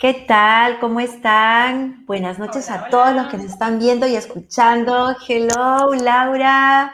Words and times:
¿Qué 0.00 0.14
tal? 0.26 0.78
¿Cómo 0.80 0.98
están? 1.00 2.06
Buenas 2.06 2.38
noches 2.38 2.70
a 2.70 2.88
todos 2.88 3.14
los 3.14 3.26
que 3.26 3.36
nos 3.36 3.46
están 3.46 3.78
viendo 3.78 4.06
y 4.06 4.16
escuchando. 4.16 5.14
Hello, 5.28 5.92
Laura. 5.92 6.90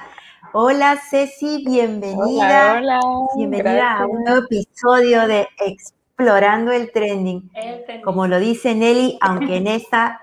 Hola, 0.53 0.99
Ceci, 1.09 1.63
bienvenida. 1.65 2.79
Hola, 2.79 3.01
bienvenida 3.37 3.99
a 3.99 4.07
un 4.07 4.25
nuevo 4.25 4.45
episodio 4.45 5.29
de 5.29 5.47
Explorando 5.65 6.73
el 6.73 6.91
trending. 6.91 7.49
Como 8.03 8.27
lo 8.27 8.41
dice 8.41 8.75
Nelly, 8.75 9.19
aunque 9.21 9.59
en 9.59 9.69
esta, 9.69 10.21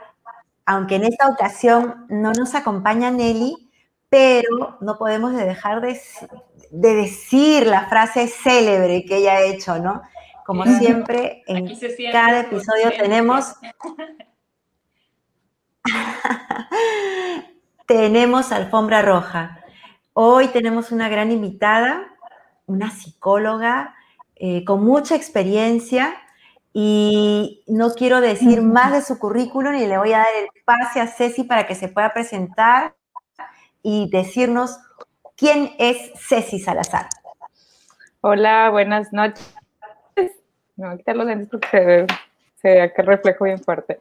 aunque 0.65 0.95
en 0.95 1.03
esta 1.05 1.27
ocasión 1.27 2.05
no 2.09 2.31
nos 2.31 2.55
acompaña 2.55 3.11
Nelly, 3.11 3.71
pero 4.09 4.77
no 4.81 4.97
podemos 4.97 5.33
dejar 5.33 5.81
de, 5.81 5.99
de 6.71 6.95
decir 6.95 7.67
la 7.67 7.87
frase 7.87 8.27
célebre 8.27 9.05
que 9.05 9.17
ella 9.17 9.33
ha 9.33 9.41
hecho, 9.41 9.79
¿no? 9.79 10.01
Como 10.45 10.65
siempre, 10.65 11.43
en 11.47 11.67
cada 12.11 12.41
episodio 12.41 12.91
tenemos... 12.97 13.55
tenemos 17.87 18.51
alfombra 18.51 19.01
roja. 19.01 19.59
Hoy 20.13 20.47
tenemos 20.49 20.91
una 20.91 21.09
gran 21.09 21.31
invitada, 21.31 22.03
una 22.65 22.91
psicóloga 22.91 23.95
eh, 24.35 24.63
con 24.65 24.83
mucha 24.83 25.15
experiencia 25.15 26.13
y 26.73 27.63
no 27.67 27.93
quiero 27.93 28.19
decir 28.19 28.63
más 28.63 28.91
de 28.91 29.01
su 29.01 29.19
currículum 29.19 29.75
y 29.75 29.85
le 29.85 29.97
voy 29.99 30.11
a 30.13 30.19
dar 30.19 30.27
el 30.41 30.47
pase 30.65 30.99
a 30.99 31.07
Ceci 31.07 31.43
para 31.43 31.67
que 31.67 31.75
se 31.75 31.87
pueda 31.87 32.13
presentar 32.13 32.95
y 33.83 34.09
decirnos 34.09 34.79
quién 35.37 35.71
es 35.77 36.11
Ceci 36.15 36.59
Salazar. 36.59 37.07
Hola, 38.21 38.71
buenas 38.71 39.13
noches. 39.13 39.45
Me 40.15 40.87
voy 40.87 40.95
a 40.95 40.97
quitar 40.97 41.15
los 41.15 41.27
lentes 41.27 41.49
porque 41.49 41.67
se 41.69 41.85
ve, 41.85 42.07
se 42.55 42.67
ve 42.69 42.81
aquel 42.81 43.05
reflejo 43.05 43.45
bien 43.45 43.59
fuerte. 43.59 43.99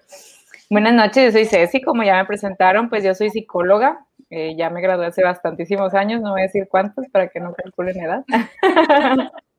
Buenas 0.71 0.95
noches, 0.95 1.27
yo 1.27 1.33
soy 1.33 1.45
Ceci, 1.45 1.83
como 1.83 2.03
ya 2.03 2.17
me 2.17 2.25
presentaron, 2.25 2.89
pues 2.89 3.05
yo 3.05 3.15
soy 3.15 3.29
psicóloga, 3.29 4.07
eh, 4.31 4.55
ya 4.57 4.71
me 4.71 4.81
gradué 4.81 5.05
hace 5.05 5.23
bastantísimos 5.23 5.93
años, 5.93 6.23
no 6.23 6.31
voy 6.31 6.41
a 6.41 6.45
decir 6.45 6.67
cuántos 6.71 7.07
para 7.09 7.29
que 7.29 7.41
no 7.41 7.53
calculen 7.53 8.01
edad. 8.01 8.25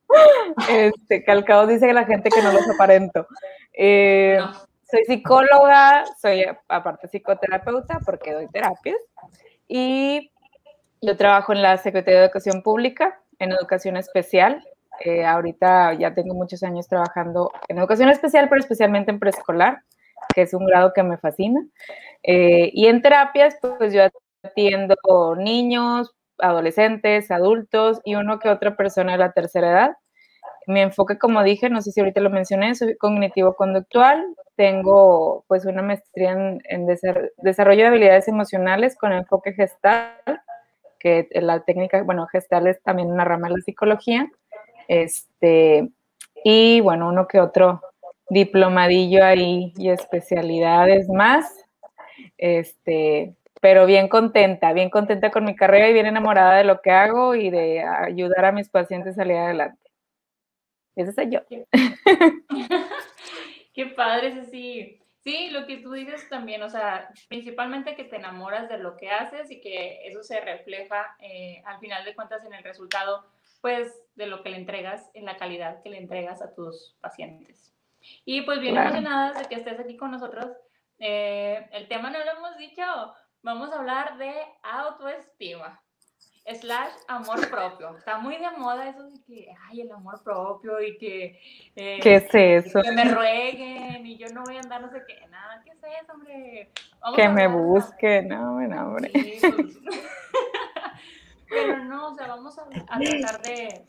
este, 0.69 1.23
Calcado 1.23 1.67
dice 1.67 1.87
que 1.87 1.93
la 1.93 2.05
gente 2.05 2.29
que 2.29 2.41
no 2.41 2.51
los 2.51 2.69
aparento. 2.69 3.27
Eh, 3.73 4.39
soy 4.89 5.05
psicóloga, 5.05 6.05
soy 6.21 6.45
aparte 6.67 7.07
psicoterapeuta 7.07 7.99
porque 8.05 8.33
doy 8.33 8.47
terapias 8.47 8.97
y 9.67 10.31
yo 11.01 11.17
trabajo 11.17 11.53
en 11.53 11.61
la 11.61 11.77
Secretaría 11.77 12.19
de 12.19 12.25
Educación 12.25 12.61
Pública, 12.61 13.19
en 13.39 13.51
educación 13.51 13.97
especial, 13.97 14.63
eh, 14.99 15.25
ahorita 15.25 15.93
ya 15.93 16.13
tengo 16.13 16.33
muchos 16.33 16.63
años 16.63 16.87
trabajando 16.87 17.51
en 17.67 17.79
educación 17.79 18.09
especial, 18.09 18.47
pero 18.49 18.61
especialmente 18.61 19.11
en 19.11 19.19
preescolar, 19.19 19.81
que 20.33 20.43
es 20.43 20.53
un 20.53 20.65
grado 20.65 20.93
que 20.93 21.03
me 21.03 21.17
fascina. 21.17 21.65
Eh, 22.23 22.69
y 22.73 22.87
en 22.87 23.01
terapias, 23.01 23.57
pues 23.77 23.93
yo 23.93 24.03
atiendo 24.43 24.95
niños, 25.35 26.13
adolescentes, 26.37 27.31
adultos 27.31 28.01
y 28.03 28.15
uno 28.15 28.39
que 28.39 28.49
otra 28.49 28.75
persona 28.75 29.13
de 29.13 29.17
la 29.17 29.31
tercera 29.31 29.71
edad. 29.71 29.97
Mi 30.67 30.81
enfoque, 30.81 31.17
como 31.17 31.43
dije, 31.43 31.69
no 31.69 31.81
sé 31.81 31.91
si 31.91 31.99
ahorita 31.99 32.21
lo 32.21 32.29
mencioné, 32.29 32.75
soy 32.75 32.95
cognitivo-conductual. 32.97 34.35
Tengo 34.55 35.43
pues 35.47 35.65
una 35.65 35.81
maestría 35.81 36.31
en, 36.31 36.61
en 36.65 36.85
desarrollo 36.85 37.81
de 37.81 37.87
habilidades 37.87 38.27
emocionales 38.27 38.95
con 38.95 39.11
enfoque 39.11 39.53
gestal, 39.53 40.15
que 40.99 41.27
la 41.33 41.59
técnica, 41.61 42.01
bueno, 42.03 42.27
gestal 42.27 42.67
es 42.67 42.81
también 42.81 43.11
una 43.11 43.25
rama 43.25 43.49
de 43.49 43.55
la 43.55 43.61
psicología. 43.61 44.29
Este, 44.87 45.89
y 46.43 46.81
bueno, 46.81 47.09
uno 47.09 47.27
que 47.27 47.39
otro 47.39 47.81
diplomadillo 48.29 49.23
ahí 49.23 49.73
y 49.77 49.89
especialidades 49.89 51.09
más. 51.09 51.65
Este, 52.37 53.35
pero 53.61 53.85
bien 53.85 54.07
contenta, 54.07 54.73
bien 54.73 54.89
contenta 54.89 55.31
con 55.31 55.45
mi 55.45 55.55
carrera 55.55 55.89
y 55.89 55.93
bien 55.93 56.05
enamorada 56.05 56.57
de 56.57 56.63
lo 56.63 56.81
que 56.81 56.91
hago 56.91 57.35
y 57.35 57.49
de 57.49 57.81
ayudar 57.81 58.45
a 58.45 58.51
mis 58.51 58.69
pacientes 58.69 59.13
a 59.13 59.21
salir 59.23 59.37
adelante. 59.37 59.82
Ese 60.95 61.11
soy 61.11 61.29
yo. 61.29 61.39
Qué 63.73 63.85
padre, 63.95 64.45
sí. 64.45 64.99
Sí, 65.23 65.49
lo 65.51 65.65
que 65.65 65.77
tú 65.77 65.93
dices 65.93 66.27
también, 66.27 66.61
o 66.63 66.69
sea, 66.69 67.09
principalmente 67.29 67.95
que 67.95 68.03
te 68.03 68.17
enamoras 68.17 68.67
de 68.67 68.77
lo 68.77 68.97
que 68.97 69.09
haces 69.09 69.49
y 69.51 69.61
que 69.61 70.05
eso 70.05 70.21
se 70.21 70.41
refleja 70.41 71.15
eh, 71.19 71.61
al 71.65 71.79
final 71.79 72.03
de 72.03 72.13
cuentas 72.13 72.43
en 72.43 72.53
el 72.53 72.63
resultado 72.63 73.25
pues 73.61 73.93
de 74.15 74.25
lo 74.27 74.43
que 74.43 74.49
le 74.49 74.57
entregas, 74.57 75.09
en 75.13 75.23
la 75.23 75.37
calidad 75.37 75.81
que 75.81 75.89
le 75.89 75.97
entregas 75.97 76.41
a 76.41 76.53
tus 76.53 76.97
pacientes. 76.99 77.73
Y 78.25 78.41
pues 78.41 78.59
bien 78.59 78.75
emocionadas 78.75 79.39
de 79.39 79.45
que 79.45 79.55
estés 79.55 79.79
aquí 79.79 79.95
con 79.95 80.11
nosotros. 80.11 80.47
Eh, 80.99 81.65
el 81.71 81.87
tema 81.87 82.09
no 82.09 82.19
lo 82.19 82.31
hemos 82.31 82.57
dicho, 82.57 82.83
vamos 83.41 83.71
a 83.71 83.79
hablar 83.79 84.17
de 84.17 84.33
autoestima 84.63 85.82
slash 86.45 86.93
amor 87.07 87.49
propio. 87.49 87.97
Está 87.97 88.17
muy 88.17 88.37
de 88.37 88.51
moda 88.57 88.89
eso 88.89 89.03
de 89.03 89.21
que, 89.23 89.53
ay, 89.67 89.81
el 89.81 89.91
amor 89.91 90.21
propio 90.23 90.81
y 90.81 90.97
que... 90.97 91.39
Eh, 91.75 91.99
¿Qué 92.01 92.15
es 92.15 92.29
eso? 92.33 92.81
Que 92.81 92.91
me 92.91 93.05
rueguen 93.05 94.05
y 94.05 94.17
yo 94.17 94.27
no 94.33 94.43
voy 94.43 94.57
a 94.57 94.59
andar 94.59 94.81
no 94.81 94.89
sé 94.89 95.03
qué, 95.07 95.25
nada, 95.27 95.61
¿qué 95.63 95.71
es 95.71 95.77
eso, 95.77 96.13
hombre? 96.13 96.69
que 97.15 97.29
me 97.29 97.47
busquen, 97.47 98.27
no, 98.27 98.59
no, 98.59 98.87
hombre. 98.87 99.11
Pues, 99.13 99.41
pero 101.49 101.83
no, 101.85 102.09
o 102.09 102.15
sea, 102.15 102.27
vamos 102.27 102.57
a, 102.57 102.65
tratar 102.65 103.41
de, 103.41 103.85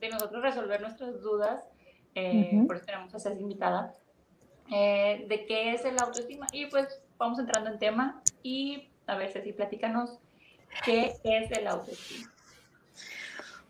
de, 0.00 0.08
nosotros 0.08 0.42
resolver 0.42 0.80
nuestras 0.80 1.20
dudas, 1.20 1.68
eh, 2.14 2.62
por 2.66 2.76
eso 2.76 2.86
tenemos 2.86 3.14
a 3.14 3.18
ser 3.18 3.38
invitada, 3.40 3.94
eh, 4.70 5.26
de 5.28 5.46
qué 5.46 5.72
es 5.72 5.84
el 5.84 5.98
autoestima. 5.98 6.46
Y 6.52 6.66
pues 6.66 7.02
vamos 7.18 7.38
entrando 7.38 7.70
en 7.70 7.78
tema 7.78 8.22
y 8.42 8.90
a 9.06 9.16
ver, 9.16 9.30
si 9.30 9.52
platícanos 9.52 10.20
qué 10.84 11.14
es 11.24 11.50
el 11.52 11.66
autoestima. 11.66 12.30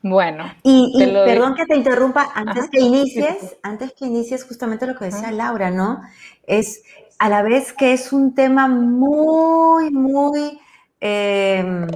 Bueno. 0.00 0.44
Y, 0.62 1.04
perdón 1.04 1.54
que 1.54 1.66
te 1.66 1.76
interrumpa, 1.76 2.30
antes 2.34 2.70
que 2.70 2.80
inicies, 2.80 3.56
antes 3.62 3.92
que 3.92 4.06
inicies 4.06 4.44
justamente 4.44 4.86
lo 4.86 4.96
que 4.96 5.06
decía 5.06 5.32
Laura, 5.32 5.70
¿no? 5.70 6.02
Es 6.46 6.82
a 7.18 7.28
la 7.28 7.42
vez 7.42 7.72
que 7.72 7.92
es 7.92 8.12
un 8.12 8.34
tema 8.34 8.68
muy, 8.68 9.90
muy 9.90 10.60
eh, 11.00 11.86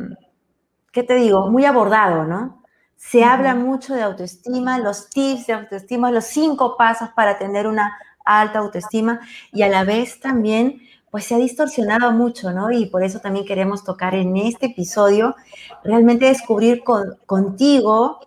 ¿qué 0.92 1.02
te 1.02 1.14
digo? 1.14 1.50
Muy 1.50 1.64
abordado, 1.64 2.24
¿no? 2.24 2.62
Se 2.96 3.24
habla 3.24 3.54
mucho 3.54 3.94
de 3.94 4.02
autoestima, 4.02 4.78
los 4.78 5.08
tips 5.10 5.46
de 5.48 5.54
autoestima, 5.54 6.12
los 6.12 6.24
cinco 6.26 6.76
pasos 6.76 7.08
para 7.16 7.38
tener 7.38 7.66
una 7.66 7.98
alta 8.24 8.60
autoestima 8.60 9.20
y 9.52 9.62
a 9.62 9.68
la 9.68 9.82
vez 9.82 10.20
también 10.20 10.80
pues 11.12 11.26
se 11.26 11.34
ha 11.34 11.38
distorsionado 11.38 12.10
mucho, 12.10 12.52
¿no? 12.52 12.72
Y 12.72 12.86
por 12.86 13.04
eso 13.04 13.20
también 13.20 13.44
queremos 13.44 13.84
tocar 13.84 14.14
en 14.14 14.34
este 14.38 14.66
episodio, 14.66 15.36
realmente 15.84 16.24
descubrir 16.24 16.82
contigo 17.26 18.20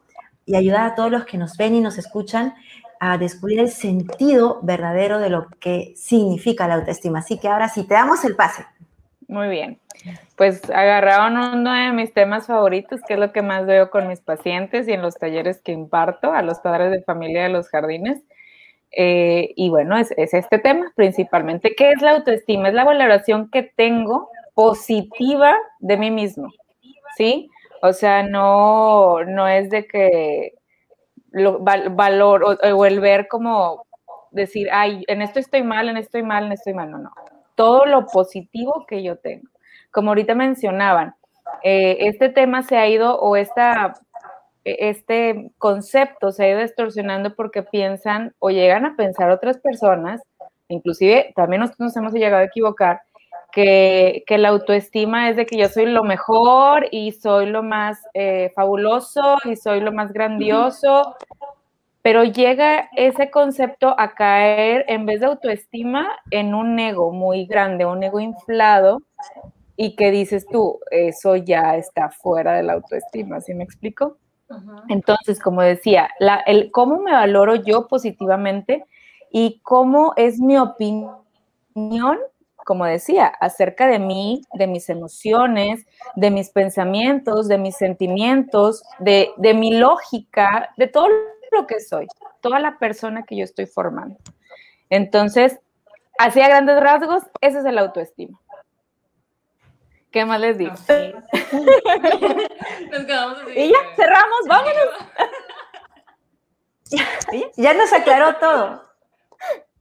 y 0.46 0.56
ayudar 0.56 0.92
a 0.92 0.96
todos 0.96 1.10
los 1.10 1.26
que 1.26 1.40
nos 1.40 1.58
ven 1.58 1.74
y 1.74 1.82
nos 1.82 1.98
escuchan 1.98 2.54
a 3.00 3.18
descubrir 3.18 3.60
el 3.60 3.72
sentido 3.72 4.60
verdadero 4.62 5.18
de 5.18 5.32
lo 5.32 5.48
que 5.60 5.94
significa 5.98 6.68
la 6.68 6.76
autoestima. 6.76 7.20
Así 7.20 7.40
que 7.40 7.48
ahora 7.48 7.70
sí, 7.70 7.88
te 7.88 7.96
damos 7.96 8.24
el 8.24 8.36
pase. 8.36 8.64
Muy 9.28 9.50
bien. 9.50 9.80
Pues 10.38 10.70
agarraron 10.70 11.38
uno 11.38 11.74
de 11.74 11.92
mis 11.92 12.14
temas 12.14 12.46
favoritos, 12.46 13.02
que 13.08 13.16
es 13.16 13.20
lo 13.20 13.32
que 13.32 13.42
más 13.42 13.66
veo 13.66 13.90
con 13.90 14.08
mis 14.08 14.22
pacientes 14.22 14.88
y 14.88 14.92
en 14.92 15.02
los 15.02 15.16
talleres 15.16 15.60
que 15.60 15.72
imparto 15.72 16.34
a 16.34 16.44
los 16.44 16.60
padres 16.60 16.92
de 16.92 17.02
familia 17.02 17.42
de 17.42 17.50
los 17.50 17.68
jardines. 17.68 18.22
Eh, 18.92 19.54
y 19.56 19.70
bueno, 19.70 19.98
es, 19.98 20.12
este 20.18 20.60
tema 20.60 20.92
principalmente. 20.96 21.76
¿Qué 21.76 21.92
es 21.92 22.02
la 22.02 22.12
autoestima? 22.12 22.70
Es 22.70 22.74
la 22.74 22.86
valoración 22.86 23.50
que 23.50 23.64
tengo 23.64 24.30
positiva 24.54 25.56
de 25.80 25.98
mí 25.98 26.12
mismo, 26.12 26.50
¿sí? 27.18 27.50
O 27.82 27.92
sea, 27.94 28.24
no, 28.24 29.24
no 29.26 29.48
es 29.48 29.70
de 29.70 29.86
que 29.86 30.54
lo, 31.32 31.60
valor 31.60 32.44
o, 32.44 32.76
o, 32.76 32.86
el 32.86 33.00
ver 33.02 33.28
como 33.28 33.86
decir, 34.32 34.70
ay, 34.72 35.04
en 35.08 35.22
esto 35.22 35.40
estoy 35.40 35.64
mal, 35.64 35.90
en 35.90 35.98
esto 35.98 36.18
estoy 36.18 36.24
mal, 36.24 36.46
en 36.46 36.54
esto 36.54 36.70
estoy 36.70 36.74
mal, 36.74 36.92
no, 36.92 37.00
no 37.00 37.12
todo 37.56 37.86
lo 37.86 38.06
positivo 38.06 38.86
que 38.88 39.02
yo 39.02 39.18
tengo. 39.18 39.50
Como 39.92 40.12
ahorita 40.12 40.36
mencionaban, 40.36 41.16
eh, 41.64 41.98
este 42.02 42.30
tema 42.30 42.64
se 42.64 42.78
ha 42.78 42.88
ido 42.88 43.18
o 43.20 43.36
esta, 43.36 43.94
este 44.66 45.52
concepto 45.58 46.32
se 46.32 46.44
ha 46.44 46.50
ido 46.50 46.60
distorsionando 46.60 47.36
porque 47.36 47.64
piensan 47.64 48.34
o 48.40 48.50
llegan 48.50 48.86
a 48.86 48.96
pensar 48.96 49.30
otras 49.30 49.58
personas, 49.60 50.22
inclusive 50.68 51.34
también 51.36 51.62
nosotros 51.62 51.88
nos 51.88 51.98
hemos 51.98 52.14
llegado 52.14 52.44
a 52.44 52.48
equivocar, 52.48 53.02
que, 53.52 54.26
la 54.28 54.50
autoestima 54.50 55.30
es 55.30 55.38
de 55.38 55.46
que 55.46 55.58
yo 55.58 55.70
soy 55.70 55.86
lo 55.86 56.04
mejor 56.04 56.88
y 56.92 57.14
soy 57.14 57.46
lo 57.46 57.64
más 57.64 58.02
eh, 58.14 58.52
fabuloso 58.54 59.38
y 59.46 59.56
soy 59.56 59.80
lo 59.80 59.94
más 59.94 60.12
grandioso 60.12 61.16
pero 62.06 62.24
llega 62.24 62.88
ese 62.96 63.32
concepto 63.32 63.96
a 64.00 64.14
caer 64.14 64.86
en 64.88 65.08
vez 65.08 65.22
de 65.22 65.26
autoestima 65.26 66.08
en 66.30 66.54
un 66.54 66.78
ego 66.78 67.12
muy 67.12 67.48
grande, 67.48 67.88
un 67.88 68.04
ego 68.04 68.20
inflado, 68.20 69.02
y 69.76 69.96
que 69.96 70.12
dices 70.12 70.46
tú, 70.46 70.80
eso 70.92 71.36
ya 71.36 71.76
está 71.78 72.12
fuera 72.12 72.54
de 72.54 72.62
la 72.62 72.74
autoestima, 72.74 73.42
¿sí 73.42 73.56
me 73.56 73.64
explico? 73.64 74.18
Entonces, 74.90 75.40
como 75.40 75.62
decía, 75.62 76.10
el 76.46 76.72
cómo 76.72 77.00
me 77.00 77.12
valoro 77.12 77.56
yo 77.56 77.88
positivamente 77.88 78.86
y 79.32 79.60
cómo 79.64 80.14
es 80.16 80.40
mi 80.40 80.58
opinión, 80.58 82.20
como 82.56 82.86
decía, 82.86 83.28
acerca 83.28 83.88
de 83.88 84.00
mí, 84.00 84.42
de 84.54 84.68
mis 84.68 84.90
emociones, 84.90 85.86
de 86.16 86.32
mis 86.32 86.50
pensamientos, 86.50 87.48
de 87.48 87.58
mis 87.58 87.76
sentimientos, 87.76 88.84
de, 89.00 89.32
de 89.38 89.54
mi 89.54 89.78
lógica, 89.78 90.70
de 90.78 90.88
todo 90.88 91.08
lo 91.52 91.68
que 91.68 91.80
soy, 91.80 92.08
toda 92.42 92.60
la 92.60 92.78
persona 92.78 93.24
que 93.24 93.38
yo 93.38 93.44
estoy 93.44 93.66
formando. 93.66 94.18
Entonces, 94.90 95.60
así 96.18 96.42
a 96.42 96.48
grandes 96.48 96.80
rasgos, 96.80 97.24
ese 97.42 97.60
es 97.60 97.66
el 97.66 97.78
autoestima. 97.78 98.40
¿Qué 100.16 100.24
más 100.24 100.40
les 100.40 100.58
digo? 100.58 100.72
Nos 100.72 100.88
quedamos 103.06 103.38
así. 103.42 103.52
Y 103.54 103.70
ya, 103.70 103.78
cerramos, 103.98 104.48
vámonos. 104.48 104.96
ya, 107.58 107.74
nos 107.74 107.92
aclaró 107.92 108.38
todo. 108.38 108.82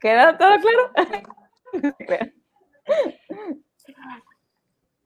¿Queda 0.00 0.36
todo 0.36 0.50
claro? 0.58 0.90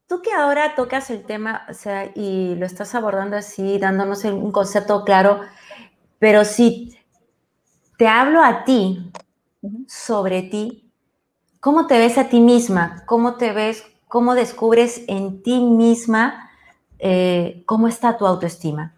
Tú 0.07 0.23
que 0.23 0.33
ahora 0.33 0.75
tocas 0.75 1.11
el 1.11 1.27
tema, 1.27 1.67
o 1.69 1.75
sea, 1.75 2.11
y 2.15 2.55
lo 2.55 2.65
estás 2.65 2.95
abordando 2.95 3.37
así, 3.37 3.79
dándonos 3.79 4.25
un 4.25 4.51
concepto 4.51 5.05
claro, 5.05 5.43
pero 6.19 6.47
si 6.47 6.99
te 7.99 8.09
hablo 8.09 8.43
a 8.43 8.65
ti 8.65 9.13
sobre 9.87 10.41
ti, 10.41 10.91
¿cómo 11.61 11.87
te 11.87 11.99
ves 11.99 12.17
a 12.17 12.31
ti 12.31 12.41
misma? 12.41 13.05
¿Cómo 13.05 13.37
te 13.37 13.53
ves 13.53 13.85
cómo 14.09 14.35
descubres 14.35 15.03
en 15.07 15.43
ti 15.43 15.61
misma 15.61 16.51
eh, 16.99 17.63
cómo 17.67 17.89
está 17.89 18.17
tu 18.17 18.27
autoestima. 18.27 18.95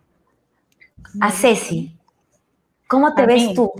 A 1.20 1.30
Ceci, 1.30 1.96
¿cómo 2.88 3.14
te 3.14 3.26
ves 3.26 3.52
tú? 3.54 3.72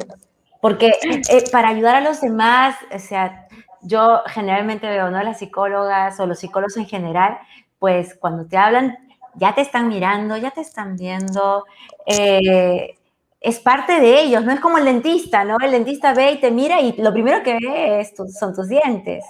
Porque 0.61 0.93
eh, 1.03 1.44
para 1.50 1.69
ayudar 1.69 1.97
a 1.97 2.00
los 2.00 2.21
demás, 2.21 2.77
o 2.94 2.99
sea, 2.99 3.49
yo 3.82 4.23
generalmente 4.27 4.88
veo, 4.88 5.11
¿no? 5.11 5.23
Las 5.23 5.38
psicólogas 5.38 6.19
o 6.21 6.27
los 6.27 6.38
psicólogos 6.41 6.77
en 6.77 6.87
general, 6.87 7.38
pues 7.79 8.15
cuando 8.15 8.47
te 8.47 8.59
hablan, 8.59 8.99
ya 9.37 9.55
te 9.55 9.62
están 9.62 9.88
mirando, 9.88 10.37
ya 10.37 10.50
te 10.50 10.61
están 10.61 10.97
viendo. 10.97 11.65
Eh, 12.05 12.97
es 13.41 13.59
parte 13.59 14.00
de 14.00 14.21
ellos, 14.21 14.44
no 14.44 14.53
es 14.53 14.61
como 14.61 14.76
el 14.76 14.85
dentista, 14.85 15.44
¿no? 15.44 15.56
El 15.62 15.71
dentista 15.71 16.12
ve 16.12 16.33
y 16.33 16.41
te 16.41 16.50
mira 16.50 16.81
y 16.81 16.93
lo 17.00 17.12
primero 17.12 17.43
que 17.43 17.55
ve 17.55 18.06
son 18.38 18.55
tus 18.55 18.69
dientes. 18.69 19.25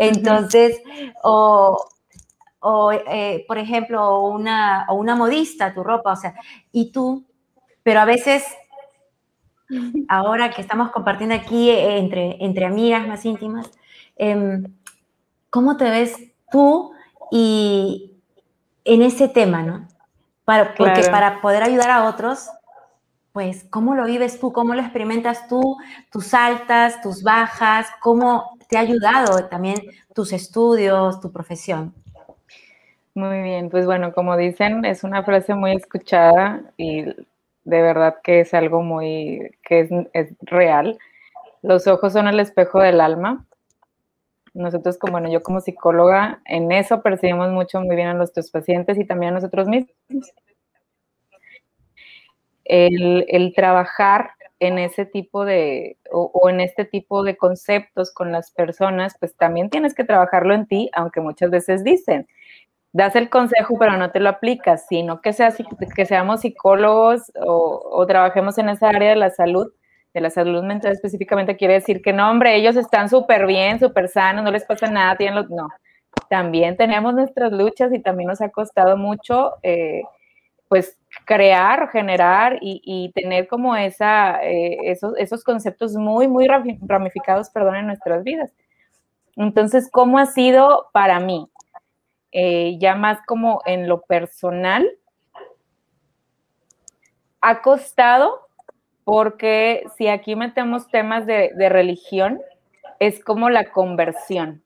Entonces, 0.00 0.80
o, 1.22 1.78
eh, 2.92 3.44
por 3.46 3.58
ejemplo, 3.58 4.24
una, 4.24 4.86
o 4.88 4.94
una 4.94 5.14
modista, 5.14 5.74
tu 5.74 5.84
ropa, 5.84 6.12
o 6.12 6.16
sea, 6.16 6.34
y 6.72 6.90
tú, 6.90 7.26
pero 7.82 8.00
a 8.00 8.06
veces, 8.06 8.42
ahora 10.08 10.50
que 10.50 10.62
estamos 10.62 10.90
compartiendo 10.90 11.34
aquí 11.34 11.68
eh, 11.68 11.98
entre, 11.98 12.42
entre 12.42 12.64
amigas 12.64 13.06
más 13.06 13.26
íntimas, 13.26 13.70
em, 14.16 14.74
¿cómo 15.50 15.76
te 15.76 15.90
ves 15.90 16.16
tú 16.50 16.92
y 17.30 18.16
en 18.84 19.02
ese 19.02 19.28
tema, 19.28 19.62
no? 19.62 19.86
Para, 20.46 20.74
porque 20.74 21.02
para 21.10 21.42
poder 21.42 21.62
ayudar 21.62 21.90
a 21.90 22.08
otros, 22.08 22.48
pues, 23.32 23.66
¿cómo 23.68 23.94
lo 23.94 24.06
vives 24.06 24.40
tú? 24.40 24.50
¿Cómo 24.50 24.74
lo 24.74 24.80
experimentas 24.80 25.46
tú? 25.46 25.76
Tus 26.10 26.32
altas, 26.32 27.02
tus 27.02 27.22
bajas, 27.22 27.86
¿cómo 28.00 28.58
te 28.70 28.78
ha 28.78 28.80
ayudado 28.80 29.48
también 29.48 29.78
tus 30.14 30.32
estudios, 30.32 31.20
tu 31.20 31.32
profesión? 31.32 31.92
Muy 33.14 33.42
bien, 33.42 33.68
pues 33.70 33.86
bueno, 33.86 34.12
como 34.12 34.36
dicen, 34.36 34.84
es 34.84 35.02
una 35.02 35.24
frase 35.24 35.54
muy 35.54 35.72
escuchada 35.72 36.62
y 36.76 37.02
de 37.02 37.82
verdad 37.82 38.16
que 38.22 38.40
es 38.40 38.54
algo 38.54 38.82
muy, 38.82 39.50
que 39.64 39.80
es, 40.12 40.28
real. 40.42 40.98
Los 41.62 41.86
ojos 41.88 42.12
son 42.12 42.28
el 42.28 42.38
espejo 42.38 42.80
del 42.80 43.00
alma. 43.00 43.44
Nosotros, 44.54 44.96
como 44.98 45.12
bueno, 45.12 45.30
yo 45.30 45.42
como 45.42 45.60
psicóloga, 45.60 46.40
en 46.44 46.72
eso 46.72 47.02
percibimos 47.02 47.50
mucho 47.50 47.80
muy 47.80 47.96
bien 47.96 48.08
a 48.08 48.14
nuestros 48.14 48.50
pacientes 48.50 48.98
y 48.98 49.04
también 49.04 49.32
a 49.32 49.34
nosotros 49.34 49.68
mismos. 49.68 49.94
El, 52.64 53.26
el 53.28 53.52
trabajar 53.54 54.30
en 54.60 54.78
ese 54.78 55.06
tipo 55.06 55.44
de, 55.44 55.96
o, 56.12 56.48
en 56.48 56.60
este 56.60 56.84
tipo 56.84 57.24
de 57.24 57.36
conceptos 57.36 58.12
con 58.12 58.30
las 58.30 58.52
personas, 58.52 59.16
pues 59.18 59.34
también 59.36 59.70
tienes 59.70 59.94
que 59.94 60.04
trabajarlo 60.04 60.54
en 60.54 60.66
ti, 60.66 60.90
aunque 60.92 61.20
muchas 61.20 61.50
veces 61.50 61.82
dicen, 61.82 62.28
das 62.92 63.16
el 63.16 63.30
consejo, 63.30 63.76
pero 63.78 63.96
no 63.96 64.10
te 64.10 64.20
lo 64.20 64.28
aplicas, 64.28 64.86
sino 64.86 65.20
que, 65.22 65.32
sea, 65.32 65.52
que 65.96 66.06
seamos 66.06 66.42
psicólogos 66.42 67.32
o, 67.40 68.04
trabajemos 68.06 68.58
en 68.58 68.68
esa 68.68 68.90
área 68.90 69.10
de 69.10 69.16
la 69.16 69.30
salud, 69.30 69.72
de 70.12 70.20
la 70.20 70.30
salud 70.30 70.62
mental 70.62 70.92
específicamente, 70.92 71.56
quiere 71.56 71.74
decir 71.74 72.02
que 72.02 72.12
no, 72.12 72.30
hombre, 72.30 72.56
ellos 72.56 72.76
están 72.76 73.08
súper 73.08 73.46
bien, 73.46 73.80
súper 73.80 74.08
sanos, 74.08 74.44
no 74.44 74.50
les 74.50 74.64
pasa 74.64 74.90
nada, 74.90 75.16
tienen 75.16 75.36
los... 75.36 75.50
No, 75.50 75.68
también 76.28 76.76
tenemos 76.76 77.14
nuestras 77.14 77.52
luchas 77.52 77.92
y 77.92 78.00
también 78.00 78.28
nos 78.28 78.40
ha 78.40 78.50
costado 78.50 78.96
mucho, 78.96 79.54
eh, 79.62 80.02
pues, 80.70 80.96
crear, 81.26 81.88
generar 81.90 82.58
y, 82.60 83.10
tener 83.12 83.48
como 83.48 83.74
esa, 83.74 84.40
eh, 84.44 84.78
esos, 84.84 85.18
esos, 85.18 85.42
conceptos 85.42 85.94
muy, 85.96 86.28
muy 86.28 86.46
ramificados, 86.46 87.50
perdón, 87.50 87.74
en 87.74 87.86
nuestras 87.88 88.22
vidas. 88.22 88.52
Entonces, 89.34 89.90
¿cómo 89.90 90.18
ha 90.20 90.26
sido 90.26 90.88
para 90.92 91.18
mí? 91.18 91.50
Eh, 92.30 92.76
ya 92.78 92.94
más 92.94 93.18
como 93.26 93.62
en 93.66 93.88
lo 93.88 94.02
personal, 94.02 94.88
ha 97.40 97.62
costado 97.62 98.46
porque 99.02 99.82
si 99.96 100.06
aquí 100.06 100.36
metemos 100.36 100.88
temas 100.88 101.26
de, 101.26 101.50
de 101.56 101.68
religión, 101.68 102.40
es 103.00 103.24
como 103.24 103.50
la 103.50 103.72
conversión, 103.72 104.62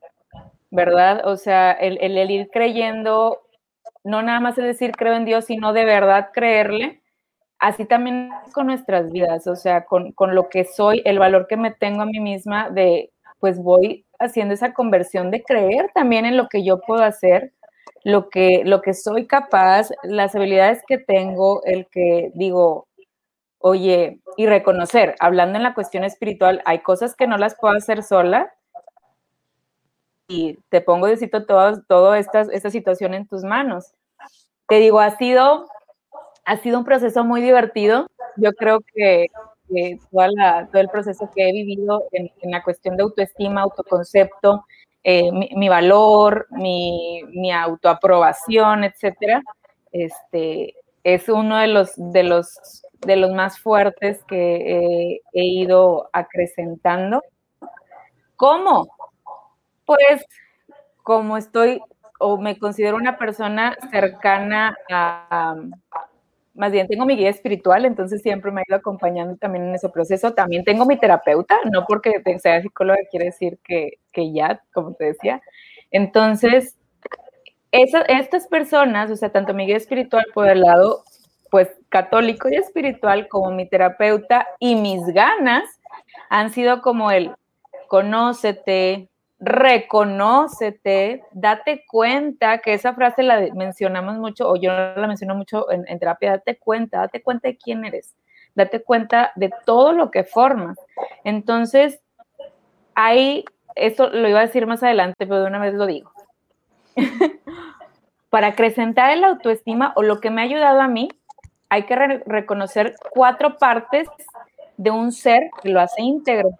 ¿verdad? 0.71 1.27
O 1.27 1.39
sea, 1.39 1.73
el, 1.73 1.97
el, 2.03 2.31
ir 2.31 2.51
creyendo 2.51 3.44
no 4.05 4.23
nada 4.23 4.41
más 4.41 4.59
es 4.59 4.65
decir 4.65 4.93
creo 4.93 5.15
en 5.15 5.25
Dios, 5.25 5.47
sino 5.47 5.73
de 5.73 5.85
verdad 5.85 6.31
creerle. 6.33 7.03
Así 7.59 7.87
también 7.87 8.31
con 8.53 8.67
nuestras 8.67 9.11
vidas, 9.11 9.47
o 9.47 9.57
sea, 9.57 9.87
con, 9.87 10.15
lo 10.35 10.49
que 10.51 10.65
soy, 10.65 11.03
el 11.05 11.19
valor 11.19 11.47
que 11.49 11.57
me 11.57 11.71
tengo 11.73 12.03
a 12.03 12.07
mí 12.07 12.21
misma, 12.21 12.69
de 12.71 13.11
pues 13.41 13.59
voy 13.59 14.07
haciendo 14.19 14.55
esa 14.55 14.75
conversión 14.75 15.31
de 15.31 15.43
creer 15.43 15.91
también 15.95 16.27
en 16.27 16.37
lo 16.37 16.49
que 16.49 16.65
yo 16.65 16.81
puedo 16.81 17.03
hacer, 17.05 17.53
lo 18.05 18.29
que, 18.29 18.63
lo 18.65 18.83
que 18.83 18.93
soy 18.95 19.27
capaz, 19.27 19.91
las 20.03 20.35
habilidades 20.35 20.83
que 20.87 20.99
tengo, 20.99 21.63
el 21.65 21.87
que 21.87 22.33
digo, 22.35 22.89
oye, 23.59 24.21
y 24.37 24.47
reconocer, 24.47 25.15
hablando 25.21 25.57
en 25.57 25.63
la 25.63 25.75
cuestión 25.75 26.05
espiritual, 26.05 26.63
hay 26.67 26.81
cosas 26.81 27.15
que 27.15 27.27
no 27.27 27.39
las 27.39 27.55
puedo 27.55 27.75
hacer 27.75 28.03
sola, 28.03 28.53
y 30.29 30.59
te 30.71 30.81
pongo, 30.81 31.07
Diosito, 31.07 31.45
toda 31.45 31.83
todo 31.87 32.15
esta, 32.15 32.43
esta 32.43 32.71
situación 32.71 33.15
en 33.15 33.27
tus 33.27 33.43
manos. 33.45 33.93
Te 34.69 34.77
digo, 34.77 35.01
ha 35.01 35.17
sido, 35.17 35.67
ha 36.45 36.57
sido 36.59 36.79
un 36.79 36.85
proceso 36.85 37.25
muy 37.25 37.43
divertido. 37.43 38.07
Yo 38.37 38.53
creo 38.53 38.81
que, 38.95 39.27
todo 40.11 40.81
el 40.81 40.89
proceso 40.89 41.31
que 41.35 41.49
he 41.49 41.53
vivido 41.53 42.05
en, 42.13 42.31
la 42.51 42.63
cuestión 42.63 42.97
de 42.97 43.03
autoestima, 43.03 43.63
autoconcepto, 43.63 44.65
eh, 45.03 45.31
mi, 45.33 45.69
valor, 45.69 46.47
mi, 46.51 47.23
mi, 47.29 47.53
autoaprobación, 47.53 48.85
etcétera, 48.85 49.43
este, 49.93 50.75
es 51.03 51.29
uno 51.29 51.59
de 51.59 51.67
los, 51.67 51.93
de 51.97 52.23
los, 52.23 52.83
de 53.01 53.17
los 53.17 53.33
más 53.33 53.59
fuertes 53.59 54.25
que 54.25 55.21
he 55.33 55.45
ido 55.45 56.09
acrecentando. 56.13 57.21
¿Cómo? 58.37 58.94
Pues 59.87 60.25
como 61.03 61.37
estoy 61.37 61.81
o 62.19 62.39
me 62.39 62.59
considero 62.59 62.97
una 62.97 63.19
persona 63.19 63.77
cercana 63.91 64.77
a, 64.91 65.57
más 66.55 66.73
bien 66.73 66.87
tengo 66.87 67.05
mi 67.05 67.17
guía 67.17 67.31
espiritual, 67.31 67.85
entonces 67.85 68.23
siempre 68.23 68.51
me 68.53 68.61
ha 68.61 68.65
ido 68.67 68.77
acompañando 68.77 69.37
también 69.37 69.65
en 69.65 69.75
ese 69.75 69.89
proceso. 69.89 70.33
También 70.33 70.65
tengo 70.65 70.87
mi 70.87 70.97
terapeuta, 70.99 71.57
no 71.71 71.85
porque 71.87 72.23
sea 72.39 72.63
psicóloga 72.63 72.99
quiere 73.11 73.27
decir 73.27 73.59
que, 73.65 73.99
ya, 74.33 74.63
como 74.73 74.95
te 74.95 75.07
decía. 75.07 75.43
Entonces, 75.91 76.77
estas 77.73 78.47
personas, 78.47 79.11
o 79.11 79.17
sea, 79.17 79.31
tanto 79.31 79.53
mi 79.53 79.67
guía 79.67 79.77
espiritual 79.77 80.25
por 80.33 80.49
el 80.49 80.61
lado, 80.61 81.03
pues 81.51 81.69
católico 81.89 82.49
y 82.49 82.55
espiritual, 82.57 83.29
como 83.29 83.51
mi 83.51 83.69
terapeuta 83.69 84.47
y 84.61 84.77
mis 84.77 85.05
ganas, 85.09 85.65
han 86.31 86.51
sido 86.51 86.81
como 86.83 87.11
el 87.11 87.35
conócete, 87.89 89.09
reconócete, 89.39 91.23
date 91.33 91.85
cuenta, 91.89 92.59
que 92.59 92.75
esa 92.75 92.95
frase 92.95 93.23
la 93.23 93.49
mencionamos 93.55 94.17
mucho, 94.19 94.49
o 94.49 94.57
yo 94.57 94.71
la 94.73 95.07
menciono 95.07 95.35
mucho 95.35 95.71
en, 95.71 95.99
terapia, 95.99 96.33
date 96.33 96.57
cuenta, 96.59 97.01
date 97.01 97.23
cuenta 97.23 97.49
de 97.49 97.57
quién 97.57 97.85
eres, 97.85 98.15
date 98.55 98.83
cuenta 98.83 99.33
de 99.37 99.51
todo 99.67 99.93
lo 99.93 100.11
que 100.11 100.25
formas. 100.25 100.79
Entonces, 101.25 102.01
ahí, 102.95 103.45
esto 103.75 104.09
lo 104.11 104.29
iba 104.29 104.39
a 104.39 104.47
decir 104.47 104.67
más 104.67 104.83
adelante, 104.83 105.27
pero 105.27 105.41
de 105.41 105.47
una 105.47 105.59
vez 105.59 105.75
lo 105.75 105.87
digo. 105.87 106.13
para 108.35 108.49
acrecentar 108.49 109.11
el 109.11 109.23
autoestima 109.23 109.93
o 109.95 110.03
lo 110.03 110.21
que 110.21 110.29
me 110.29 110.41
ha 110.41 110.45
ayudado 110.45 110.81
a 110.81 110.89
mí, 110.89 111.09
hay 111.69 111.85
que 111.85 111.95
reconocer 112.27 112.97
cuatro 113.11 113.59
partes 113.59 114.09
de 114.77 114.91
un 114.91 115.13
ser 115.13 115.51
que 115.63 115.69
lo 115.69 115.81
hace 115.81 116.03
íntegro. 116.03 116.51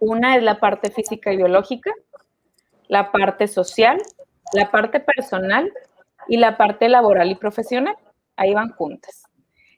Una 0.00 0.36
es 0.36 0.42
la 0.42 0.58
parte 0.58 0.90
física 0.90 1.32
y 1.32 1.36
biológica, 1.36 1.92
la 2.88 3.12
parte 3.12 3.46
social, 3.46 4.00
la 4.52 4.70
parte 4.70 4.98
personal 5.00 5.72
y 6.26 6.38
la 6.38 6.56
parte 6.56 6.88
laboral 6.88 7.30
y 7.30 7.34
profesional. 7.34 7.96
Ahí 8.36 8.54
van 8.54 8.70
juntas. 8.70 9.24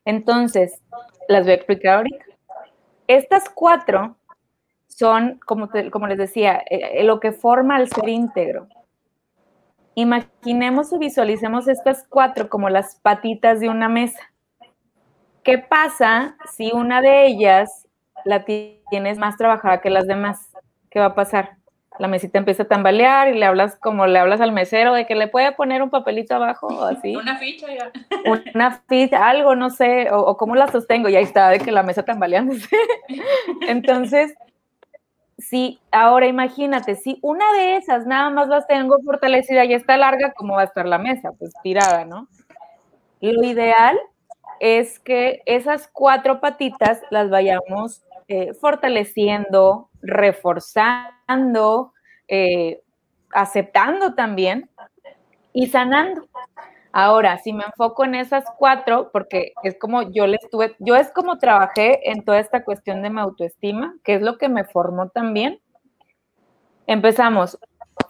Entonces, 0.04 0.80
las 1.28 1.42
voy 1.42 1.52
a 1.52 1.56
explicar 1.56 1.98
ahorita. 1.98 2.24
Estas 3.08 3.48
cuatro 3.50 4.16
son, 4.86 5.40
como, 5.44 5.68
como 5.90 6.06
les 6.06 6.18
decía, 6.18 6.62
eh, 6.70 7.00
eh, 7.00 7.04
lo 7.04 7.18
que 7.18 7.32
forma 7.32 7.80
el 7.80 7.88
ser 7.88 8.08
íntegro. 8.08 8.68
Imaginemos 9.94 10.92
o 10.92 10.98
visualicemos 10.98 11.68
estas 11.68 12.06
cuatro 12.08 12.48
como 12.48 12.70
las 12.70 12.96
patitas 12.96 13.60
de 13.60 13.68
una 13.68 13.88
mesa. 13.88 14.20
¿Qué 15.42 15.58
pasa 15.58 16.36
si 16.54 16.70
una 16.72 17.02
de 17.02 17.26
ellas 17.26 17.88
la 18.24 18.44
tienes 18.44 19.18
más 19.18 19.36
trabajada 19.36 19.80
que 19.80 19.90
las 19.90 20.06
demás? 20.06 20.52
¿Qué 20.90 20.98
va 20.98 21.06
a 21.06 21.14
pasar? 21.14 21.56
La 21.98 22.08
mesita 22.08 22.38
empieza 22.38 22.62
a 22.62 22.68
tambalear 22.68 23.28
y 23.28 23.38
le 23.38 23.44
hablas 23.44 23.76
como 23.76 24.06
le 24.06 24.18
hablas 24.18 24.40
al 24.40 24.52
mesero 24.52 24.94
de 24.94 25.06
que 25.06 25.14
le 25.14 25.28
puede 25.28 25.52
poner 25.52 25.82
un 25.82 25.90
papelito 25.90 26.34
abajo 26.34 26.66
o 26.66 26.84
así. 26.84 27.14
Una 27.16 27.36
ficha 27.36 27.66
ya. 27.68 27.92
Una 28.54 28.82
ficha, 28.88 29.28
algo, 29.28 29.54
no 29.54 29.70
sé, 29.70 30.08
o, 30.10 30.36
cómo 30.36 30.54
la 30.54 30.68
sostengo 30.68 31.08
y 31.08 31.16
ahí 31.16 31.24
está 31.24 31.50
de 31.50 31.58
que 31.58 31.70
la 31.70 31.82
mesa 31.82 32.02
tambaleándose. 32.02 32.68
Entonces, 33.68 34.34
si 35.38 35.80
ahora 35.90 36.26
imagínate, 36.26 36.94
si 36.94 37.18
una 37.20 37.44
de 37.52 37.76
esas 37.76 38.06
nada 38.06 38.30
más 38.30 38.48
las 38.48 38.66
tengo 38.66 38.96
fortalecida 39.04 39.64
y 39.64 39.74
está 39.74 39.96
larga, 39.96 40.32
¿cómo 40.34 40.54
va 40.54 40.62
a 40.62 40.66
estar 40.66 40.86
la 40.86 40.98
mesa? 40.98 41.32
Pues 41.38 41.52
tirada, 41.62 42.04
¿no? 42.04 42.26
Lo 43.20 43.44
ideal 43.44 43.98
es 44.60 44.98
que 44.98 45.42
esas 45.44 45.88
cuatro 45.92 46.40
patitas 46.40 47.00
las 47.10 47.28
vayamos 47.30 48.02
eh, 48.34 48.54
fortaleciendo, 48.54 49.90
reforzando, 50.00 51.92
eh, 52.28 52.80
aceptando 53.30 54.14
también 54.14 54.70
y 55.52 55.66
sanando. 55.66 56.26
Ahora, 56.92 57.36
si 57.36 57.52
me 57.52 57.64
enfoco 57.64 58.06
en 58.06 58.14
esas 58.14 58.44
cuatro, 58.58 59.10
porque 59.12 59.52
es 59.62 59.78
como 59.78 60.10
yo 60.12 60.26
les 60.26 60.40
tuve, 60.50 60.74
yo 60.78 60.96
es 60.96 61.10
como 61.10 61.36
trabajé 61.36 62.10
en 62.10 62.24
toda 62.24 62.38
esta 62.38 62.64
cuestión 62.64 63.02
de 63.02 63.10
mi 63.10 63.20
autoestima, 63.20 63.96
que 64.02 64.14
es 64.14 64.22
lo 64.22 64.38
que 64.38 64.48
me 64.48 64.64
formó 64.64 65.10
también. 65.10 65.60
Empezamos, 66.86 67.58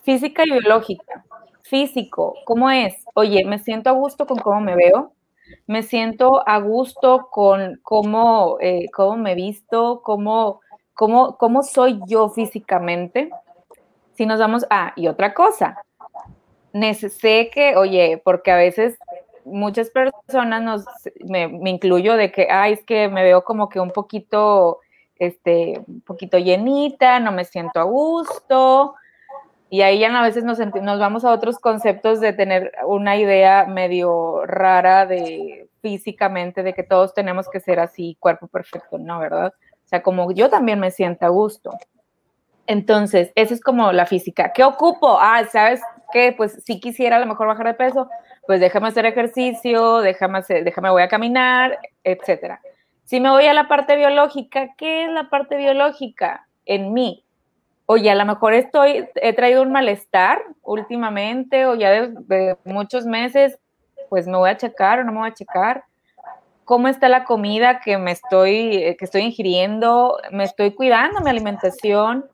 física 0.04 0.44
y 0.46 0.52
biológica. 0.52 1.24
Físico, 1.62 2.34
¿cómo 2.44 2.70
es? 2.70 3.04
Oye, 3.14 3.44
me 3.44 3.58
siento 3.58 3.90
a 3.90 3.94
gusto 3.94 4.24
con 4.28 4.38
cómo 4.38 4.60
me 4.60 4.76
veo, 4.76 5.14
me 5.66 5.82
siento 5.82 6.46
a 6.46 6.58
gusto 6.58 7.28
con 7.30 7.80
cómo, 7.82 8.58
eh, 8.60 8.88
cómo 8.92 9.16
me 9.16 9.34
visto, 9.34 10.02
cómo, 10.02 10.60
cómo, 10.94 11.36
cómo 11.36 11.62
soy 11.62 12.00
yo 12.06 12.28
físicamente. 12.28 13.30
Si 14.14 14.26
nos 14.26 14.38
vamos, 14.38 14.66
ah, 14.70 14.92
y 14.96 15.08
otra 15.08 15.34
cosa, 15.34 15.82
sé 17.10 17.50
que, 17.52 17.76
oye, 17.76 18.20
porque 18.24 18.50
a 18.50 18.56
veces 18.56 18.98
muchas 19.44 19.90
personas 19.90 20.62
nos, 20.62 20.84
me, 21.24 21.48
me, 21.48 21.70
incluyo 21.70 22.16
de 22.16 22.30
que, 22.30 22.48
ay, 22.50 22.74
es 22.74 22.84
que 22.84 23.08
me 23.08 23.22
veo 23.22 23.44
como 23.44 23.68
que 23.68 23.80
un 23.80 23.90
poquito, 23.90 24.80
este, 25.16 25.82
un 25.86 26.00
poquito 26.02 26.38
llenita, 26.38 27.20
no 27.20 27.32
me 27.32 27.44
siento 27.44 27.80
a 27.80 27.84
gusto, 27.84 28.94
y 29.72 29.80
ahí 29.80 30.00
ya 30.00 30.14
a 30.14 30.22
veces 30.22 30.44
nos, 30.44 30.58
nos 30.58 31.00
vamos 31.00 31.24
a 31.24 31.32
otros 31.32 31.58
conceptos 31.58 32.20
de 32.20 32.34
tener 32.34 32.72
una 32.84 33.16
idea 33.16 33.64
medio 33.64 34.44
rara 34.44 35.06
de 35.06 35.66
físicamente, 35.80 36.62
de 36.62 36.74
que 36.74 36.82
todos 36.82 37.14
tenemos 37.14 37.48
que 37.48 37.58
ser 37.58 37.80
así, 37.80 38.18
cuerpo 38.20 38.48
perfecto, 38.48 38.98
¿no? 38.98 39.18
¿Verdad? 39.18 39.54
O 39.56 39.88
sea, 39.88 40.02
como 40.02 40.30
yo 40.30 40.50
también 40.50 40.78
me 40.78 40.90
siento 40.90 41.24
a 41.24 41.30
gusto. 41.30 41.70
Entonces, 42.66 43.32
eso 43.34 43.54
es 43.54 43.62
como 43.62 43.92
la 43.92 44.04
física. 44.04 44.52
¿Qué 44.52 44.62
ocupo? 44.62 45.16
Ah, 45.18 45.42
¿sabes 45.50 45.80
qué? 46.12 46.34
Pues 46.36 46.62
si 46.66 46.78
quisiera 46.78 47.16
a 47.16 47.20
lo 47.20 47.26
mejor 47.26 47.46
bajar 47.46 47.68
de 47.68 47.72
peso, 47.72 48.10
pues 48.46 48.60
déjame 48.60 48.88
hacer 48.88 49.06
ejercicio, 49.06 50.00
déjame, 50.00 50.40
hacer, 50.40 50.64
déjame 50.64 50.90
voy 50.90 51.00
a 51.00 51.08
caminar, 51.08 51.78
etcétera. 52.04 52.60
Si 53.04 53.20
me 53.20 53.30
voy 53.30 53.46
a 53.46 53.54
la 53.54 53.68
parte 53.68 53.96
biológica, 53.96 54.74
¿qué 54.76 55.06
es 55.06 55.10
la 55.12 55.30
parte 55.30 55.56
biológica 55.56 56.46
en 56.66 56.92
mí? 56.92 57.21
Oye, 57.92 58.10
a 58.10 58.14
lo 58.14 58.24
mejor 58.24 58.54
estoy, 58.54 59.06
he 59.16 59.32
traído 59.34 59.62
un 59.62 59.70
malestar 59.70 60.42
últimamente 60.62 61.66
o 61.66 61.74
ya 61.74 61.90
de, 61.90 62.56
muchos 62.64 63.04
meses, 63.04 63.58
pues 64.08 64.26
me 64.26 64.38
voy 64.38 64.50
a 64.50 64.56
checar 64.56 65.00
o 65.00 65.04
no 65.04 65.12
me 65.12 65.18
voy 65.18 65.28
a 65.28 65.34
checar. 65.34 65.84
¿Cómo 66.64 66.88
está 66.88 67.08
la 67.08 67.24
comida 67.24 67.80
que 67.80 67.98
me 67.98 68.12
estoy, 68.12 68.96
que 68.98 69.04
estoy 69.04 69.22
ingiriendo? 69.22 70.18
¿Me 70.30 70.44
estoy 70.44 70.72
cuidando 70.72 71.20
mi 71.20 71.28
alimentación? 71.28 72.24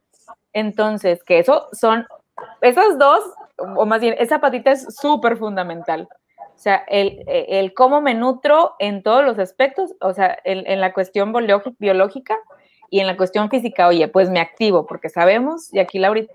Entonces, 0.53 1.25
que 1.25 1.41
eso 1.41 1.67
son, 1.73 2.07
esas 2.61 2.99
dos, 2.99 3.25
o 3.57 3.85
más 3.85 4.00
bien, 4.00 4.15
esa 4.19 4.41
patita 4.41 4.71
es 4.71 4.95
súper 4.95 5.38
fundamental. 5.38 6.09
O 6.38 6.61
sea, 6.61 6.85
el, 6.88 7.25
el, 7.27 7.75
cómo 7.75 8.00
me 8.00 8.15
nutro 8.15 8.75
en 8.79 9.03
todos 9.03 9.25
los 9.25 9.38
aspectos, 9.38 9.95
o 10.00 10.12
sea, 10.12 10.38
en 10.45 10.81
la 10.81 10.93
cuestión 10.93 11.33
biológica, 11.79 12.37
y 12.90 13.00
en 13.00 13.07
la 13.07 13.16
cuestión 13.16 13.50
física, 13.50 13.87
oye, 13.87 14.09
pues 14.09 14.30
me 14.30 14.40
activo, 14.40 14.87
porque 14.87 15.09
sabemos, 15.09 15.73
y 15.73 15.78
aquí 15.78 15.99
Laurita 15.99 16.33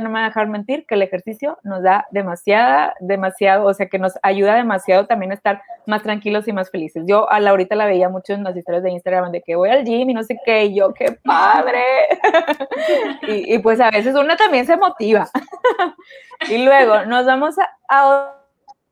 no 0.00 0.08
me 0.08 0.14
va 0.14 0.24
a 0.26 0.28
dejar 0.28 0.48
mentir, 0.48 0.86
que 0.86 0.94
el 0.94 1.02
ejercicio 1.02 1.58
nos 1.62 1.82
da 1.82 2.06
demasiada, 2.10 2.94
demasiado, 3.00 3.66
o 3.66 3.74
sea, 3.74 3.88
que 3.88 3.98
nos 3.98 4.14
ayuda 4.22 4.54
demasiado 4.54 5.06
también 5.06 5.32
a 5.32 5.34
estar 5.34 5.62
más 5.86 6.02
tranquilos 6.02 6.48
y 6.48 6.52
más 6.52 6.70
felices. 6.70 7.04
Yo 7.06 7.30
a 7.30 7.40
Laurita 7.40 7.74
la 7.76 7.86
veía 7.86 8.08
mucho 8.08 8.32
en 8.32 8.44
las 8.44 8.56
historias 8.56 8.82
de 8.82 8.90
Instagram 8.90 9.32
de 9.32 9.42
que 9.42 9.56
voy 9.56 9.70
al 9.70 9.84
gym 9.84 10.10
y 10.10 10.14
no 10.14 10.22
sé 10.22 10.38
qué, 10.44 10.66
y 10.66 10.76
yo, 10.76 10.94
qué 10.94 11.12
padre. 11.24 11.82
y, 13.28 13.58
pues 13.58 13.80
a 13.80 13.90
veces 13.90 14.14
una 14.14 14.36
también 14.36 14.66
se 14.66 14.76
motiva. 14.76 15.28
y 16.48 16.64
luego 16.64 17.04
nos 17.04 17.26
vamos 17.26 17.56
a, 17.58 17.68
a 17.88 18.34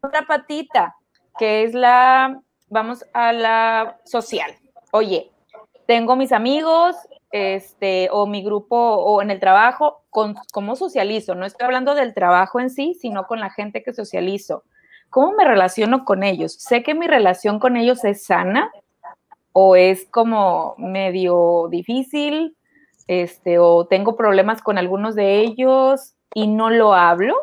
otra 0.02 0.22
patita, 0.26 0.96
que 1.38 1.64
es 1.64 1.74
la, 1.74 2.40
vamos 2.68 3.04
a 3.12 3.32
la 3.32 3.98
social. 4.04 4.50
Oye, 4.92 5.30
tengo 5.90 6.14
mis 6.14 6.30
amigos, 6.30 6.94
este, 7.32 8.10
o 8.12 8.24
mi 8.28 8.44
grupo, 8.44 8.76
o 8.76 9.22
en 9.22 9.32
el 9.32 9.40
trabajo, 9.40 10.04
con 10.08 10.36
cómo 10.52 10.76
socializo. 10.76 11.34
No 11.34 11.44
estoy 11.44 11.64
hablando 11.64 11.96
del 11.96 12.14
trabajo 12.14 12.60
en 12.60 12.70
sí, 12.70 12.94
sino 12.94 13.26
con 13.26 13.40
la 13.40 13.50
gente 13.50 13.82
que 13.82 13.92
socializo. 13.92 14.62
¿Cómo 15.08 15.32
me 15.32 15.44
relaciono 15.44 16.04
con 16.04 16.22
ellos? 16.22 16.52
Sé 16.52 16.84
que 16.84 16.94
mi 16.94 17.08
relación 17.08 17.58
con 17.58 17.76
ellos 17.76 18.04
es 18.04 18.24
sana 18.24 18.70
o 19.50 19.74
es 19.74 20.06
como 20.12 20.76
medio 20.78 21.66
difícil, 21.72 22.56
este, 23.08 23.58
o 23.58 23.84
tengo 23.84 24.14
problemas 24.14 24.62
con 24.62 24.78
algunos 24.78 25.16
de 25.16 25.40
ellos 25.40 26.14
y 26.32 26.46
no 26.46 26.70
lo 26.70 26.94
hablo. 26.94 27.34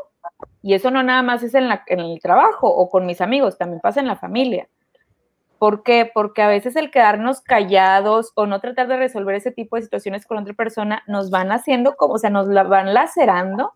Y 0.61 0.73
eso 0.73 0.89
no 0.89 1.03
nada 1.03 1.21
más 1.21 1.43
es 1.43 1.53
en, 1.53 1.67
en 1.87 1.99
el 1.99 2.21
trabajo 2.21 2.69
o 2.69 2.89
con 2.89 3.05
mis 3.05 3.19
amigos, 3.19 3.57
también 3.57 3.81
pasa 3.81 3.99
en 3.99 4.07
la 4.07 4.15
familia. 4.15 4.69
¿Por 5.59 5.83
qué? 5.83 6.09
Porque 6.13 6.41
a 6.41 6.47
veces 6.47 6.75
el 6.75 6.91
quedarnos 6.91 7.41
callados 7.41 8.31
o 8.35 8.45
no 8.45 8.59
tratar 8.59 8.87
de 8.87 8.97
resolver 8.97 9.35
ese 9.35 9.51
tipo 9.51 9.75
de 9.75 9.81
situaciones 9.81 10.25
con 10.25 10.37
otra 10.37 10.53
persona 10.53 11.03
nos 11.07 11.31
van 11.31 11.51
haciendo 11.51 11.95
como, 11.95 12.13
o 12.13 12.17
sea, 12.19 12.29
nos 12.29 12.47
la 12.47 12.63
van 12.63 12.93
lacerando 12.93 13.73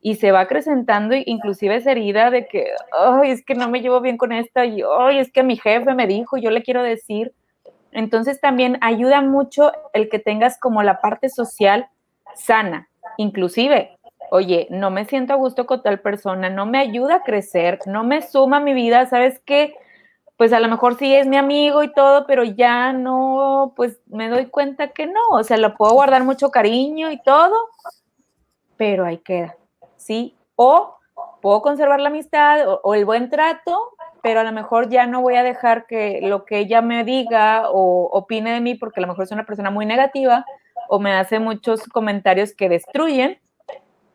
y 0.00 0.16
se 0.16 0.32
va 0.32 0.40
acrecentando 0.40 1.14
inclusive 1.14 1.76
esa 1.76 1.92
herida 1.92 2.30
de 2.30 2.46
que, 2.46 2.66
ay, 2.92 3.30
es 3.30 3.44
que 3.44 3.54
no 3.54 3.68
me 3.68 3.80
llevo 3.80 4.00
bien 4.00 4.16
con 4.16 4.32
esta 4.32 4.64
y, 4.64 4.82
ay, 4.98 5.18
es 5.18 5.32
que 5.32 5.42
mi 5.42 5.56
jefe 5.56 5.94
me 5.94 6.06
dijo, 6.06 6.36
yo 6.36 6.50
le 6.50 6.62
quiero 6.62 6.82
decir. 6.82 7.32
Entonces 7.90 8.40
también 8.40 8.78
ayuda 8.80 9.22
mucho 9.22 9.72
el 9.92 10.08
que 10.08 10.18
tengas 10.18 10.58
como 10.58 10.82
la 10.82 11.00
parte 11.00 11.28
social 11.30 11.88
sana, 12.34 12.88
inclusive, 13.16 13.96
oye, 14.30 14.66
no 14.70 14.90
me 14.90 15.04
siento 15.04 15.32
a 15.32 15.36
gusto 15.36 15.66
con 15.66 15.82
tal 15.82 16.00
persona, 16.00 16.50
no 16.50 16.66
me 16.66 16.78
ayuda 16.78 17.16
a 17.16 17.22
crecer, 17.22 17.78
no 17.86 18.04
me 18.04 18.20
suma 18.20 18.58
a 18.58 18.60
mi 18.60 18.74
vida, 18.74 19.06
¿sabes 19.06 19.40
qué? 19.46 19.74
Pues 20.36 20.52
a 20.52 20.60
lo 20.60 20.68
mejor 20.68 20.96
sí 20.96 21.14
es 21.14 21.26
mi 21.26 21.36
amigo 21.36 21.82
y 21.82 21.92
todo, 21.92 22.26
pero 22.26 22.42
ya 22.44 22.92
no, 22.92 23.72
pues 23.76 24.00
me 24.06 24.28
doy 24.28 24.46
cuenta 24.46 24.88
que 24.88 25.06
no, 25.06 25.20
o 25.30 25.44
sea, 25.44 25.56
lo 25.56 25.76
puedo 25.76 25.94
guardar 25.94 26.24
mucho 26.24 26.50
cariño 26.50 27.10
y 27.10 27.22
todo, 27.22 27.56
pero 28.76 29.04
ahí 29.04 29.18
queda, 29.18 29.56
¿sí? 29.96 30.36
O 30.56 30.96
puedo 31.40 31.62
conservar 31.62 32.00
la 32.00 32.08
amistad 32.08 32.66
o, 32.82 32.94
el 32.94 33.04
buen 33.04 33.30
trato, 33.30 33.92
pero 34.22 34.40
a 34.40 34.44
lo 34.44 34.52
mejor 34.52 34.88
ya 34.88 35.06
no 35.06 35.20
voy 35.20 35.36
a 35.36 35.42
dejar 35.44 35.86
que 35.86 36.20
lo 36.22 36.44
que 36.44 36.58
ella 36.58 36.82
me 36.82 37.04
diga 37.04 37.70
o 37.70 38.08
opine 38.12 38.52
de 38.52 38.60
mí, 38.60 38.74
porque 38.74 39.00
a 39.00 39.02
lo 39.02 39.08
mejor 39.08 39.24
es 39.24 39.30
una 39.30 39.46
persona 39.46 39.70
muy 39.70 39.86
negativa 39.86 40.44
o 40.88 40.98
me 40.98 41.12
hace 41.12 41.38
muchos 41.38 41.84
comentarios 41.84 42.54
que 42.54 42.68
destruyen, 42.68 43.38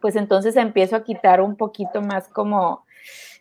pues 0.01 0.15
entonces 0.15 0.55
empiezo 0.57 0.95
a 0.95 1.03
quitar 1.03 1.39
un 1.41 1.55
poquito 1.55 2.01
más 2.01 2.27
como 2.27 2.85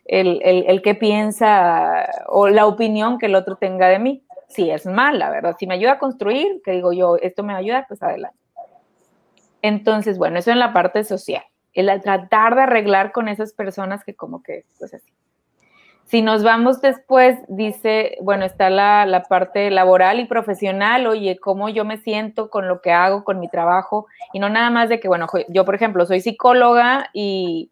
el, 0.09 0.41
el, 0.43 0.81
que 0.81 0.95
piensa 0.95 2.09
o 2.27 2.49
la 2.49 2.65
opinión 2.65 3.19
que 3.19 3.27
el 3.27 3.35
otro 3.35 3.57
tenga 3.57 3.87
de 3.87 3.99
mí. 3.99 4.23
Si 4.47 4.71
es 4.71 4.87
mala, 4.87 5.29
¿verdad? 5.29 5.55
Si 5.59 5.67
me 5.67 5.75
ayuda 5.75 5.93
a 5.93 5.99
construir, 5.99 6.61
que 6.65 6.71
digo 6.71 6.91
yo, 6.91 7.17
esto 7.17 7.43
me 7.43 7.53
ayuda, 7.53 7.85
pues 7.87 8.01
adelante. 8.01 8.37
Entonces, 9.61 10.17
bueno, 10.17 10.39
eso 10.39 10.49
en 10.49 10.57
la 10.57 10.73
parte 10.73 11.03
social. 11.03 11.43
el 11.73 12.01
tratar 12.01 12.55
de 12.55 12.63
arreglar 12.63 13.11
con 13.11 13.27
esas 13.27 13.53
personas 13.53 14.03
que 14.03 14.15
como 14.15 14.41
que, 14.41 14.65
pues 14.79 14.93
así. 14.95 15.13
Si 16.05 16.23
nos 16.23 16.43
vamos 16.43 16.81
después, 16.81 17.37
dice, 17.47 18.17
bueno, 18.21 18.43
está 18.43 18.71
la, 18.71 19.05
la, 19.05 19.21
parte 19.21 19.69
laboral 19.69 20.19
y 20.19 20.25
profesional, 20.25 21.05
oye, 21.05 21.37
cómo 21.37 21.69
yo 21.69 21.85
me 21.85 21.97
siento 21.97 22.49
con 22.49 22.67
lo 22.67 22.81
que 22.81 22.91
hago, 22.91 23.23
con 23.23 23.39
mi 23.39 23.47
trabajo, 23.47 24.07
y 24.33 24.39
no 24.39 24.49
nada 24.49 24.71
más 24.71 24.89
de 24.89 24.99
que, 24.99 25.07
bueno, 25.07 25.27
yo, 25.49 25.65
por 25.65 25.75
ejemplo, 25.75 26.07
soy 26.07 26.21
psicóloga 26.21 27.11
y, 27.13 27.69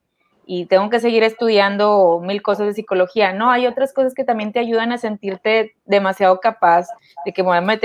y 0.49 0.65
tengo 0.65 0.89
que 0.89 1.01
seguir 1.01 1.23
estudiando 1.23 2.21
mil 2.23 2.41
cosas 2.41 2.67
de 2.67 2.73
psicología. 2.73 3.33
No, 3.33 3.51
hay 3.51 3.67
otras 3.67 3.93
cosas 3.93 4.13
que 4.13 4.23
también 4.23 4.53
te 4.53 4.59
ayudan 4.59 4.93
a 4.93 4.97
sentirte 4.97 5.75
demasiado 5.83 6.39
capaz 6.39 6.87
de 7.25 7.33
que 7.33 7.43
me 7.43 7.49
voy 7.49 7.79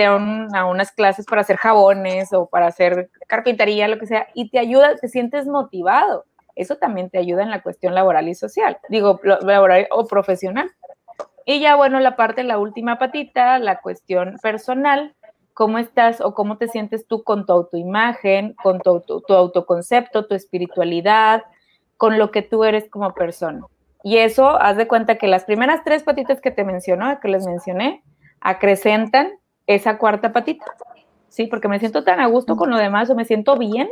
a 0.54 0.64
unas 0.66 0.92
clases 0.92 1.26
para 1.26 1.40
hacer 1.40 1.56
jabones 1.56 2.32
o 2.32 2.46
para 2.46 2.68
hacer 2.68 3.10
carpintería, 3.26 3.88
lo 3.88 3.98
que 3.98 4.06
sea, 4.06 4.28
y 4.32 4.48
te 4.48 4.60
ayuda, 4.60 4.94
te 4.94 5.08
sientes 5.08 5.48
motivado. 5.48 6.24
Eso 6.54 6.76
también 6.76 7.10
te 7.10 7.18
ayuda 7.18 7.42
en 7.42 7.50
la 7.50 7.62
cuestión 7.62 7.96
laboral 7.96 8.28
y 8.28 8.36
social, 8.36 8.78
digo, 8.88 9.20
laboral 9.24 9.88
o 9.90 10.06
profesional. 10.06 10.70
Y 11.44 11.58
ya, 11.58 11.74
bueno, 11.74 11.98
la 11.98 12.14
parte, 12.14 12.44
la 12.44 12.58
última 12.58 13.00
patita, 13.00 13.58
la 13.58 13.80
cuestión 13.80 14.36
personal, 14.40 15.16
cómo 15.52 15.78
estás 15.78 16.20
o 16.20 16.32
cómo 16.32 16.58
te 16.58 16.68
sientes 16.68 17.08
tú 17.08 17.24
con 17.24 17.44
tu 17.44 17.52
autoimagen, 17.54 18.54
con 18.62 18.78
tu, 18.78 19.00
tu 19.00 19.34
autoconcepto, 19.34 20.26
tu 20.26 20.36
espiritualidad, 20.36 21.42
con 22.02 22.18
lo 22.18 22.32
que 22.32 22.42
tú 22.42 22.64
eres 22.64 22.90
como 22.90 23.14
persona. 23.14 23.64
Y 24.02 24.16
eso, 24.16 24.60
haz 24.60 24.76
de 24.76 24.88
cuenta 24.88 25.18
que 25.18 25.28
las 25.28 25.44
primeras 25.44 25.84
tres 25.84 26.02
patitas 26.02 26.40
que 26.40 26.50
te 26.50 26.64
mencionó, 26.64 27.20
que 27.20 27.28
les 27.28 27.46
mencioné, 27.46 28.02
acrecentan 28.40 29.30
esa 29.68 29.98
cuarta 29.98 30.32
patita. 30.32 30.64
Sí, 31.28 31.46
porque 31.46 31.68
me 31.68 31.78
siento 31.78 32.02
tan 32.02 32.18
a 32.18 32.26
gusto 32.26 32.56
con 32.56 32.70
lo 32.70 32.76
demás 32.76 33.08
o 33.08 33.14
me 33.14 33.24
siento 33.24 33.56
bien 33.56 33.88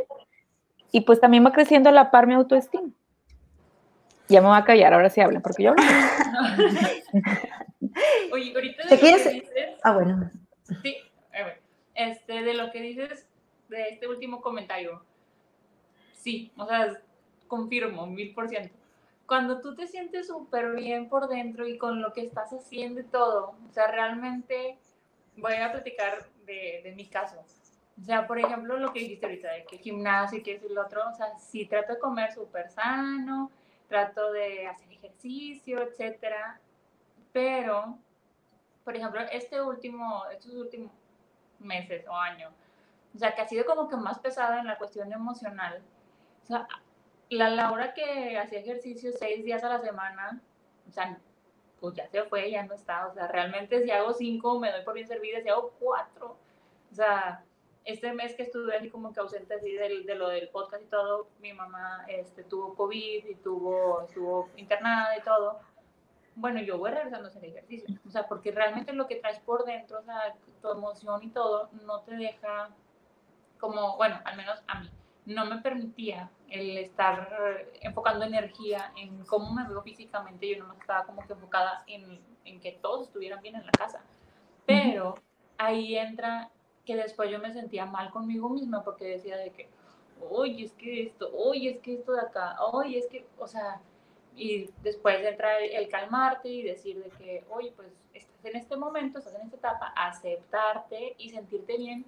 y 0.91 1.05
pues 1.05 1.21
también 1.21 1.45
va 1.45 1.53
creciendo 1.53 1.87
a 1.87 1.93
la 1.93 2.11
par 2.11 2.27
mi 2.27 2.33
autoestima. 2.33 2.89
Ya 4.27 4.41
me 4.41 4.49
voy 4.49 4.57
a 4.57 4.65
callar, 4.65 4.93
ahora 4.93 5.09
sí 5.09 5.21
hablan, 5.21 5.41
porque 5.41 5.63
yo 5.63 5.69
hablo. 5.69 5.81
Oye, 8.33 8.51
ahorita 8.53 8.89
de 8.89 8.89
¿Te 8.89 8.97
dices, 8.97 9.43
ah, 9.83 9.93
bueno. 9.93 10.29
Sí, 10.83 10.97
este, 11.95 12.41
de 12.41 12.55
lo 12.55 12.73
que 12.73 12.81
dices 12.81 13.25
de 13.69 13.87
este 13.87 14.09
último 14.09 14.41
comentario. 14.41 15.01
Sí, 16.11 16.51
o 16.57 16.67
sea, 16.67 16.93
confirmo, 17.51 18.07
mil 18.07 18.33
por 18.33 18.47
ciento. 18.47 18.73
Cuando 19.25 19.59
tú 19.59 19.75
te 19.75 19.85
sientes 19.85 20.27
súper 20.27 20.71
bien 20.71 21.09
por 21.09 21.27
dentro 21.27 21.67
y 21.67 21.77
con 21.77 22.01
lo 22.01 22.13
que 22.13 22.21
estás 22.21 22.53
haciendo 22.53 23.01
y 23.01 23.03
todo, 23.03 23.55
o 23.69 23.73
sea, 23.73 23.87
realmente 23.87 24.77
voy 25.35 25.55
a 25.55 25.69
platicar 25.69 26.25
de, 26.45 26.79
de 26.81 26.93
mi 26.93 27.07
caso. 27.07 27.43
O 28.01 28.03
sea, 28.05 28.25
por 28.25 28.39
ejemplo, 28.39 28.77
lo 28.77 28.93
que 28.93 29.01
dijiste 29.01 29.25
ahorita, 29.25 29.51
de 29.51 29.65
que 29.65 29.77
gimnasio 29.77 30.39
y 30.39 30.43
que 30.43 30.53
es 30.53 30.63
el 30.63 30.77
otro, 30.77 31.01
o 31.09 31.13
sea, 31.13 31.37
sí 31.37 31.65
trato 31.65 31.93
de 31.93 31.99
comer 31.99 32.31
súper 32.31 32.69
sano, 32.69 33.51
trato 33.89 34.31
de 34.31 34.67
hacer 34.67 34.89
ejercicio, 34.89 35.81
etcétera, 35.81 36.57
pero, 37.33 37.97
por 38.85 38.95
ejemplo, 38.95 39.19
este 39.29 39.61
último, 39.61 40.23
estos 40.31 40.53
últimos 40.53 40.91
meses 41.59 42.07
o 42.07 42.15
años, 42.15 42.53
o 43.13 43.17
sea, 43.17 43.35
que 43.35 43.41
ha 43.41 43.47
sido 43.47 43.65
como 43.65 43.89
que 43.89 43.97
más 43.97 44.19
pesada 44.19 44.61
en 44.61 44.67
la 44.67 44.77
cuestión 44.77 45.11
emocional, 45.11 45.81
o 46.43 46.45
sea, 46.47 46.65
la 47.31 47.49
Laura 47.49 47.93
que 47.93 48.37
hacía 48.37 48.59
ejercicio 48.59 49.11
seis 49.13 49.43
días 49.45 49.63
a 49.63 49.69
la 49.69 49.79
semana, 49.79 50.41
o 50.87 50.91
sea, 50.91 51.17
pues 51.79 51.95
ya 51.95 52.07
se 52.07 52.23
fue, 52.25 52.51
ya 52.51 52.63
no 52.63 52.73
está. 52.73 53.07
O 53.07 53.13
sea, 53.13 53.27
realmente 53.27 53.83
si 53.83 53.91
hago 53.91 54.13
cinco 54.13 54.59
me 54.59 54.71
doy 54.71 54.83
por 54.83 54.93
bien 54.93 55.07
servida, 55.07 55.41
si 55.41 55.49
hago 55.49 55.73
cuatro. 55.79 56.35
O 56.91 56.93
sea, 56.93 57.43
este 57.85 58.13
mes 58.13 58.35
que 58.35 58.43
estuve 58.43 58.75
así 58.75 58.89
como 58.89 59.13
que 59.13 59.19
ausente 59.21 59.55
así 59.55 59.71
de, 59.71 60.03
de 60.03 60.15
lo 60.15 60.27
del 60.27 60.49
podcast 60.49 60.83
y 60.83 60.87
todo, 60.87 61.27
mi 61.39 61.53
mamá 61.53 62.05
este, 62.07 62.43
tuvo 62.43 62.75
COVID 62.75 63.25
y 63.25 63.35
tuvo, 63.35 64.01
estuvo 64.01 64.49
internada 64.57 65.17
y 65.17 65.21
todo. 65.21 65.59
Bueno, 66.35 66.61
yo 66.61 66.77
voy 66.77 66.91
regresando 66.91 67.27
a 67.27 67.31
hacer 67.31 67.45
ejercicio. 67.45 67.95
O 68.07 68.11
sea, 68.11 68.27
porque 68.27 68.51
realmente 68.51 68.93
lo 68.93 69.07
que 69.07 69.15
traes 69.15 69.39
por 69.39 69.65
dentro, 69.65 69.99
o 69.99 70.03
sea, 70.03 70.35
tu 70.61 70.69
emoción 70.69 71.23
y 71.23 71.29
todo, 71.29 71.69
no 71.85 72.01
te 72.01 72.15
deja 72.15 72.69
como, 73.59 73.95
bueno, 73.97 74.19
al 74.25 74.35
menos 74.35 74.61
a 74.67 74.81
mí 74.81 74.89
no 75.25 75.45
me 75.45 75.59
permitía 75.59 76.29
el 76.49 76.77
estar 76.77 77.65
enfocando 77.81 78.25
energía 78.25 78.91
en 78.97 79.23
cómo 79.25 79.53
me 79.53 79.67
veo 79.67 79.81
físicamente, 79.81 80.55
yo 80.55 80.63
no 80.63 80.73
estaba 80.73 81.05
como 81.05 81.25
que 81.25 81.33
enfocada 81.33 81.83
en, 81.87 82.19
en 82.45 82.59
que 82.59 82.73
todos 82.73 83.07
estuvieran 83.07 83.41
bien 83.41 83.55
en 83.55 83.65
la 83.65 83.71
casa. 83.71 84.01
Pero 84.65 85.15
ahí 85.57 85.97
entra 85.97 86.49
que 86.85 86.95
después 86.95 87.29
yo 87.29 87.39
me 87.39 87.53
sentía 87.53 87.85
mal 87.85 88.09
conmigo 88.09 88.49
misma 88.49 88.83
porque 88.83 89.05
decía 89.05 89.37
de 89.37 89.51
que, 89.51 89.69
oye, 90.29 90.65
es 90.65 90.73
que 90.73 91.03
esto, 91.03 91.31
oye, 91.35 91.71
es 91.71 91.79
que 91.79 91.93
esto 91.93 92.13
de 92.13 92.21
acá, 92.21 92.57
oye, 92.65 92.99
es 92.99 93.07
que, 93.07 93.25
o 93.37 93.47
sea, 93.47 93.81
y 94.35 94.69
después 94.81 95.23
entra 95.23 95.59
el, 95.59 95.89
calmarte 95.89 96.49
y 96.49 96.63
decir 96.63 97.03
de 97.03 97.09
que, 97.11 97.43
oye, 97.49 97.73
pues 97.75 97.89
estás 98.13 98.45
en 98.45 98.55
este 98.55 98.75
momento, 98.75 99.19
estás 99.19 99.35
en 99.35 99.41
esta 99.41 99.57
etapa, 99.57 99.93
aceptarte 99.95 101.15
y 101.17 101.29
sentirte 101.29 101.77
bien 101.77 102.05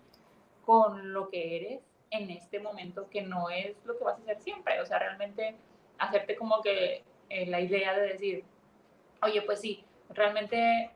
con 0.66 1.14
lo 1.14 1.30
que 1.30 1.58
eres 1.58 1.93
en 2.14 2.30
este 2.30 2.60
momento 2.60 3.10
que 3.10 3.22
no 3.22 3.50
es 3.50 3.76
lo 3.86 3.98
que 3.98 4.04
vas 4.04 4.20
a 4.20 4.22
hacer 4.22 4.40
siempre. 4.40 4.80
O 4.82 4.86
sea, 4.86 5.00
realmente 5.00 5.56
hacerte 5.98 6.36
como 6.36 6.62
que 6.62 7.04
eh, 7.30 7.46
la 7.48 7.60
idea 7.60 7.94
de 7.94 8.08
decir, 8.10 8.44
oye, 9.22 9.42
pues 9.42 9.60
sí, 9.62 9.84
realmente 10.10 10.92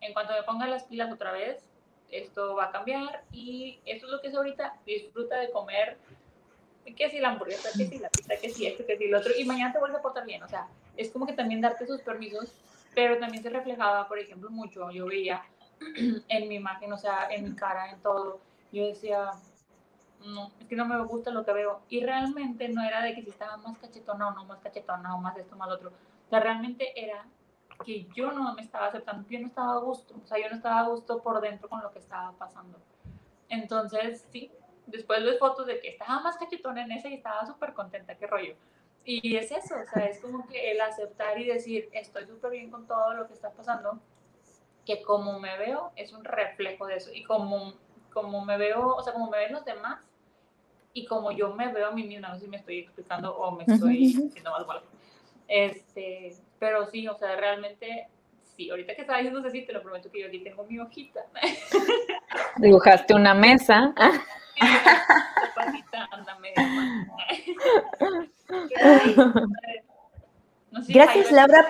en 0.00 0.12
cuanto 0.12 0.32
me 0.32 0.42
ponga 0.44 0.66
las 0.66 0.84
pilas 0.84 1.12
otra 1.12 1.32
vez, 1.32 1.68
esto 2.10 2.54
va 2.54 2.66
a 2.66 2.72
cambiar 2.72 3.24
y 3.32 3.80
esto 3.84 4.06
es 4.06 4.12
lo 4.12 4.20
que 4.20 4.28
es 4.28 4.34
ahorita, 4.34 4.76
disfruta 4.86 5.38
de 5.38 5.50
comer, 5.50 5.98
que 6.96 7.10
si 7.10 7.18
la 7.18 7.30
hamburguesa, 7.30 7.68
que 7.76 7.86
si 7.86 7.98
la 7.98 8.08
pizza, 8.08 8.36
que 8.36 8.50
si 8.50 8.66
esto, 8.66 8.84
que 8.86 8.96
si 8.96 9.08
lo 9.08 9.18
otro, 9.18 9.32
y 9.36 9.44
mañana 9.44 9.72
te 9.72 9.78
vuelve 9.78 9.98
a 9.98 10.02
portar 10.02 10.24
bien. 10.24 10.42
O 10.42 10.48
sea, 10.48 10.66
es 10.96 11.10
como 11.10 11.26
que 11.26 11.34
también 11.34 11.60
darte 11.60 11.84
esos 11.84 12.00
permisos, 12.00 12.52
pero 12.94 13.18
también 13.18 13.42
se 13.42 13.50
reflejaba, 13.50 14.08
por 14.08 14.18
ejemplo, 14.18 14.50
mucho, 14.50 14.90
yo 14.90 15.06
veía 15.06 15.42
en 16.28 16.48
mi 16.48 16.56
imagen, 16.56 16.92
o 16.92 16.98
sea, 16.98 17.28
en 17.30 17.44
mi 17.44 17.56
cara, 17.56 17.90
en 17.90 18.00
todo, 18.00 18.40
yo 18.72 18.86
decía, 18.86 19.30
no, 20.24 20.50
es 20.60 20.66
que 20.66 20.76
no 20.76 20.84
me 20.84 21.02
gusta 21.04 21.30
lo 21.30 21.44
que 21.44 21.52
veo. 21.52 21.80
Y 21.88 22.04
realmente 22.04 22.68
no 22.68 22.82
era 22.82 23.02
de 23.02 23.14
que 23.14 23.22
si 23.22 23.30
estaba 23.30 23.56
más 23.58 23.78
cachetona 23.78 24.28
o 24.28 24.32
no 24.32 24.44
más 24.44 24.60
cachetona 24.60 25.14
o 25.14 25.18
más 25.18 25.36
esto, 25.36 25.56
más 25.56 25.68
lo 25.68 25.74
otro. 25.74 25.90
O 25.90 26.30
sea, 26.30 26.40
realmente 26.40 26.92
era 26.94 27.24
que 27.84 28.06
yo 28.14 28.30
no 28.32 28.54
me 28.54 28.62
estaba 28.62 28.86
aceptando, 28.86 29.28
yo 29.28 29.40
no 29.40 29.46
estaba 29.46 29.74
a 29.74 29.78
gusto. 29.78 30.14
O 30.22 30.26
sea, 30.26 30.38
yo 30.38 30.48
no 30.50 30.56
estaba 30.56 30.80
a 30.80 30.88
gusto 30.88 31.22
por 31.22 31.40
dentro 31.40 31.68
con 31.68 31.82
lo 31.82 31.92
que 31.92 31.98
estaba 31.98 32.32
pasando. 32.32 32.78
Entonces, 33.48 34.26
sí, 34.30 34.50
después 34.86 35.24
ves 35.24 35.38
fotos 35.38 35.66
de 35.66 35.80
que 35.80 35.88
estaba 35.88 36.20
más 36.20 36.36
cachetona 36.36 36.84
en 36.84 36.92
ese 36.92 37.08
y 37.08 37.14
estaba 37.14 37.46
súper 37.46 37.72
contenta, 37.72 38.14
qué 38.14 38.26
rollo. 38.26 38.54
Y 39.04 39.36
es 39.36 39.50
eso, 39.50 39.74
o 39.74 39.86
sea, 39.92 40.06
es 40.06 40.20
como 40.20 40.46
que 40.46 40.72
el 40.72 40.80
aceptar 40.80 41.38
y 41.38 41.46
decir, 41.46 41.88
estoy 41.92 42.26
súper 42.26 42.50
bien 42.50 42.70
con 42.70 42.86
todo 42.86 43.14
lo 43.14 43.26
que 43.26 43.32
está 43.32 43.50
pasando, 43.50 43.98
que 44.84 45.02
como 45.02 45.40
me 45.40 45.56
veo 45.58 45.90
es 45.96 46.12
un 46.12 46.22
reflejo 46.22 46.86
de 46.86 46.96
eso. 46.96 47.10
Y 47.12 47.24
como, 47.24 47.72
como 48.12 48.44
me 48.44 48.58
veo, 48.58 48.94
o 48.94 49.02
sea, 49.02 49.14
como 49.14 49.30
me 49.30 49.38
ven 49.38 49.52
los 49.52 49.64
demás, 49.64 50.09
y 50.92 51.06
como 51.06 51.32
yo 51.32 51.54
me 51.54 51.72
veo 51.72 51.88
a 51.88 51.92
mí 51.92 52.04
misma, 52.04 52.28
no 52.28 52.34
sé 52.34 52.42
si 52.42 52.48
me 52.48 52.56
estoy 52.56 52.78
explicando 52.80 53.36
o 53.36 53.52
me 53.52 53.64
estoy 53.66 54.08
haciendo 54.28 54.50
más 54.50 54.66
mal. 54.66 54.82
Este, 55.48 56.34
pero 56.58 56.86
sí, 56.86 57.06
o 57.08 57.14
sea, 57.14 57.36
realmente, 57.36 58.08
sí, 58.56 58.70
ahorita 58.70 58.94
que 58.94 59.00
estaba 59.02 59.18
diciendo 59.18 59.46
así, 59.46 59.62
te 59.62 59.72
lo 59.72 59.82
prometo 59.82 60.10
que 60.10 60.20
yo 60.20 60.28
aquí 60.28 60.40
tengo 60.40 60.64
mi 60.64 60.78
hojita. 60.78 61.20
Dibujaste 62.56 63.14
una 63.14 63.34
mesa. 63.34 63.94
Gracias, 70.88 71.32
Laura. 71.32 71.66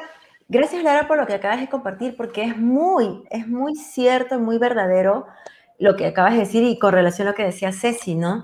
Gracias, 0.49 0.83
Laura, 0.83 1.07
por 1.07 1.19
lo 1.19 1.27
que 1.27 1.35
acabas 1.35 1.61
de 1.61 1.69
compartir, 1.69 2.17
porque 2.17 2.43
es 2.43 2.57
muy, 2.57 3.23
es 3.31 3.47
muy 3.47 3.77
cierto, 3.77 4.41
muy 4.41 4.59
verdadero 4.59 5.27
lo 5.79 5.97
que 5.97 6.07
acabas 6.07 6.33
de 6.33 6.41
decir 6.41 6.65
y 6.65 6.79
con 6.79 6.93
relación 6.93 7.29
a 7.29 7.31
lo 7.31 7.37
que 7.37 7.45
decía 7.45 7.73
Ceci, 7.73 8.15
¿no? 8.15 8.43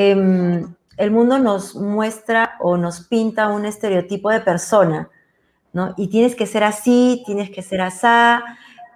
Em, 0.00 0.76
el 0.96 1.10
mundo 1.10 1.40
nos 1.40 1.74
muestra 1.74 2.54
o 2.60 2.76
nos 2.76 3.00
pinta 3.08 3.48
un 3.48 3.66
estereotipo 3.66 4.30
de 4.30 4.38
persona, 4.38 5.10
¿no? 5.72 5.92
Y 5.96 6.06
tienes 6.06 6.36
que 6.36 6.46
ser 6.46 6.62
así, 6.62 7.24
tienes 7.26 7.50
que 7.50 7.62
ser 7.62 7.80
así. 7.80 8.06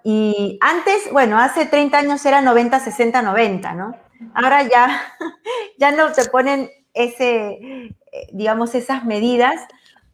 Y 0.05 0.59
antes, 0.61 1.11
bueno, 1.13 1.41
hace 1.41 1.67
30 1.67 1.99
años 1.99 2.25
era 2.25 2.41
90, 2.41 2.79
60, 2.79 3.21
90, 3.21 3.75
¿no? 3.75 3.97
Ahora 4.33 4.63
ya, 4.63 5.01
ya 5.77 5.91
no 5.91 6.13
te 6.13 6.25
ponen 6.27 6.71
ese, 6.95 7.97
digamos, 8.33 8.77
esas 8.77 9.05
medidas, 9.05 9.61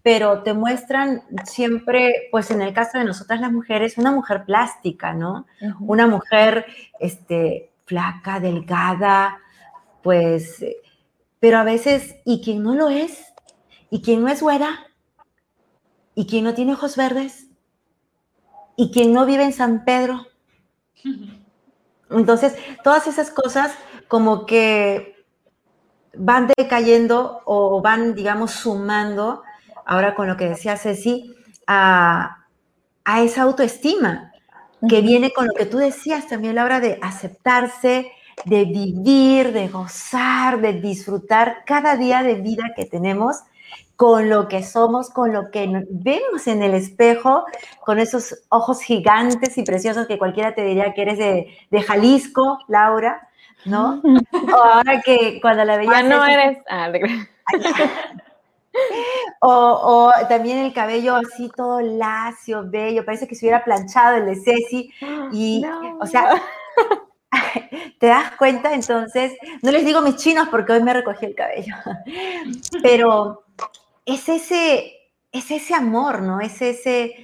pero 0.03 0.42
te 0.42 0.55
muestran 0.55 1.22
siempre, 1.44 2.29
pues 2.31 2.51
en 2.51 2.62
el 2.62 2.72
caso 2.72 2.96
de 2.96 3.05
nosotras 3.05 3.42
las 3.42 3.53
mujeres, 3.53 3.98
una 3.98 4.11
mujer 4.11 4.46
plástica, 4.46 5.12
¿no? 5.12 5.44
Una 5.81 6.07
mujer 6.07 6.64
este, 6.98 7.72
flaca, 7.85 8.40
delgada, 8.40 9.38
pues, 10.02 10.64
pero 11.40 11.58
a 11.58 11.64
veces, 11.64 12.16
¿y 12.24 12.42
quien 12.42 12.62
no 12.62 12.74
lo 12.74 12.88
es? 12.88 13.32
¿Y 13.90 14.02
quien 14.02 14.22
no 14.22 14.28
es 14.28 14.42
güera? 14.42 14.87
¿Y 16.14 16.26
quien 16.26 16.44
no 16.44 16.54
tiene 16.54 16.72
ojos 16.72 16.96
verdes? 16.96 17.46
¿Y 18.76 18.90
quien 18.90 19.12
no 19.12 19.26
vive 19.26 19.44
en 19.44 19.52
San 19.52 19.84
Pedro? 19.84 20.26
Entonces, 22.11 22.56
todas 22.82 23.06
esas 23.06 23.30
cosas 23.30 23.72
como 24.08 24.46
que 24.46 25.24
van 26.16 26.50
decayendo 26.56 27.42
o 27.44 27.80
van, 27.80 28.14
digamos, 28.14 28.52
sumando, 28.52 29.42
ahora 29.84 30.14
con 30.14 30.26
lo 30.26 30.37
que 30.37 30.48
decía 30.48 30.76
Ceci, 30.76 31.34
a, 31.66 32.46
a 33.04 33.22
esa 33.22 33.42
autoestima 33.42 34.32
que 34.88 35.00
viene 35.00 35.32
con 35.32 35.46
lo 35.46 35.54
que 35.54 35.66
tú 35.66 35.78
decías 35.78 36.28
también, 36.28 36.54
Laura, 36.54 36.80
de 36.80 36.98
aceptarse, 37.02 38.11
de 38.44 38.64
vivir, 38.64 39.53
de 39.53 39.68
gozar, 39.68 40.61
de 40.61 40.74
disfrutar 40.74 41.64
cada 41.64 41.96
día 41.96 42.22
de 42.22 42.35
vida 42.35 42.72
que 42.77 42.87
tenemos 42.87 43.42
con 43.98 44.31
lo 44.31 44.46
que 44.46 44.62
somos, 44.62 45.11
con 45.11 45.33
lo 45.33 45.51
que 45.51 45.85
vemos 45.90 46.46
en 46.46 46.62
el 46.62 46.74
espejo, 46.74 47.44
con 47.81 47.98
esos 47.98 48.44
ojos 48.48 48.81
gigantes 48.81 49.59
y 49.59 49.64
preciosos 49.64 50.07
que 50.07 50.18
cualquiera 50.18 50.55
te 50.55 50.62
diría 50.62 50.94
que 50.94 51.03
eres 51.03 51.18
de, 51.18 51.59
de 51.68 51.83
Jalisco, 51.83 52.61
Laura, 52.68 53.29
¿no? 53.64 54.01
O 54.33 54.57
ahora 54.57 55.03
que 55.03 55.40
cuando 55.42 55.64
la 55.64 55.77
veías... 55.77 55.92
Ya 55.92 56.03
no 56.05 56.24
eres... 56.24 56.59
Ah, 56.70 56.92
o, 59.40 59.51
o, 59.51 60.12
también 60.29 60.59
el 60.59 60.72
cabello 60.72 61.16
así 61.16 61.51
todo 61.57 61.81
lacio, 61.81 62.62
bello, 62.66 63.05
parece 63.05 63.27
que 63.27 63.35
se 63.35 63.46
hubiera 63.46 63.64
planchado 63.64 64.18
el 64.18 64.27
de 64.27 64.37
Ceci. 64.37 64.92
Y, 65.33 65.64
o 66.01 66.07
sea, 66.07 66.40
¿te 67.98 68.06
das 68.06 68.32
cuenta? 68.37 68.72
Entonces, 68.74 69.32
no 69.62 69.70
les 69.70 69.84
digo 69.84 70.00
mis 70.00 70.16
chinos 70.16 70.48
porque 70.48 70.72
hoy 70.72 70.82
me 70.82 70.94
recogí 70.94 71.26
el 71.26 71.34
cabello, 71.34 71.74
pero 72.82 73.44
es 74.06 74.28
ese, 74.28 74.92
es 75.32 75.50
ese 75.50 75.74
amor, 75.74 76.22
¿no? 76.22 76.40
Es 76.40 76.62
ese 76.62 77.14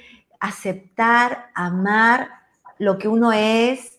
aceptar, 0.41 1.51
amar 1.55 2.31
lo 2.79 2.99
que 2.99 3.09
uno 3.09 3.33
es. 3.33 3.99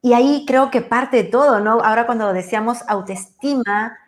Y 0.00 0.14
ahí 0.14 0.44
creo 0.46 0.70
que 0.70 0.80
parte 0.80 1.18
de 1.18 1.24
todo, 1.24 1.60
¿no? 1.60 1.80
Ahora 1.80 2.06
cuando 2.06 2.32
decíamos 2.32 2.78
autoestima, 2.88 3.98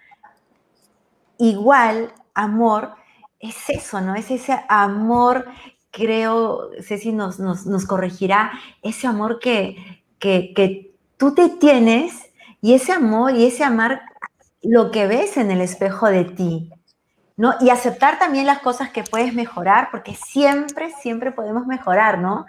igual 1.38 2.12
amor, 2.34 2.94
es 3.38 3.68
eso, 3.68 4.00
¿no? 4.00 4.14
Es 4.14 4.30
ese 4.30 4.58
amor, 4.68 5.46
creo, 5.90 6.70
Ceci 6.80 7.12
nos, 7.12 7.38
nos, 7.38 7.66
nos 7.66 7.84
corregirá, 7.86 8.52
ese 8.82 9.06
amor 9.06 9.38
que, 9.38 10.02
que, 10.18 10.52
que 10.54 10.93
tú 11.16 11.34
te 11.34 11.48
tienes 11.48 12.30
y 12.60 12.74
ese 12.74 12.92
amor 12.92 13.34
y 13.34 13.46
ese 13.46 13.64
amar 13.64 14.02
lo 14.62 14.90
que 14.90 15.06
ves 15.06 15.36
en 15.36 15.50
el 15.50 15.60
espejo 15.60 16.08
de 16.08 16.24
ti, 16.24 16.70
¿no? 17.36 17.54
Y 17.60 17.70
aceptar 17.70 18.18
también 18.18 18.46
las 18.46 18.60
cosas 18.60 18.90
que 18.90 19.02
puedes 19.02 19.34
mejorar, 19.34 19.88
porque 19.90 20.14
siempre, 20.14 20.90
siempre 21.00 21.32
podemos 21.32 21.66
mejorar, 21.66 22.18
¿no? 22.18 22.46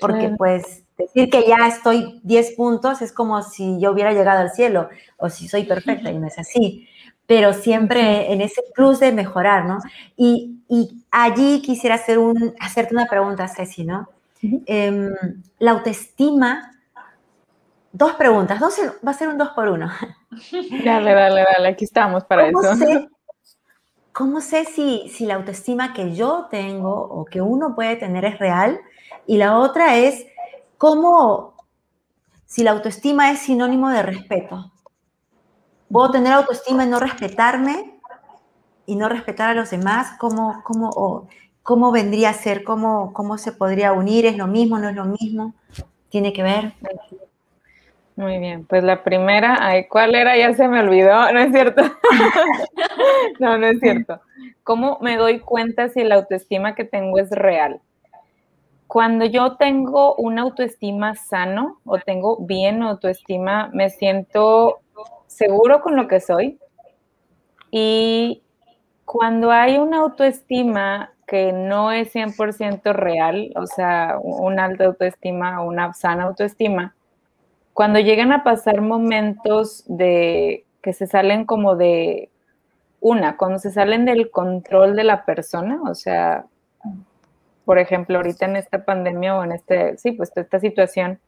Porque 0.00 0.30
pues 0.36 0.84
decir 0.96 1.28
que 1.30 1.46
ya 1.46 1.66
estoy 1.66 2.20
10 2.22 2.52
puntos 2.52 3.02
es 3.02 3.12
como 3.12 3.42
si 3.42 3.80
yo 3.80 3.92
hubiera 3.92 4.12
llegado 4.12 4.40
al 4.40 4.50
cielo, 4.50 4.88
o 5.16 5.28
si 5.28 5.48
soy 5.48 5.64
perfecta, 5.64 6.10
y 6.10 6.18
no 6.18 6.26
es 6.26 6.38
así, 6.38 6.88
pero 7.26 7.52
siempre 7.52 8.32
en 8.32 8.40
ese 8.40 8.62
plus 8.74 9.00
de 9.00 9.12
mejorar, 9.12 9.66
¿no? 9.66 9.78
Y, 10.16 10.52
allí 11.12 11.62
quisiera 11.62 11.94
hacer 11.94 12.18
un, 12.18 12.54
hacerte 12.58 12.92
una 12.92 13.06
pregunta, 13.06 13.46
Ceci, 13.48 13.84
¿no? 13.84 14.08
Em, 14.42 15.14
la 15.60 15.70
autoestima, 15.70 16.72
dos 17.96 18.12
preguntas, 18.14 18.60
dos, 18.60 18.78
va 19.06 19.10
a 19.10 19.14
ser 19.14 19.28
un 19.28 19.38
dos 19.38 19.50
por 19.50 19.68
uno. 19.68 19.90
Dale, 20.84 21.14
dale, 21.14 21.44
dale, 21.44 21.68
aquí 21.68 21.84
estamos 21.84 22.24
para 22.24 22.48
eso. 22.48 22.60
¿cómo 24.16 24.40
sé 24.40 24.64
si, 24.64 25.10
si 25.10 25.26
la 25.26 25.34
autoestima 25.34 25.92
que 25.92 26.14
yo 26.14 26.46
tengo 26.50 26.90
o 26.90 27.26
que 27.26 27.42
uno 27.42 27.74
puede 27.74 27.96
tener 27.96 28.24
es 28.24 28.38
real? 28.38 28.80
Y 29.26 29.36
la 29.36 29.58
otra 29.58 29.98
es, 29.98 30.24
¿cómo, 30.78 31.54
si 32.46 32.62
la 32.62 32.70
autoestima 32.70 33.30
es 33.30 33.40
sinónimo 33.40 33.90
de 33.90 34.02
respeto? 34.02 34.72
¿Puedo 35.90 36.12
tener 36.12 36.32
autoestima 36.32 36.84
y 36.84 36.88
no 36.88 36.98
respetarme 36.98 38.00
y 38.86 38.96
no 38.96 39.10
respetar 39.10 39.50
a 39.50 39.54
los 39.54 39.68
demás? 39.68 40.16
¿Cómo, 40.18 40.62
cómo, 40.64 41.28
cómo 41.62 41.92
vendría 41.92 42.30
a 42.30 42.34
ser? 42.34 42.64
¿Cómo, 42.64 43.12
¿Cómo 43.12 43.36
se 43.36 43.52
podría 43.52 43.92
unir? 43.92 44.24
¿Es 44.24 44.38
lo 44.38 44.46
mismo? 44.46 44.78
¿No 44.78 44.88
es 44.88 44.96
lo 44.96 45.04
mismo? 45.04 45.54
¿Tiene 46.08 46.32
que 46.32 46.42
ver? 46.42 46.72
Muy 48.16 48.38
bien, 48.38 48.64
pues 48.66 48.82
la 48.82 49.04
primera, 49.04 49.58
ay, 49.60 49.88
¿cuál 49.88 50.14
era? 50.14 50.36
Ya 50.38 50.54
se 50.54 50.66
me 50.68 50.80
olvidó, 50.80 51.10
¿no 51.32 51.38
es 51.38 51.52
cierto? 51.52 51.82
no, 53.40 53.58
no 53.58 53.66
es 53.66 53.78
cierto. 53.80 54.20
¿Cómo 54.64 54.98
me 55.02 55.16
doy 55.16 55.40
cuenta 55.40 55.88
si 55.88 56.02
la 56.04 56.16
autoestima 56.16 56.74
que 56.74 56.84
tengo 56.84 57.18
es 57.18 57.30
real? 57.30 57.80
Cuando 58.88 59.24
yo 59.24 59.56
tengo 59.56 60.14
una 60.16 60.42
autoestima 60.42 61.14
sano 61.16 61.80
o 61.84 61.98
tengo 61.98 62.36
bien 62.38 62.82
autoestima, 62.82 63.68
me 63.72 63.90
siento 63.90 64.80
seguro 65.26 65.80
con 65.82 65.96
lo 65.96 66.06
que 66.08 66.20
soy. 66.20 66.58
Y 67.70 68.42
cuando 69.06 69.52
hay 69.52 69.78
una 69.78 69.98
autoestima 70.00 71.12
que 71.28 71.52
no 71.52 71.92
es 71.92 72.12
100% 72.12 72.94
real, 72.94 73.52
o 73.56 73.66
sea, 73.68 74.18
una 74.22 74.66
alta 74.66 74.86
autoestima 74.86 75.62
o 75.62 75.68
una 75.68 75.94
sana 75.94 76.24
autoestima, 76.24 76.95
cuando 77.76 78.00
llegan 78.00 78.32
a 78.32 78.42
pasar 78.42 78.80
momentos 78.80 79.84
de 79.86 80.64
que 80.80 80.94
se 80.94 81.06
salen 81.06 81.44
como 81.44 81.76
de 81.76 82.30
una, 83.00 83.36
cuando 83.36 83.58
se 83.58 83.70
salen 83.70 84.06
del 84.06 84.30
control 84.30 84.96
de 84.96 85.04
la 85.04 85.26
persona, 85.26 85.82
o 85.82 85.94
sea, 85.94 86.46
por 87.66 87.78
ejemplo, 87.78 88.16
ahorita 88.16 88.46
en 88.46 88.56
esta 88.56 88.86
pandemia 88.86 89.36
o 89.36 89.44
en 89.44 89.52
este, 89.52 89.98
sí, 89.98 90.12
pues 90.12 90.32
esta 90.36 90.58
situación, 90.58 91.20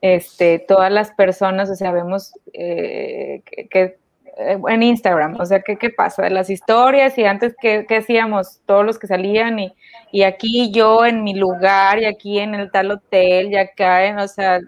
este, 0.00 0.60
todas 0.60 0.90
las 0.90 1.10
personas, 1.10 1.68
o 1.68 1.74
sea, 1.74 1.92
vemos 1.92 2.32
eh, 2.54 3.42
que, 3.68 3.98
eh, 4.38 4.58
en 4.68 4.82
Instagram, 4.82 5.38
o 5.38 5.44
sea, 5.44 5.60
¿qué, 5.60 5.76
¿qué, 5.76 5.90
pasa? 5.90 6.30
Las 6.30 6.48
historias 6.48 7.18
y 7.18 7.26
antes, 7.26 7.54
¿qué, 7.60 7.84
qué 7.86 7.96
hacíamos? 7.96 8.62
Todos 8.64 8.86
los 8.86 8.98
que 8.98 9.08
salían 9.08 9.58
y, 9.58 9.74
y, 10.10 10.22
aquí 10.22 10.70
yo 10.72 11.04
en 11.04 11.22
mi 11.22 11.34
lugar 11.34 11.98
y 11.98 12.06
aquí 12.06 12.38
en 12.38 12.54
el 12.54 12.70
tal 12.70 12.92
hotel 12.92 13.52
y 13.52 13.56
acá, 13.58 14.16
o 14.24 14.28
sea, 14.28 14.60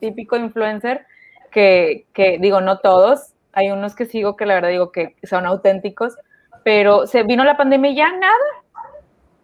típico 0.00 0.36
influencer 0.36 1.06
que, 1.50 2.06
digo, 2.40 2.60
no 2.60 2.78
todos, 2.78 3.34
hay 3.52 3.70
unos 3.70 3.94
que 3.94 4.06
sigo 4.06 4.36
que 4.36 4.46
la 4.46 4.54
verdad 4.54 4.70
digo 4.70 4.92
que 4.92 5.16
son 5.24 5.46
auténticos, 5.46 6.16
pero 6.64 7.06
se 7.06 7.22
vino 7.22 7.44
la 7.44 7.56
pandemia 7.56 7.90
y 7.90 7.96
ya 7.96 8.12
nada, 8.12 8.34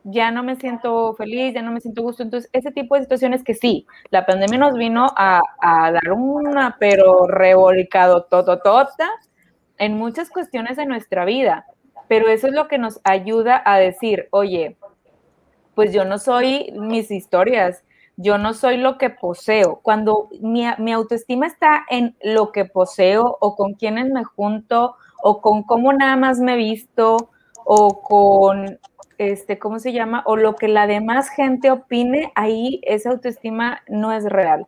ya 0.05 0.31
no 0.31 0.45
me 0.45 0.55
siento 0.57 1.15
feliz, 1.15 1.55
ya 1.55 1.63
no 1.63 1.73
me 1.73 1.81
siento 1.81 2.03
gusto. 2.03 2.23
Entonces, 2.23 2.49
ese 2.53 2.71
tipo 2.71 2.95
de 2.95 3.03
situaciones 3.03 3.43
que 3.43 3.55
sí, 3.55 3.87
la 4.11 4.25
pandemia 4.25 4.59
nos 4.59 4.75
vino 4.75 5.09
a, 5.17 5.43
dar 5.61 6.13
una, 6.13 6.77
pero 6.79 7.27
revolcado 7.27 8.25
tototota 8.25 9.11
en 9.79 9.97
muchas 9.97 10.31
cuestiones 10.31 10.77
de 10.77 10.87
nuestra 10.87 11.25
vida. 11.25 11.67
Pero 12.09 12.29
eso 12.29 12.47
es 12.47 12.53
lo 12.53 12.69
que 12.69 12.79
nos 12.79 13.01
ayuda 13.03 13.61
a 13.65 13.79
decir, 13.79 14.29
oye, 14.31 14.77
pues 15.75 15.93
yo 15.93 16.05
no 16.05 16.19
soy 16.19 16.73
mis 16.77 17.11
historias, 17.11 17.83
yo 18.17 18.39
no 18.39 18.55
soy 18.55 18.79
lo 18.79 18.99
que 18.99 19.11
poseo. 19.11 19.81
Cuando 19.83 20.29
mi, 20.41 20.93
autoestima 20.93 21.47
está 21.47 21.85
en 21.91 22.17
lo 22.23 22.51
que 22.51 22.65
poseo 22.65 23.37
o 23.41 23.55
con 23.57 23.75
quienes 23.75 24.11
me 24.11 24.25
junto 24.25 24.97
o 25.23 25.41
con 25.41 25.63
cómo 25.63 25.93
nada 25.93 26.17
más 26.17 26.39
me 26.39 26.57
visto 26.57 27.31
o 27.65 28.01
con, 28.01 28.79
este, 29.19 29.59
¿cómo 29.59 29.79
se 29.79 29.93
llama? 29.93 30.23
O 30.27 30.37
lo 30.37 30.57
que 30.57 30.69
la 30.69 30.87
demás 30.87 31.29
gente 31.29 31.71
opine, 31.71 32.33
ahí 32.35 32.81
esa 32.85 33.11
autoestima 33.11 33.83
no 33.89 34.13
es 34.13 34.25
real. 34.25 34.67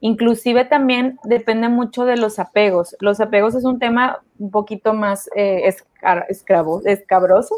Inclusive 0.00 0.64
también 0.64 1.18
depende 1.24 1.68
mucho 1.68 2.04
de 2.04 2.16
los 2.16 2.38
apegos. 2.38 2.96
Los 3.00 3.20
apegos 3.20 3.54
es 3.54 3.64
un 3.64 3.78
tema 3.78 4.22
un 4.38 4.50
poquito 4.50 4.94
más 4.94 5.28
eh, 5.34 5.68
escabroso, 6.84 7.56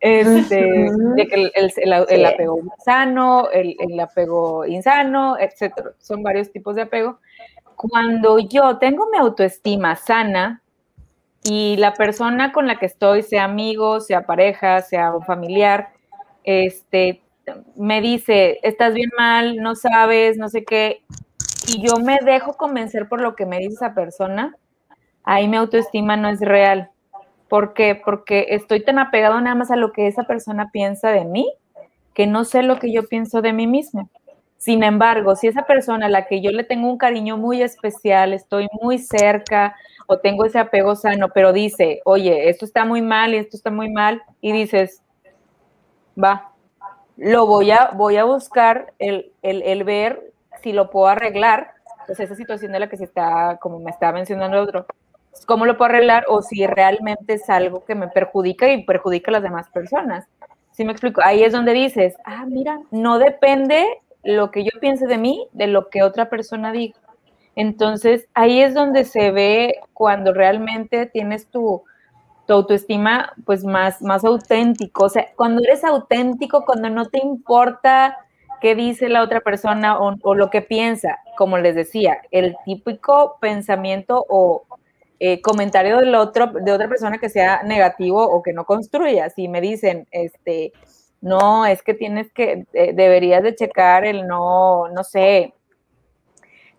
este, 0.00 0.90
de 1.16 1.26
que 1.26 1.50
el, 1.54 2.24
apego 2.24 2.60
sano, 2.84 3.48
el, 3.50 3.98
apego 3.98 4.66
insano, 4.66 5.38
etcétera. 5.38 5.92
Son 5.98 6.22
varios 6.22 6.50
tipos 6.52 6.74
de 6.74 6.82
apego. 6.82 7.18
Cuando 7.76 8.38
yo 8.38 8.78
tengo 8.78 9.08
mi 9.10 9.18
autoestima 9.18 9.96
sana 9.96 10.62
y 11.42 11.76
la 11.76 11.94
persona 11.94 12.52
con 12.52 12.66
la 12.66 12.78
que 12.78 12.86
estoy, 12.86 13.22
sea 13.22 13.44
amigo, 13.44 14.00
sea 14.00 14.26
pareja, 14.26 14.82
sea 14.82 15.12
familiar, 15.26 15.88
este, 16.44 17.22
me 17.76 18.00
dice, 18.00 18.58
estás 18.62 18.94
bien 18.94 19.10
mal, 19.16 19.56
no 19.56 19.74
sabes, 19.74 20.36
no 20.38 20.48
sé 20.48 20.64
qué, 20.64 21.02
y 21.68 21.82
yo 21.86 21.96
me 21.98 22.18
dejo 22.24 22.56
convencer 22.56 23.08
por 23.08 23.20
lo 23.20 23.34
que 23.34 23.46
me 23.46 23.58
dice 23.58 23.74
esa 23.74 23.94
persona, 23.94 24.56
ahí 25.24 25.48
mi 25.48 25.56
autoestima 25.56 26.16
no 26.16 26.28
es 26.28 26.40
real. 26.40 26.90
¿Por 27.48 27.74
qué? 27.74 28.00
Porque 28.02 28.46
estoy 28.50 28.84
tan 28.84 28.98
apegado 28.98 29.40
nada 29.40 29.54
más 29.54 29.70
a 29.70 29.76
lo 29.76 29.92
que 29.92 30.06
esa 30.06 30.24
persona 30.24 30.70
piensa 30.72 31.10
de 31.10 31.24
mí 31.24 31.52
que 32.16 32.26
no 32.26 32.44
sé 32.44 32.62
lo 32.62 32.78
que 32.78 32.90
yo 32.90 33.06
pienso 33.06 33.42
de 33.42 33.52
mí 33.52 33.66
mismo. 33.66 34.08
Sin 34.56 34.82
embargo, 34.82 35.36
si 35.36 35.48
esa 35.48 35.66
persona 35.66 36.06
a 36.06 36.08
la 36.08 36.26
que 36.26 36.40
yo 36.40 36.50
le 36.50 36.64
tengo 36.64 36.90
un 36.90 36.96
cariño 36.96 37.36
muy 37.36 37.60
especial, 37.60 38.32
estoy 38.32 38.68
muy 38.80 38.96
cerca 38.98 39.76
o 40.06 40.18
tengo 40.18 40.46
ese 40.46 40.58
apego 40.58 40.96
sano, 40.96 41.28
pero 41.34 41.52
dice, 41.52 42.00
oye, 42.06 42.48
esto 42.48 42.64
está 42.64 42.86
muy 42.86 43.02
mal 43.02 43.34
y 43.34 43.36
esto 43.36 43.58
está 43.58 43.70
muy 43.70 43.90
mal, 43.90 44.22
y 44.40 44.52
dices, 44.52 45.02
va, 46.16 46.52
lo 47.18 47.46
voy 47.46 47.70
a, 47.70 47.90
voy 47.92 48.16
a 48.16 48.24
buscar 48.24 48.94
el, 48.98 49.30
el, 49.42 49.60
el 49.62 49.84
ver 49.84 50.32
si 50.62 50.72
lo 50.72 50.90
puedo 50.90 51.08
arreglar, 51.08 51.72
pues 52.06 52.18
esa 52.18 52.34
situación 52.34 52.72
de 52.72 52.80
la 52.80 52.88
que 52.88 52.96
se 52.96 53.04
está, 53.04 53.58
como 53.60 53.78
me 53.78 53.90
está 53.90 54.10
mencionando 54.10 54.62
otro, 54.62 54.86
cómo 55.44 55.66
lo 55.66 55.76
puedo 55.76 55.90
arreglar 55.90 56.24
o 56.28 56.42
si 56.42 56.66
realmente 56.66 57.34
es 57.34 57.50
algo 57.50 57.84
que 57.84 57.94
me 57.94 58.08
perjudica 58.08 58.72
y 58.72 58.84
perjudica 58.84 59.30
a 59.30 59.32
las 59.32 59.42
demás 59.42 59.68
personas. 59.70 60.26
¿Sí 60.72 60.84
me 60.84 60.92
explico? 60.92 61.20
Ahí 61.24 61.42
es 61.42 61.52
donde 61.52 61.72
dices, 61.72 62.14
ah, 62.24 62.44
mira, 62.46 62.80
no 62.90 63.18
depende 63.18 63.84
lo 64.22 64.50
que 64.50 64.64
yo 64.64 64.70
piense 64.80 65.06
de 65.06 65.18
mí 65.18 65.48
de 65.52 65.66
lo 65.66 65.88
que 65.88 66.02
otra 66.02 66.28
persona 66.28 66.72
diga. 66.72 66.98
Entonces, 67.54 68.28
ahí 68.34 68.60
es 68.60 68.74
donde 68.74 69.04
se 69.04 69.30
ve 69.30 69.80
cuando 69.94 70.32
realmente 70.34 71.06
tienes 71.06 71.48
tu, 71.48 71.82
tu 72.46 72.52
autoestima 72.52 73.32
pues 73.44 73.64
más, 73.64 74.02
más 74.02 74.24
auténtico. 74.24 75.06
O 75.06 75.08
sea, 75.08 75.28
cuando 75.36 75.62
eres 75.62 75.84
auténtico, 75.84 76.64
cuando 76.64 76.88
no 76.90 77.06
te 77.06 77.18
importa 77.18 78.16
qué 78.60 78.74
dice 78.74 79.08
la 79.08 79.22
otra 79.22 79.40
persona 79.40 79.98
o, 79.98 80.34
lo 80.34 80.50
que 80.50 80.62
piensa, 80.62 81.18
como 81.36 81.58
les 81.58 81.74
decía, 81.74 82.22
el 82.30 82.56
típico 82.64 83.36
pensamiento 83.40 84.24
o 84.28 84.64
eh, 85.18 85.40
comentario 85.40 85.98
del 85.98 86.14
otro, 86.14 86.48
de 86.48 86.72
otra 86.72 86.88
persona 86.88 87.18
que 87.18 87.28
sea 87.28 87.62
negativo 87.62 88.22
o 88.22 88.42
que 88.42 88.52
no 88.52 88.64
construya. 88.64 89.30
Si 89.30 89.48
me 89.48 89.60
dicen, 89.60 90.06
este, 90.10 90.72
no, 91.20 91.66
es 91.66 91.82
que 91.82 91.94
tienes 91.94 92.30
que, 92.32 92.66
eh, 92.72 92.92
deberías 92.94 93.42
de 93.42 93.54
checar 93.54 94.04
el 94.04 94.26
no, 94.26 94.88
no 94.88 95.04
sé, 95.04 95.54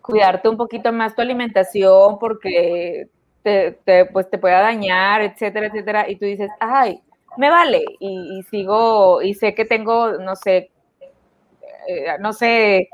cuidarte 0.00 0.48
un 0.48 0.56
poquito 0.56 0.92
más 0.92 1.14
tu 1.14 1.22
alimentación 1.22 2.18
porque 2.18 3.08
te, 3.42 4.06
pues 4.12 4.28
te 4.30 4.38
pueda 4.38 4.60
dañar, 4.60 5.22
etcétera, 5.22 5.66
etcétera, 5.66 6.08
y 6.08 6.16
tú 6.16 6.26
dices, 6.26 6.50
ay, 6.60 7.02
me 7.36 7.50
vale, 7.50 7.84
y, 8.00 8.42
sigo, 8.50 9.22
y 9.22 9.34
sé 9.34 9.54
que 9.54 9.64
tengo, 9.64 10.12
no 10.18 10.36
sé, 10.36 10.70
eh, 11.86 12.16
no 12.20 12.32
sé 12.32 12.88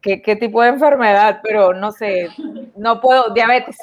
qué, 0.00 0.22
qué, 0.22 0.36
tipo 0.36 0.62
de 0.62 0.70
enfermedad, 0.70 1.40
pero 1.42 1.74
no 1.74 1.92
sé, 1.92 2.28
no 2.76 3.00
puedo, 3.00 3.32
diabetes, 3.34 3.76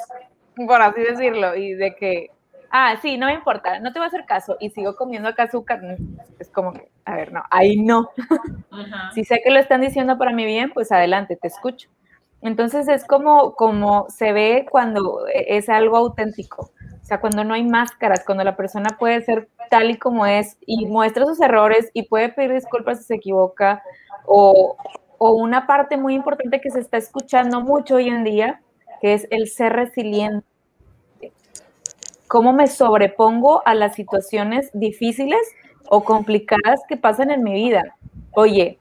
por 0.56 0.80
así 0.80 1.02
decirlo, 1.02 1.54
y 1.54 1.74
de 1.74 1.94
que, 1.94 2.30
ah, 2.70 2.96
sí, 3.02 3.18
no 3.18 3.26
me 3.26 3.34
importa, 3.34 3.78
no 3.80 3.92
te 3.92 3.98
voy 3.98 4.04
a 4.04 4.08
hacer 4.08 4.24
caso, 4.24 4.56
y 4.60 4.70
sigo 4.70 4.96
comiendo 4.96 5.28
acá 5.28 5.44
azúcar, 5.44 5.80
es 6.38 6.50
como 6.50 6.72
que, 6.72 6.88
a 7.04 7.16
ver, 7.16 7.32
no, 7.32 7.42
ahí 7.50 7.76
no. 7.76 8.10
Si 9.14 9.24
sé 9.24 9.40
que 9.44 9.50
lo 9.50 9.58
están 9.58 9.80
diciendo 9.82 10.18
para 10.18 10.32
mi 10.32 10.44
bien, 10.44 10.70
pues 10.72 10.92
adelante, 10.92 11.36
te 11.36 11.48
escucho. 11.48 11.88
Entonces 12.42 12.86
es 12.88 13.04
como, 13.06 13.54
como 13.54 14.06
se 14.08 14.32
ve 14.32 14.66
cuando 14.70 15.26
es 15.32 15.68
algo 15.68 15.96
auténtico, 15.96 16.70
o 17.00 17.04
sea, 17.04 17.20
cuando 17.20 17.44
no 17.44 17.54
hay 17.54 17.64
máscaras, 17.64 18.24
cuando 18.24 18.44
la 18.44 18.56
persona 18.56 18.90
puede 18.98 19.22
ser 19.22 19.48
tal 19.70 19.90
y 19.90 19.96
como 19.96 20.26
es 20.26 20.58
y 20.66 20.86
muestra 20.86 21.24
sus 21.24 21.40
errores 21.40 21.90
y 21.92 22.04
puede 22.04 22.28
pedir 22.28 22.52
disculpas 22.52 22.98
si 22.98 23.04
se 23.04 23.14
equivoca, 23.14 23.82
o, 24.26 24.76
o 25.18 25.32
una 25.32 25.66
parte 25.66 25.96
muy 25.96 26.14
importante 26.14 26.60
que 26.60 26.70
se 26.70 26.80
está 26.80 26.98
escuchando 26.98 27.60
mucho 27.60 27.96
hoy 27.96 28.08
en 28.08 28.22
día, 28.24 28.60
que 29.00 29.14
es 29.14 29.26
el 29.30 29.48
ser 29.48 29.72
resiliente. 29.72 30.46
¿Cómo 32.28 32.52
me 32.52 32.66
sobrepongo 32.66 33.62
a 33.66 33.74
las 33.74 33.94
situaciones 33.94 34.70
difíciles 34.72 35.40
o 35.88 36.02
complicadas 36.02 36.80
que 36.88 36.96
pasan 36.96 37.30
en 37.30 37.44
mi 37.44 37.54
vida? 37.54 37.96
Oye, 38.32 38.78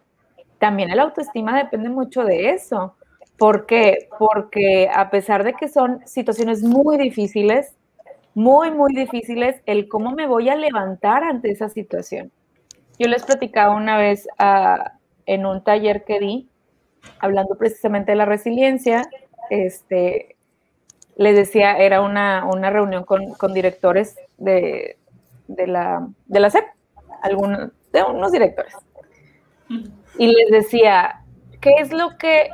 también 0.57 0.89
el 0.89 0.99
autoestima 0.99 1.57
depende 1.57 1.89
mucho 1.89 2.23
de 2.23 2.49
eso. 2.49 2.95
¿Por 3.37 3.65
qué? 3.65 4.09
Porque 4.17 4.89
a 4.93 5.09
pesar 5.09 5.43
de 5.43 5.53
que 5.53 5.67
son 5.67 6.01
situaciones 6.05 6.63
muy 6.63 6.97
difíciles, 6.97 7.75
muy, 8.33 8.71
muy 8.71 8.93
difíciles, 8.93 9.61
el 9.65 9.87
cómo 9.87 10.11
me 10.11 10.27
voy 10.27 10.49
a 10.49 10.55
levantar 10.55 11.23
ante 11.23 11.51
esa 11.51 11.69
situación. 11.69 12.31
Yo 12.97 13.07
les 13.07 13.23
platicaba 13.23 13.75
una 13.75 13.97
vez 13.97 14.27
ah, 14.39 14.93
en 15.25 15.45
un 15.45 15.63
taller 15.63 16.03
que 16.03 16.19
di, 16.19 16.49
hablando 17.19 17.55
precisamente 17.55 18.11
de 18.11 18.17
la 18.17 18.25
resiliencia, 18.25 19.03
este, 19.49 20.35
les 21.15 21.35
decía, 21.35 21.77
era 21.77 22.01
una, 22.01 22.69
reunión 22.69 23.03
con, 23.03 23.53
directores 23.53 24.15
de, 24.37 24.97
la, 25.47 26.07
de 26.25 26.39
la 26.39 26.49
SEP, 26.49 26.65
algunos, 27.21 27.71
de 27.91 28.03
unos 28.03 28.31
directores. 28.31 28.75
Y 30.17 30.27
les 30.27 30.51
decía, 30.51 31.21
¿qué 31.61 31.75
es 31.79 31.91
lo 31.91 32.17
que 32.17 32.49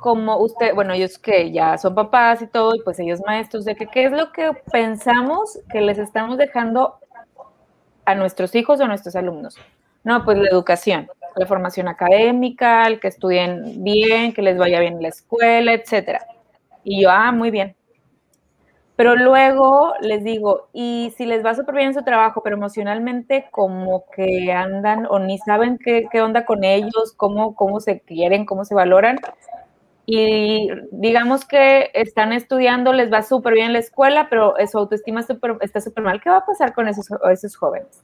como 0.00 0.38
usted, 0.38 0.74
bueno, 0.74 0.94
ellos 0.94 1.18
que 1.18 1.52
ya 1.52 1.78
son 1.78 1.94
papás 1.94 2.42
y 2.42 2.46
todo, 2.46 2.74
y 2.74 2.80
pues 2.80 2.98
ellos 2.98 3.20
maestros, 3.24 3.64
de 3.64 3.76
que 3.76 3.86
qué 3.86 4.06
es 4.06 4.12
lo 4.12 4.32
que 4.32 4.50
pensamos 4.72 5.58
que 5.70 5.82
les 5.82 5.98
estamos 5.98 6.38
dejando 6.38 6.96
a 8.06 8.14
nuestros 8.14 8.54
hijos 8.54 8.80
o 8.80 8.84
a 8.84 8.88
nuestros 8.88 9.14
alumnos. 9.14 9.56
No, 10.02 10.24
pues 10.24 10.38
la 10.38 10.48
educación, 10.48 11.08
la 11.36 11.46
formación 11.46 11.88
académica, 11.88 12.86
el 12.86 13.00
que 13.00 13.08
estudien 13.08 13.82
bien, 13.82 14.32
que 14.32 14.42
les 14.42 14.58
vaya 14.58 14.80
bien 14.80 14.94
en 14.94 15.02
la 15.02 15.08
escuela, 15.08 15.72
etcétera. 15.72 16.26
Y 16.84 17.02
yo, 17.02 17.10
ah, 17.10 17.32
muy 17.32 17.50
bien. 17.50 17.76
Pero 18.96 19.16
luego 19.16 19.94
les 20.00 20.22
digo, 20.24 20.68
y 20.74 21.12
si 21.16 21.24
les 21.24 21.44
va 21.44 21.54
súper 21.54 21.74
bien 21.74 21.88
en 21.88 21.94
su 21.94 22.02
trabajo, 22.02 22.42
pero 22.42 22.56
emocionalmente 22.56 23.46
como 23.50 24.04
que 24.14 24.52
andan 24.52 25.06
o 25.06 25.18
ni 25.18 25.38
saben 25.38 25.78
qué, 25.82 26.06
qué 26.12 26.20
onda 26.20 26.44
con 26.44 26.64
ellos, 26.64 27.14
cómo, 27.16 27.54
cómo 27.54 27.80
se 27.80 28.00
quieren, 28.00 28.44
cómo 28.44 28.64
se 28.66 28.74
valoran, 28.74 29.18
y 30.12 30.68
digamos 30.90 31.44
que 31.44 31.90
están 31.94 32.32
estudiando, 32.32 32.92
les 32.92 33.12
va 33.12 33.22
súper 33.22 33.54
bien 33.54 33.66
en 33.66 33.74
la 33.74 33.78
escuela, 33.78 34.26
pero 34.28 34.54
su 34.68 34.76
autoestima 34.76 35.20
está 35.20 35.80
súper 35.80 36.02
mal. 36.02 36.20
¿Qué 36.20 36.28
va 36.28 36.38
a 36.38 36.46
pasar 36.46 36.74
con 36.74 36.88
esos, 36.88 37.08
esos 37.30 37.54
jóvenes? 37.54 38.02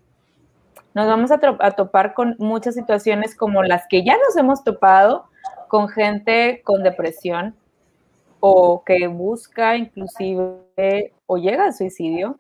Nos 0.97 1.09
vamos 1.09 1.31
a, 1.31 1.39
topar 1.73 2.15
con 2.15 2.37
muchas 2.39 2.75
situaciones 2.75 3.37
como 3.37 3.63
las 3.63 3.85
que 3.87 4.03
ya 4.03 4.15
nos 4.17 4.35
hemos 4.35 4.65
topado 4.65 5.27
con 5.69 5.91
gente 5.91 6.63
con 6.65 6.83
depresión 6.83 7.55
o 8.41 8.83
que 8.83 9.07
busca 9.07 9.77
inclusive 9.77 11.13
o 11.27 11.37
llega 11.37 11.67
al 11.67 11.75
suicidio, 11.75 12.39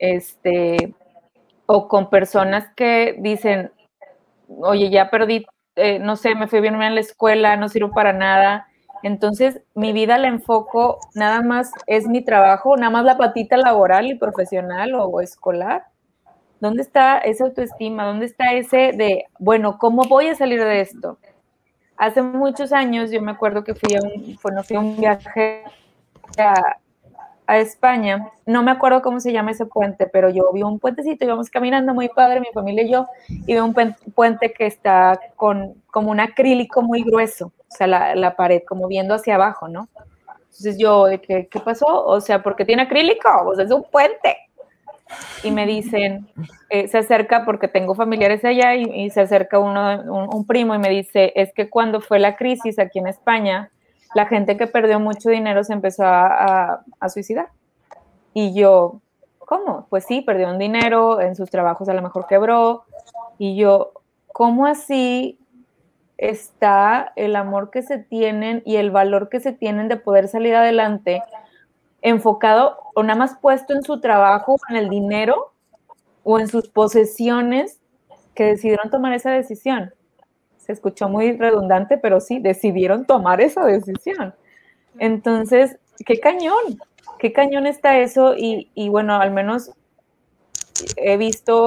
este, 0.00 0.96
o 1.66 1.86
con 1.86 2.10
personas 2.10 2.72
que 2.74 3.14
dicen, 3.20 3.70
oye, 4.48 4.90
ya 4.90 5.08
perdí, 5.08 5.46
eh, 5.76 6.00
no 6.00 6.16
sé, 6.16 6.34
me 6.34 6.48
fui 6.48 6.60
bien 6.60 6.82
en 6.82 6.96
la 6.96 7.00
escuela, 7.00 7.56
no 7.56 7.68
sirvo 7.68 7.92
para 7.92 8.12
nada, 8.12 8.66
entonces, 9.04 9.60
mi 9.74 9.92
vida 9.92 10.18
la 10.18 10.26
enfoco, 10.26 10.98
nada 11.14 11.40
más 11.40 11.70
es 11.86 12.08
mi 12.08 12.24
trabajo, 12.24 12.76
nada 12.76 12.90
más 12.90 13.04
la 13.04 13.16
patita 13.16 13.56
laboral 13.56 14.06
y 14.06 14.16
profesional 14.16 14.94
o, 14.94 15.20
escolar. 15.20 15.86
¿Dónde 16.62 16.82
está 16.82 17.18
esa 17.18 17.42
autoestima? 17.42 18.04
¿Dónde 18.04 18.26
está 18.26 18.52
ese 18.52 18.92
de, 18.92 19.24
bueno, 19.40 19.78
¿cómo 19.78 20.04
voy 20.04 20.28
a 20.28 20.36
salir 20.36 20.62
de 20.62 20.80
esto? 20.80 21.18
Hace 21.96 22.22
muchos 22.22 22.72
años 22.72 23.10
yo 23.10 23.20
me 23.20 23.32
acuerdo 23.32 23.64
que 23.64 23.74
fui 23.74 23.96
a 23.96 24.00
un, 24.00 24.38
fui 24.62 24.76
a 24.76 24.78
un 24.78 24.96
viaje 24.96 25.64
a, 26.38 26.76
a 27.48 27.58
España, 27.58 28.30
no 28.46 28.62
me 28.62 28.70
acuerdo 28.70 29.02
cómo 29.02 29.18
se 29.18 29.32
llama 29.32 29.50
ese 29.50 29.66
puente, 29.66 30.06
pero 30.06 30.30
yo 30.30 30.52
vi 30.52 30.62
un 30.62 30.78
puentecito, 30.78 31.24
íbamos 31.24 31.50
caminando 31.50 31.94
muy 31.94 32.08
padre, 32.08 32.38
mi 32.38 32.52
familia 32.54 32.84
y 32.84 32.92
yo, 32.92 33.08
y 33.28 33.54
veo 33.54 33.64
un 33.64 33.74
puente 34.14 34.52
que 34.52 34.66
está 34.66 35.18
con 35.34 35.82
como 35.90 36.12
un 36.12 36.20
acrílico 36.20 36.80
muy 36.80 37.02
grueso, 37.02 37.46
o 37.46 37.76
sea, 37.76 37.88
la, 37.88 38.14
la 38.14 38.36
pared 38.36 38.62
como 38.68 38.86
viendo 38.86 39.16
hacia 39.16 39.34
abajo, 39.34 39.66
¿no? 39.66 39.88
Entonces 40.28 40.78
yo, 40.78 41.06
¿qué, 41.26 41.48
¿qué 41.50 41.58
pasó? 41.58 42.04
O 42.06 42.20
sea, 42.20 42.40
¿por 42.40 42.54
qué 42.54 42.64
tiene 42.64 42.82
acrílico? 42.82 43.28
Pues 43.46 43.58
es 43.58 43.70
un 43.72 43.82
puente. 43.82 44.36
Y 45.42 45.50
me 45.50 45.66
dicen, 45.66 46.28
eh, 46.70 46.88
se 46.88 46.98
acerca 46.98 47.44
porque 47.44 47.68
tengo 47.68 47.94
familiares 47.94 48.44
allá 48.44 48.74
y, 48.74 49.10
se 49.10 49.20
acerca 49.20 49.58
uno, 49.58 50.02
un, 50.02 50.34
un 50.34 50.46
primo 50.46 50.74
y 50.74 50.78
me 50.78 50.88
dice, 50.88 51.32
es 51.34 51.52
que 51.52 51.68
cuando 51.68 52.00
fue 52.00 52.18
la 52.18 52.36
crisis 52.36 52.78
aquí 52.78 52.98
en 52.98 53.08
España, 53.08 53.70
la 54.14 54.26
gente 54.26 54.56
que 54.56 54.66
perdió 54.66 55.00
mucho 55.00 55.30
dinero 55.30 55.64
se 55.64 55.72
empezó 55.72 56.04
a, 56.04 56.84
suicidar. 57.08 57.48
Y 58.34 58.54
yo, 58.54 59.00
¿cómo? 59.38 59.86
Pues 59.88 60.04
sí, 60.04 60.20
perdió 60.22 60.48
un 60.48 60.58
dinero, 60.58 61.20
en 61.20 61.34
sus 61.34 61.50
trabajos 61.50 61.88
a 61.88 61.94
lo 61.94 62.02
mejor 62.02 62.26
quebró. 62.26 62.84
Y 63.38 63.56
yo, 63.56 63.92
¿cómo 64.32 64.66
así 64.66 65.38
está 66.18 67.12
el 67.16 67.36
amor 67.36 67.70
que 67.70 67.82
se 67.82 67.98
tienen 67.98 68.62
y 68.64 68.76
el 68.76 68.90
valor 68.90 69.28
que 69.28 69.40
se 69.40 69.52
tienen 69.52 69.88
de 69.88 69.96
poder 69.96 70.28
salir 70.28 70.54
adelante 70.54 71.22
enfocado 72.02 72.78
o 72.94 73.02
nada 73.02 73.18
más 73.18 73.36
puesto 73.40 73.74
en 73.74 73.82
su 73.82 74.00
trabajo, 74.00 74.56
en 74.68 74.76
el 74.76 74.90
dinero 74.90 75.52
o 76.24 76.38
en 76.38 76.48
sus 76.48 76.68
posesiones 76.68 77.80
que 78.34 78.44
decidieron 78.44 78.90
tomar 78.90 79.14
esa 79.14 79.30
decisión? 79.30 79.92
se 80.64 80.72
escuchó 80.72 81.08
muy 81.08 81.32
redundante, 81.32 81.98
pero 81.98 82.20
sí, 82.20 82.38
decidieron 82.38 83.04
tomar 83.04 83.40
esa 83.40 83.64
decisión. 83.64 84.34
Entonces, 84.98 85.76
qué 86.06 86.20
cañón, 86.20 86.78
qué 87.18 87.32
cañón 87.32 87.66
está 87.66 87.98
eso 87.98 88.34
y, 88.36 88.88
bueno, 88.88 89.20
al 89.20 89.32
menos 89.32 89.72
he 90.96 91.16
visto 91.16 91.66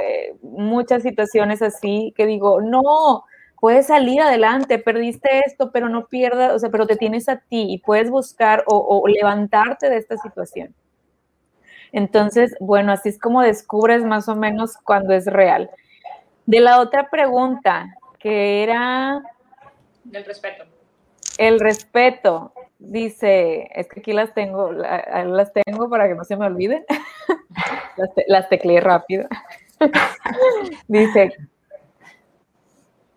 eh, 0.00 0.36
muchas 0.42 1.02
situaciones 1.02 1.60
así 1.62 2.12
que 2.16 2.26
digo, 2.26 2.60
no, 2.60 3.24
puedes 3.64 3.86
salir 3.86 4.20
adelante, 4.20 4.78
perdiste 4.78 5.40
esto, 5.46 5.72
pero 5.72 5.88
no 5.88 6.06
pierdas, 6.08 6.52
o 6.52 6.58
sea, 6.58 6.68
pero 6.68 6.86
te 6.86 6.96
tienes 6.96 7.30
a 7.30 7.36
ti 7.36 7.64
y 7.70 7.78
puedes 7.78 8.10
buscar 8.10 8.62
o, 8.66 8.76
o 8.76 9.08
levantarte 9.08 9.88
de 9.88 9.96
esta 9.96 10.18
situación. 10.18 10.74
Entonces, 11.90 12.54
bueno, 12.60 12.92
así 12.92 13.08
es 13.08 13.18
como 13.18 13.40
descubres 13.40 14.04
más 14.04 14.28
o 14.28 14.36
menos 14.36 14.76
cuando 14.84 15.14
es 15.14 15.24
real. 15.24 15.70
De 16.44 16.60
la 16.60 16.78
otra 16.78 17.08
pregunta, 17.08 17.86
que 18.18 18.62
era... 18.62 19.22
Del 20.04 20.26
respeto. 20.26 20.64
El 21.38 21.58
respeto. 21.58 22.52
dice, 22.78 23.70
es 23.74 23.88
que 23.88 24.00
aquí 24.00 24.12
las 24.12 24.34
tengo, 24.34 24.72
las 24.72 25.54
tengo 25.54 25.88
para 25.88 26.06
que 26.06 26.14
no 26.14 26.24
se 26.24 26.36
me 26.36 26.44
olviden. 26.44 26.84
las, 27.96 28.10
las 28.26 28.48
tecleé 28.50 28.82
rápido. 28.82 29.26
dice, 30.86 31.32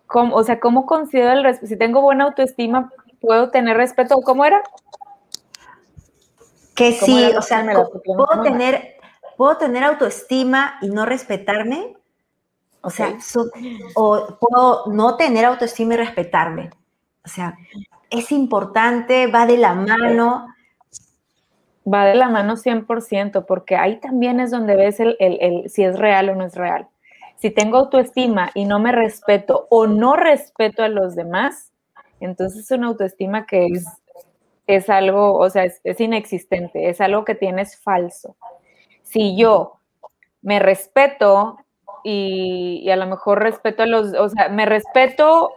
¿cómo, 0.07 0.35
o 0.35 0.43
sea, 0.43 0.59
¿cómo 0.59 0.85
considero 0.85 1.31
el 1.31 1.43
respeto? 1.43 1.67
Si 1.67 1.77
tengo 1.77 2.01
buena 2.01 2.25
autoestima, 2.25 2.91
¿puedo 3.21 3.49
tener 3.51 3.77
respeto? 3.77 4.19
¿Cómo 4.21 4.45
era? 4.45 4.63
Que 6.75 6.93
sí, 6.93 7.31
o 7.37 7.41
sea, 7.41 7.65
¿puedo 8.05 8.41
tener, 8.43 8.95
¿puedo 9.35 9.57
tener 9.57 9.83
autoestima 9.83 10.77
y 10.81 10.89
no 10.89 11.05
respetarme? 11.05 11.95
O 12.81 12.89
sea, 12.89 13.17
o 13.95 14.37
puedo 14.39 14.85
no 14.87 15.17
tener 15.17 15.45
autoestima 15.45 15.95
y 15.95 15.97
respetarme. 15.97 16.69
O 17.25 17.27
sea, 17.27 17.57
es 18.09 18.31
importante, 18.31 19.27
va 19.27 19.45
de 19.45 19.57
la 19.57 19.73
mano. 19.73 20.47
Va 21.91 22.05
de 22.05 22.15
la 22.15 22.29
mano 22.29 22.57
100%, 22.57 23.45
porque 23.45 23.75
ahí 23.75 23.99
también 23.99 24.39
es 24.39 24.51
donde 24.51 24.75
ves 24.75 24.99
el, 24.99 25.15
si 25.69 25.83
es 25.83 25.97
real 25.97 26.29
o 26.29 26.35
no 26.35 26.45
es 26.45 26.55
real. 26.55 26.87
Si 27.37 27.51
tengo 27.51 27.77
autoestima 27.77 28.51
y 28.53 28.65
no 28.65 28.79
me 28.79 28.91
respeto 28.91 29.67
o 29.69 29.87
no 29.87 30.15
respeto 30.15 30.83
a 30.83 30.87
los 30.89 31.15
demás, 31.15 31.71
entonces 32.19 32.65
es 32.65 32.71
una 32.71 32.87
autoestima 32.87 33.45
que 33.45 33.67
es, 33.67 33.85
es 34.65 34.89
algo, 34.89 35.37
o 35.37 35.49
sea, 35.49 35.63
es, 35.65 36.01
inexistente, 36.01 36.89
es 36.89 36.99
algo 36.99 37.25
que 37.25 37.35
tienes 37.35 37.77
falso. 37.77 38.35
Si 39.03 39.37
yo 39.37 39.79
me 40.41 40.59
respeto 40.59 41.57
y, 42.03 42.81
y, 42.83 42.89
a 42.89 42.95
lo 42.95 43.05
mejor 43.05 43.41
respeto 43.41 43.83
a 43.83 43.85
los, 43.85 44.13
o 44.13 44.29
sea, 44.29 44.49
me 44.49 44.65
respeto 44.65 45.51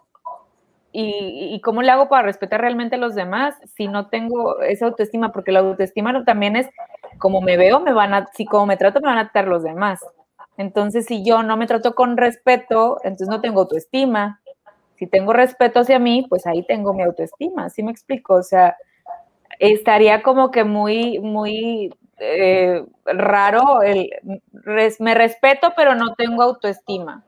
y, 0.92 1.60
cómo 1.62 1.82
le 1.82 1.90
hago 1.90 2.08
para 2.08 2.22
respetar 2.22 2.60
realmente 2.60 2.96
a 2.96 2.98
los 2.98 3.14
demás 3.14 3.54
si 3.76 3.86
no 3.86 4.08
tengo 4.08 4.60
esa 4.60 4.86
autoestima, 4.86 5.32
porque 5.32 5.52
la 5.52 5.60
autoestima 5.60 6.24
también 6.24 6.56
es 6.56 6.68
como 7.18 7.40
me 7.40 7.56
veo, 7.56 7.80
me 7.80 7.92
van 7.92 8.14
a, 8.14 8.28
si 8.34 8.44
como 8.44 8.66
me 8.66 8.76
trato, 8.76 9.00
me 9.00 9.08
van 9.08 9.18
a 9.18 9.30
tratar 9.30 9.48
los 9.48 9.62
demás. 9.62 10.00
Entonces, 10.60 11.06
si 11.06 11.24
yo 11.24 11.42
no 11.42 11.56
me 11.56 11.66
trato 11.66 11.94
con 11.94 12.18
respeto, 12.18 12.98
entonces 13.02 13.28
no 13.28 13.40
tengo 13.40 13.62
autoestima. 13.62 14.42
Si 14.96 15.06
tengo 15.06 15.32
respeto 15.32 15.80
hacia 15.80 15.98
mí, 15.98 16.26
pues 16.28 16.46
ahí 16.46 16.66
tengo 16.66 16.92
mi 16.92 17.02
autoestima, 17.02 17.70
¿sí 17.70 17.82
me 17.82 17.90
explico? 17.90 18.34
O 18.34 18.42
sea, 18.42 18.76
estaría 19.58 20.22
como 20.22 20.50
que 20.50 20.64
muy, 20.64 21.18
muy 21.18 21.94
eh, 22.18 22.84
raro 23.06 23.80
el, 23.80 24.10
me 24.98 25.14
respeto, 25.14 25.72
pero 25.74 25.94
no 25.94 26.14
tengo 26.14 26.42
autoestima. 26.42 27.24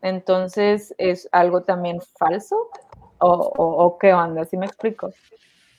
Entonces, 0.00 0.94
¿es 0.96 1.28
algo 1.32 1.64
también 1.64 1.98
falso? 2.20 2.68
¿O, 3.18 3.98
qué 4.00 4.14
onda? 4.14 4.44
¿Sí 4.44 4.56
me 4.56 4.66
explico? 4.66 5.10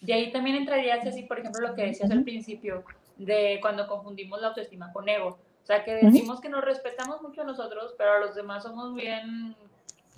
De 0.02 0.12
ahí 0.12 0.30
también 0.34 0.58
entraría 0.58 0.96
así, 0.96 1.24
por 1.24 1.40
ejemplo, 1.40 1.70
lo 1.70 1.74
que 1.74 1.86
decías 1.86 2.12
al 2.12 2.26
principio, 2.26 2.84
de 3.16 3.60
cuando 3.62 3.88
confundimos 3.88 4.42
la 4.42 4.50
autoestima 4.50 4.92
con 4.92 5.08
ego. 5.08 5.40
O 5.70 5.72
sea, 5.72 5.84
que 5.84 5.94
decimos 5.94 6.42
que 6.42 6.50
nos 6.50 6.64
respetamos 6.64 7.22
mucho 7.22 7.42
a 7.42 7.44
nosotros, 7.44 7.94
pero 7.96 8.14
a 8.14 8.20
los 8.20 8.34
demás 8.34 8.64
somos 8.64 8.96
bien 8.96 9.56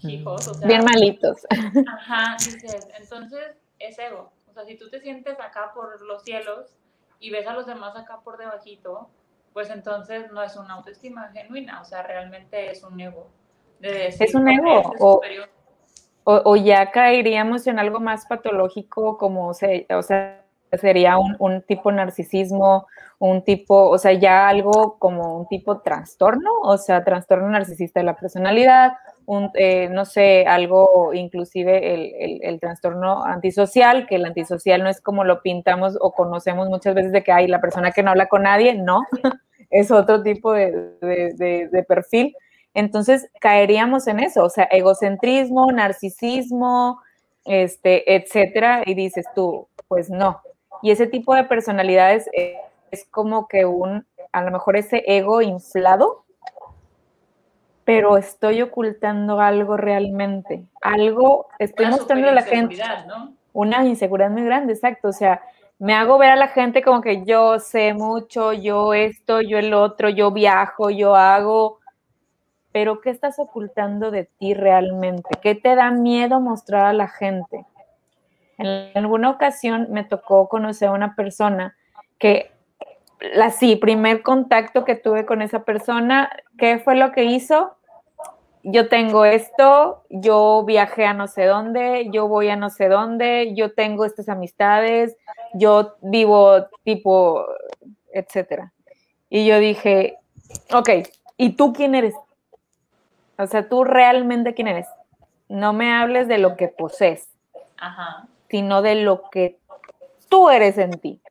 hijos. 0.01 0.47
O 0.47 0.53
sea, 0.53 0.65
bien 0.65 0.85
malitos. 0.85 1.45
Ajá, 1.93 2.37
dices, 2.37 2.87
entonces 2.97 3.57
es 3.77 3.99
ego. 3.99 4.31
O 4.49 4.53
sea, 4.53 4.63
si 4.63 4.77
tú 4.77 4.89
te 4.89 5.01
sientes 5.01 5.39
acá 5.41 5.73
por 5.73 6.01
los 6.03 6.23
cielos 6.23 6.77
y 7.19 7.31
ves 7.31 7.47
a 7.47 7.53
los 7.53 7.65
demás 7.65 7.97
acá 7.97 8.21
por 8.23 8.37
debajito, 8.37 9.09
pues 9.51 9.69
entonces 9.69 10.31
no 10.31 10.41
es 10.41 10.55
una 10.55 10.75
autoestima 10.75 11.29
genuina, 11.33 11.81
o 11.81 11.85
sea, 11.85 12.01
realmente 12.03 12.71
es 12.71 12.83
un 12.83 13.01
ego 13.01 13.27
es 13.81 14.35
un 14.35 14.47
ego. 14.47 14.93
O, 16.23 16.39
o, 16.45 16.55
ya 16.55 16.91
caeríamos 16.91 17.65
en 17.65 17.79
algo 17.79 17.99
más 17.99 18.27
patológico, 18.27 19.17
como 19.17 19.55
se, 19.55 19.87
o 19.89 20.03
sea, 20.03 20.40
sería 20.77 21.17
un, 21.17 21.35
un, 21.39 21.61
tipo 21.61 21.91
narcisismo, 21.91 22.87
un 23.19 23.43
tipo, 23.43 23.89
o 23.89 23.97
sea, 23.97 24.13
ya 24.13 24.47
algo 24.47 24.97
como 24.99 25.37
un 25.37 25.47
tipo 25.47 25.81
trastorno, 25.81 26.49
o 26.63 26.77
sea, 26.77 27.03
trastorno 27.03 27.49
narcisista 27.49 27.99
de 27.99 28.05
la 28.05 28.15
personalidad, 28.15 28.93
un, 29.25 29.51
eh, 29.53 29.89
no 29.89 30.05
sé, 30.05 30.45
algo 30.47 31.13
inclusive 31.13 31.93
el, 31.93 32.39
el, 32.41 32.59
trastorno 32.59 33.23
antisocial, 33.23 34.07
que 34.07 34.15
el 34.15 34.25
antisocial 34.25 34.83
no 34.83 34.89
es 34.89 35.01
como 35.01 35.23
lo 35.23 35.41
pintamos 35.41 35.97
o 35.99 36.13
conocemos 36.13 36.69
muchas 36.69 36.95
veces 36.95 37.11
de 37.11 37.23
que 37.23 37.31
hay 37.31 37.47
la 37.47 37.61
persona 37.61 37.91
que 37.91 38.03
no 38.03 38.11
habla 38.11 38.27
con 38.27 38.43
nadie, 38.43 38.73
no, 38.75 39.01
es 39.69 39.91
otro 39.91 40.23
tipo 40.23 40.53
de, 40.53 40.71
de, 41.01 41.69
de 41.71 41.83
perfil. 41.83 42.35
Entonces 42.73 43.29
caeríamos 43.39 44.07
en 44.07 44.19
eso, 44.19 44.43
o 44.45 44.49
sea, 44.49 44.63
egocentrismo, 44.65 45.71
narcisismo, 45.71 47.01
este, 47.45 48.15
etcétera, 48.15 48.83
y 48.85 48.93
dices 48.93 49.25
tú, 49.35 49.67
pues 49.87 50.09
no. 50.09 50.41
Y 50.81 50.91
ese 50.91 51.07
tipo 51.07 51.35
de 51.35 51.43
personalidades 51.43 52.29
es, 52.33 53.05
como 53.09 53.47
que 53.47 53.65
un, 53.65 54.05
a 54.31 54.43
lo 54.43 54.51
mejor 54.51 54.75
ese 54.75 55.03
ego 55.07 55.41
inflado, 55.41 56.25
pero 57.85 58.17
estoy 58.17 58.61
ocultando 58.61 59.39
algo 59.39 59.77
realmente, 59.77 60.65
algo, 60.81 61.47
estoy 61.59 61.87
mostrando 61.87 62.29
a 62.29 62.33
la 62.33 62.43
gente 62.43 62.81
una 63.53 63.85
inseguridad 63.85 64.29
muy 64.29 64.43
grande, 64.43 64.73
exacto, 64.73 65.09
o 65.09 65.13
sea, 65.13 65.41
me 65.79 65.95
hago 65.95 66.17
ver 66.19 66.29
a 66.29 66.35
la 66.35 66.49
gente 66.49 66.83
como 66.83 67.01
que 67.01 67.25
yo 67.25 67.59
sé 67.59 67.93
mucho, 67.93 68.53
yo 68.53 68.93
esto, 68.93 69.41
yo 69.41 69.57
el 69.57 69.73
otro, 69.73 70.09
yo 70.09 70.31
viajo, 70.31 70.91
yo 70.91 71.15
hago, 71.15 71.79
pero 72.71 73.01
¿qué 73.01 73.09
estás 73.09 73.39
ocultando 73.39 74.11
de 74.11 74.25
ti 74.25 74.53
realmente? 74.53 75.29
¿Qué 75.41 75.55
te 75.55 75.75
da 75.75 75.91
miedo 75.91 76.39
mostrar 76.39 76.85
a 76.85 76.93
la 76.93 77.07
gente? 77.07 77.65
En 78.61 78.97
alguna 78.97 79.29
ocasión 79.29 79.87
me 79.91 80.03
tocó 80.03 80.47
conocer 80.47 80.89
a 80.89 80.91
una 80.91 81.15
persona 81.15 81.75
que, 82.17 82.51
así, 83.41 83.75
primer 83.75 84.23
contacto 84.23 84.85
que 84.85 84.95
tuve 84.95 85.25
con 85.25 85.41
esa 85.41 85.63
persona, 85.63 86.29
¿qué 86.57 86.79
fue 86.79 86.95
lo 86.95 87.11
que 87.11 87.23
hizo? 87.23 87.75
Yo 88.63 88.89
tengo 88.89 89.25
esto, 89.25 90.03
yo 90.09 90.63
viajé 90.65 91.05
a 91.05 91.13
no 91.13 91.27
sé 91.27 91.45
dónde, 91.45 92.09
yo 92.11 92.27
voy 92.27 92.49
a 92.49 92.55
no 92.55 92.69
sé 92.69 92.89
dónde, 92.89 93.55
yo 93.55 93.73
tengo 93.73 94.05
estas 94.05 94.29
amistades, 94.29 95.17
yo 95.53 95.95
vivo 96.01 96.67
tipo, 96.83 97.45
etcétera. 98.13 98.71
Y 99.29 99.47
yo 99.47 99.59
dije, 99.59 100.17
ok, 100.73 100.89
¿y 101.37 101.55
tú 101.55 101.73
quién 101.73 101.95
eres? 101.95 102.13
O 103.37 103.47
sea, 103.47 103.67
tú 103.67 103.83
realmente 103.83 104.53
quién 104.53 104.67
eres. 104.67 104.87
No 105.49 105.73
me 105.73 105.91
hables 105.91 106.27
de 106.27 106.37
lo 106.37 106.55
que 106.55 106.67
posees, 106.67 107.27
sino 108.51 108.81
de 108.81 108.95
lo 108.95 109.29
que 109.31 109.57
tú 110.29 110.49
eres 110.49 110.77
en 110.77 110.91
ti. 110.99 111.21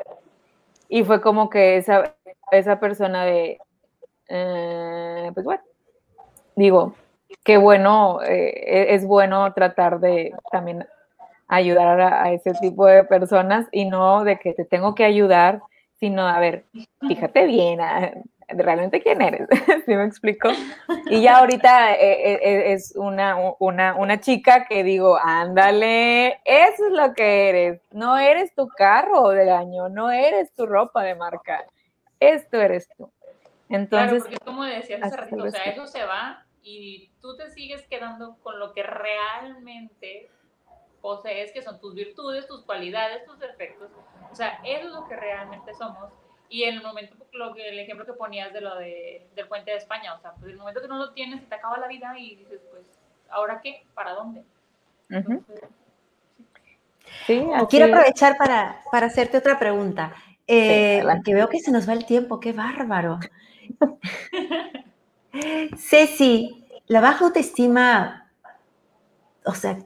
Y 0.89 1.05
fue 1.05 1.21
como 1.21 1.51
que 1.51 1.77
esa, 1.77 2.17
esa 2.51 2.81
persona 2.81 3.25
de, 3.25 3.59
eh, 4.29 5.31
pues 5.33 5.45
bueno, 5.45 5.63
digo, 6.57 6.95
qué 7.45 7.59
bueno, 7.59 8.21
eh, 8.23 8.95
es 8.95 9.07
bueno 9.07 9.53
tratar 9.53 10.01
de 10.01 10.33
también 10.51 10.87
ayudar 11.47 12.01
a, 12.01 12.25
a, 12.25 12.33
ese 12.33 12.53
tipo 12.55 12.87
de 12.87 13.05
personas 13.05 13.69
y 13.71 13.85
no 13.85 14.25
de 14.25 14.39
que 14.39 14.55
te 14.55 14.65
tengo 14.65 14.95
que 14.95 15.05
ayudar, 15.05 15.63
sino, 15.99 16.27
a 16.27 16.41
ver, 16.41 16.65
fíjate 17.07 17.47
bien, 17.47 17.81
realmente 18.57 19.03
quién 19.03 19.21
eres, 19.23 19.49
¿sí 19.87 19.95
me 19.95 20.05
explico? 20.05 20.49
Y 21.07 21.23
ya 21.23 21.39
ahorita 21.41 21.95
eh, 21.95 21.99
eh, 22.01 22.41
eh, 22.43 22.73
es 22.73 22.95
una, 22.97 23.37
una, 23.59 23.95
una, 23.97 24.21
chica 24.21 24.67
que 24.67 24.83
digo, 24.85 25.19
ándale, 25.23 26.41
eso 26.45 26.87
es 26.87 26.93
lo 26.93 27.15
que 27.15 27.49
eres, 27.49 27.83
no 27.93 28.19
eres 28.19 28.55
tu 28.55 28.69
carro 28.69 29.31
del 29.31 29.51
año, 29.51 29.89
no 29.89 30.11
eres 30.11 30.53
tu 30.55 30.67
ropa 30.67 31.03
de 31.03 31.15
marca, 31.15 31.65
esto 32.19 32.61
eres 32.61 32.89
tú. 32.97 33.11
Entonces, 33.69 34.25
claro, 34.25 34.39
porque 34.39 34.39
como 34.45 34.65
decías 34.65 35.01
hace 35.03 35.17
ratito, 35.17 35.45
o 35.45 35.51
sea, 35.51 35.63
eso 35.65 35.87
se 35.87 36.05
va 36.05 36.45
y 36.63 37.11
tú 37.21 37.37
te 37.37 37.51
sigues 37.51 37.87
quedando 37.87 38.37
con 38.43 38.59
lo 38.59 38.73
que 38.73 38.83
realmente 38.83 40.29
posees, 41.01 41.53
que 41.53 41.63
son 41.63 41.81
tus 41.81 41.95
virtudes, 41.95 42.47
tus 42.47 42.65
cualidades, 42.65 43.25
tus 43.25 43.39
defectos. 43.39 43.91
O 44.31 44.35
sea, 44.35 44.61
eso 44.65 44.87
es 44.87 44.93
lo 44.93 45.07
que 45.07 45.17
realmente 45.17 45.73
somos 45.75 46.13
y 46.51 46.65
en 46.65 46.75
el 46.75 46.83
momento, 46.83 47.15
lo 47.33 47.55
que, 47.55 47.69
el 47.69 47.79
ejemplo 47.79 48.05
que 48.05 48.13
ponías 48.13 48.53
de 48.53 48.61
lo 48.61 48.77
de, 48.77 49.25
del 49.37 49.47
puente 49.47 49.71
de 49.71 49.77
España, 49.77 50.15
o 50.15 50.21
sea, 50.21 50.33
pues 50.33 50.47
en 50.47 50.51
el 50.51 50.57
momento 50.59 50.83
que 50.83 50.89
no 50.89 50.99
lo 50.99 51.13
tienes, 51.13 51.41
se 51.41 51.47
te 51.47 51.55
acaba 51.55 51.79
la 51.79 51.87
vida 51.87 52.13
y 52.19 52.35
dices, 52.35 52.61
pues, 52.71 52.83
¿ahora 53.31 53.61
qué? 53.63 53.85
¿Para 53.95 54.15
dónde? 54.15 54.43
sí, 57.27 57.47
Quiero 57.69 57.87
aprovechar 57.87 58.37
para, 58.37 58.83
para, 58.91 59.07
hacerte 59.07 59.39
otra 59.39 59.61
pregunta. 59.61 60.13
Eh, 60.49 61.05
que 61.25 61.35
veo 61.35 61.49
que 61.49 61.61
se 61.61 61.71
nos 61.71 61.89
va 61.89 61.93
el 61.93 62.05
tiempo, 62.05 62.41
qué 62.41 62.53
bárbaro. 62.53 63.21
Ceci, 65.79 66.67
la 66.89 67.01
baja 67.01 67.27
autoestima, 67.27 68.29
o 69.45 69.55
sea, 69.55 69.79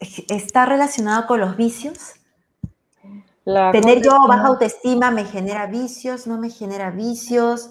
¿está 0.00 0.64
relacionado 0.64 1.26
con 1.26 1.40
los 1.40 1.58
vicios? 1.58 2.19
Tener 3.44 4.02
yo 4.02 4.18
baja 4.28 4.46
autoestima 4.46 5.10
me 5.10 5.24
genera 5.24 5.66
vicios, 5.66 6.26
no 6.26 6.38
me 6.38 6.50
genera 6.50 6.90
vicios, 6.90 7.70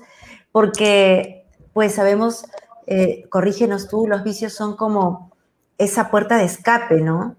porque 0.52 1.46
pues 1.74 1.96
sabemos, 1.96 2.46
eh, 2.88 3.26
corrígenos 3.30 3.88
tú, 3.88 4.08
los 4.08 4.24
vicios 4.24 4.54
son 4.54 4.76
como 4.76 5.32
esa 5.78 6.10
puerta 6.10 6.38
de 6.38 6.46
escape, 6.46 7.02
¿no? 7.02 7.36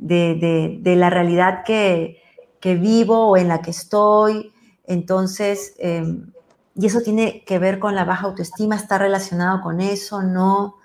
de, 0.00 0.94
la 0.96 1.10
realidad 1.10 1.64
que, 1.64 2.22
vivo 2.62 3.28
o 3.28 3.36
en 3.36 3.48
la 3.48 3.60
que 3.60 3.70
estoy. 3.70 4.52
Entonces, 4.86 5.74
em, 5.78 6.32
y 6.74 6.86
eso 6.86 7.00
tiene 7.00 7.44
que 7.44 7.58
ver 7.58 7.78
con 7.78 7.94
la 7.94 8.04
baja 8.04 8.26
autoestima, 8.26 8.76
está 8.76 8.98
relacionado 8.98 9.60
con 9.62 9.80
eso, 9.80 10.22
¿no? 10.22 10.76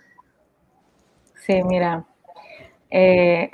Sí, 1.45 1.61
mira, 1.63 2.05
eh, 2.89 3.51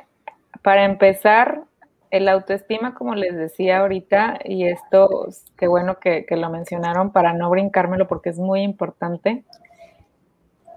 para 0.62 0.86
empezar, 0.86 1.64
el 2.12 2.28
autoestima, 2.28 2.96
como 2.96 3.16
les 3.16 3.36
decía 3.36 3.80
ahorita, 3.80 4.40
y 4.44 4.66
esto, 4.66 5.30
qué 5.58 5.68
bueno 5.68 6.00
que, 6.00 6.26
lo 6.30 6.50
mencionaron 6.50 7.12
para 7.12 7.34
no 7.34 7.50
brincármelo 7.50 8.08
porque 8.08 8.30
es 8.30 8.40
muy 8.40 8.62
importante. 8.62 9.44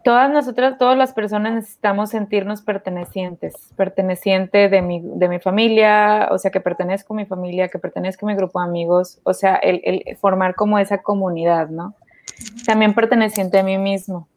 Todas 0.05 0.31
nosotras, 0.31 0.79
todas 0.79 0.99
las 0.99 1.13
personas 1.15 1.55
necesitamos 1.55 2.11
sentirnos 2.11 2.61
pertenecientes, 2.61 3.73
perteneciente 3.77 4.69
de 4.69 4.83
mi, 4.83 5.01
de 5.01 5.29
mi 5.29 5.39
familia, 5.39 6.29
o 6.33 6.39
sea, 6.39 6.51
que 6.51 6.61
pertenezco 6.61 7.15
a 7.15 7.17
mi 7.17 7.25
familia, 7.25 7.69
que 7.69 7.79
pertenezco 7.79 8.27
a 8.27 8.31
mi 8.31 8.35
grupo 8.35 8.61
de 8.61 8.67
amigos, 8.67 9.21
o 9.23 9.33
sea, 9.33 9.55
el, 9.55 10.03
formar 10.21 10.55
como 10.55 10.79
esa 10.79 11.03
comunidad, 11.03 11.69
¿no? 11.69 11.95
También 12.67 12.95
perteneciente 12.95 13.61
a 13.61 13.63
mí 13.63 13.79
mismo. 13.79 14.29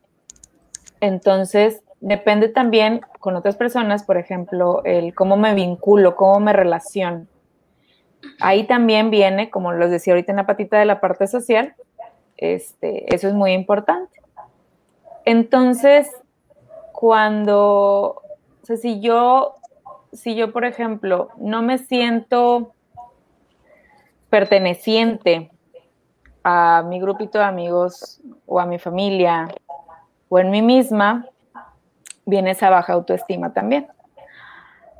Entonces, 1.01 1.81
depende 2.05 2.49
también 2.49 3.01
con 3.19 3.35
otras 3.35 3.55
personas, 3.55 4.03
por 4.03 4.17
ejemplo, 4.17 4.83
el 4.83 5.15
cómo 5.15 5.37
me 5.37 5.55
vinculo, 5.55 6.15
cómo 6.15 6.39
me 6.39 6.53
relaciono. 6.53 7.25
Ahí 8.39 8.67
también 8.67 9.09
viene, 9.09 9.49
como 9.49 9.73
les 9.73 9.89
decía 9.89 10.13
ahorita 10.13 10.31
en 10.31 10.35
la 10.35 10.45
patita 10.45 10.77
de 10.77 10.85
la 10.85 11.01
parte 11.01 11.25
social, 11.25 11.73
este, 12.37 13.13
eso 13.13 13.27
es 13.27 13.33
muy 13.33 13.53
importante. 13.53 14.21
Entonces, 15.25 16.11
cuando, 16.91 18.21
o 18.61 18.65
sea, 18.65 18.77
si 18.77 18.99
yo, 18.99 19.55
si 20.13 20.35
yo, 20.35 20.53
por 20.53 20.63
ejemplo, 20.63 21.29
no 21.37 21.63
me 21.63 21.79
siento 21.79 22.73
perteneciente 24.29 25.49
a 26.43 26.83
mi 26.87 26.99
grupito 26.99 27.39
de 27.39 27.45
amigos 27.45 28.21
o 28.45 28.59
a 28.59 28.67
mi 28.67 28.77
familia 28.77 29.47
o 30.29 30.37
en 30.37 30.51
mí 30.51 30.61
misma, 30.61 31.27
viene 32.25 32.51
esa 32.51 32.69
baja 32.69 32.93
autoestima 32.93 33.53
también. 33.53 33.87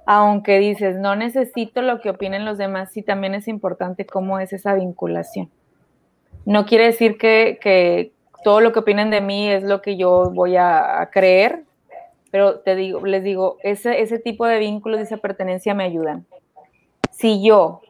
Aunque 0.05 0.59
dices, 0.59 0.97
no 0.97 1.15
necesito 1.15 1.81
lo 1.81 1.99
que 1.99 2.11
opinen 2.11 2.45
los 2.45 2.57
demás, 2.57 2.91
sí 2.91 3.01
también 3.01 3.33
es 3.33 3.47
importante 3.47 4.05
cómo 4.05 4.39
es 4.39 4.53
esa 4.53 4.75
vinculación. 4.75 5.49
No 6.45 6.65
quiere 6.65 6.85
decir 6.85 7.17
que, 7.17 8.11
todo 8.43 8.61
lo 8.61 8.71
que 8.71 8.79
opinen 8.79 9.09
de 9.09 9.21
mí 9.21 9.49
es 9.49 9.63
lo 9.63 9.81
que 9.81 9.97
yo 9.97 10.29
voy 10.31 10.55
a, 10.55 11.09
creer, 11.11 11.63
pero 12.29 12.59
te 12.59 12.75
digo, 12.75 13.03
les 13.03 13.23
digo, 13.23 13.57
ese, 13.63 14.01
ese 14.01 14.19
tipo 14.19 14.45
de 14.45 14.59
vínculos 14.59 14.99
y 14.99 15.03
esa 15.03 15.17
pertenencia 15.17 15.73
me 15.73 15.85
ayudan. 15.85 16.27
Si 17.09 17.43
yo 17.43 17.81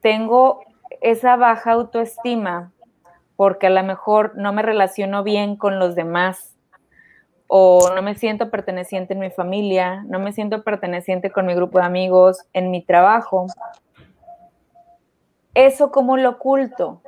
tengo 0.00 0.62
esa 1.02 1.36
baja 1.36 1.72
autoestima 1.72 2.72
porque 3.36 3.66
a 3.66 3.70
lo 3.70 3.82
mejor 3.82 4.32
no 4.36 4.52
me 4.52 4.62
relaciono 4.62 5.22
bien 5.22 5.56
con 5.56 5.78
los 5.78 5.94
demás, 5.94 6.57
o 7.50 7.90
no 7.94 8.02
me 8.02 8.14
siento 8.14 8.50
perteneciente 8.50 9.14
en 9.14 9.20
mi 9.20 9.30
familia, 9.30 10.04
no 10.06 10.18
me 10.18 10.32
siento 10.32 10.62
perteneciente 10.62 11.30
con 11.30 11.46
mi 11.46 11.54
grupo 11.54 11.78
de 11.78 11.86
amigos, 11.86 12.44
en 12.52 12.70
mi 12.70 12.82
trabajo. 12.82 13.46
¿Eso 15.54 15.90
cómo 15.90 16.18
lo 16.18 16.30
oculto? 16.30 17.00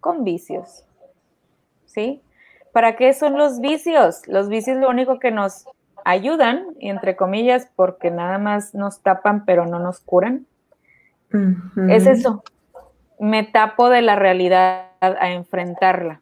Con 0.00 0.24
vicios. 0.24 0.84
¿Sí? 1.86 2.20
¿Para 2.72 2.96
qué 2.96 3.14
son 3.14 3.38
los 3.38 3.60
vicios? 3.60 4.26
Los 4.26 4.48
vicios 4.48 4.76
lo 4.76 4.90
único 4.90 5.20
que 5.20 5.30
nos 5.30 5.66
ayudan, 6.04 6.66
entre 6.80 7.14
comillas, 7.14 7.68
porque 7.76 8.10
nada 8.10 8.38
más 8.38 8.74
nos 8.74 9.00
tapan 9.00 9.44
pero 9.44 9.66
no 9.66 9.78
nos 9.78 10.00
curan. 10.00 10.46
Es 11.88 12.06
eso. 12.06 12.42
Me 13.20 13.44
tapo 13.44 13.88
de 13.88 14.02
la 14.02 14.16
realidad 14.16 14.86
a 15.00 15.30
enfrentarla. 15.30 16.20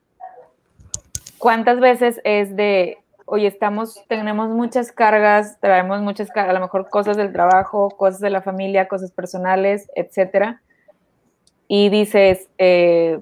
¿Cuántas 1.38 1.80
veces 1.80 2.20
es 2.24 2.56
de 2.56 2.98
oye, 3.26 3.46
estamos, 3.46 4.02
tenemos 4.08 4.50
muchas 4.50 4.92
cargas, 4.92 5.58
traemos 5.60 6.00
muchas, 6.00 6.30
a 6.34 6.52
lo 6.52 6.60
mejor 6.60 6.88
cosas 6.88 7.16
del 7.16 7.32
trabajo, 7.32 7.90
cosas 7.90 8.20
de 8.20 8.30
la 8.30 8.42
familia, 8.42 8.88
cosas 8.88 9.10
personales, 9.12 9.90
etcétera. 9.94 10.60
Y 11.68 11.88
dices, 11.88 12.48
eh, 12.58 13.20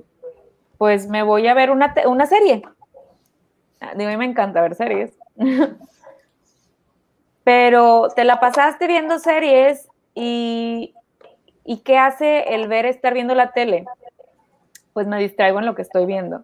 pues 0.78 1.08
me 1.08 1.22
voy 1.22 1.46
a 1.46 1.54
ver 1.54 1.70
una, 1.70 1.94
una 2.06 2.26
serie. 2.26 2.62
Ah, 3.80 3.92
digo, 3.96 4.08
a 4.08 4.12
mí 4.12 4.16
me 4.16 4.24
encanta 4.24 4.60
ver 4.60 4.74
series. 4.74 5.12
Pero 7.44 8.08
te 8.14 8.24
la 8.24 8.40
pasaste 8.40 8.86
viendo 8.86 9.18
series 9.18 9.88
y, 10.14 10.94
y 11.64 11.78
¿qué 11.78 11.98
hace 11.98 12.54
el 12.54 12.68
ver 12.68 12.86
estar 12.86 13.14
viendo 13.14 13.34
la 13.34 13.52
tele? 13.52 13.84
Pues 14.92 15.06
me 15.06 15.18
distraigo 15.18 15.58
en 15.58 15.66
lo 15.66 15.74
que 15.74 15.82
estoy 15.82 16.06
viendo. 16.06 16.42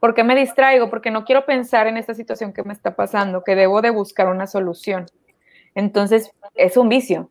¿Por 0.00 0.14
qué 0.14 0.24
me 0.24 0.36
distraigo? 0.36 0.90
Porque 0.90 1.10
no 1.10 1.24
quiero 1.24 1.44
pensar 1.44 1.86
en 1.86 1.96
esta 1.96 2.14
situación 2.14 2.52
que 2.52 2.62
me 2.62 2.72
está 2.72 2.94
pasando, 2.94 3.42
que 3.42 3.56
debo 3.56 3.82
de 3.82 3.90
buscar 3.90 4.28
una 4.28 4.46
solución. 4.46 5.06
Entonces, 5.74 6.32
es 6.54 6.76
un 6.76 6.88
vicio. 6.88 7.30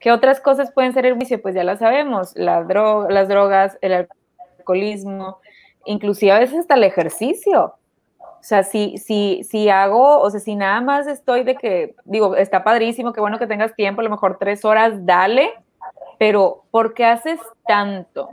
¿Qué 0.00 0.10
otras 0.10 0.40
cosas 0.40 0.72
pueden 0.72 0.92
ser 0.92 1.06
el 1.06 1.14
vicio? 1.14 1.40
Pues 1.40 1.54
ya 1.54 1.64
las 1.64 1.78
sabemos, 1.78 2.32
la 2.34 2.62
las 3.08 3.28
drogas, 3.28 3.78
el 3.82 4.08
alcoholismo, 4.58 5.38
inclusive 5.84 6.32
a 6.32 6.38
veces 6.38 6.60
hasta 6.60 6.74
el 6.74 6.84
ejercicio. 6.84 7.74
O 8.18 8.44
sea, 8.44 8.64
si, 8.64 8.98
si, 8.98 9.44
si 9.44 9.68
hago, 9.68 10.18
o 10.18 10.28
sea, 10.28 10.40
si 10.40 10.56
nada 10.56 10.80
más 10.80 11.06
estoy 11.06 11.44
de 11.44 11.54
que, 11.54 11.94
digo, 12.04 12.34
está 12.34 12.64
padrísimo, 12.64 13.12
qué 13.12 13.20
bueno 13.20 13.38
que 13.38 13.46
tengas 13.46 13.76
tiempo, 13.76 14.00
a 14.00 14.04
lo 14.04 14.10
mejor 14.10 14.38
tres 14.40 14.64
horas, 14.64 15.06
dale, 15.06 15.52
pero 16.18 16.64
¿por 16.72 16.94
qué 16.94 17.04
haces 17.04 17.38
tanto? 17.64 18.28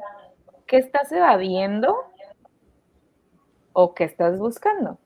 ¿Qué 0.65 0.77
estás 0.77 1.11
evadiendo? 1.11 1.95
O 3.73 3.93
qué 3.93 4.03
estás 4.03 4.37
buscando. 4.39 4.97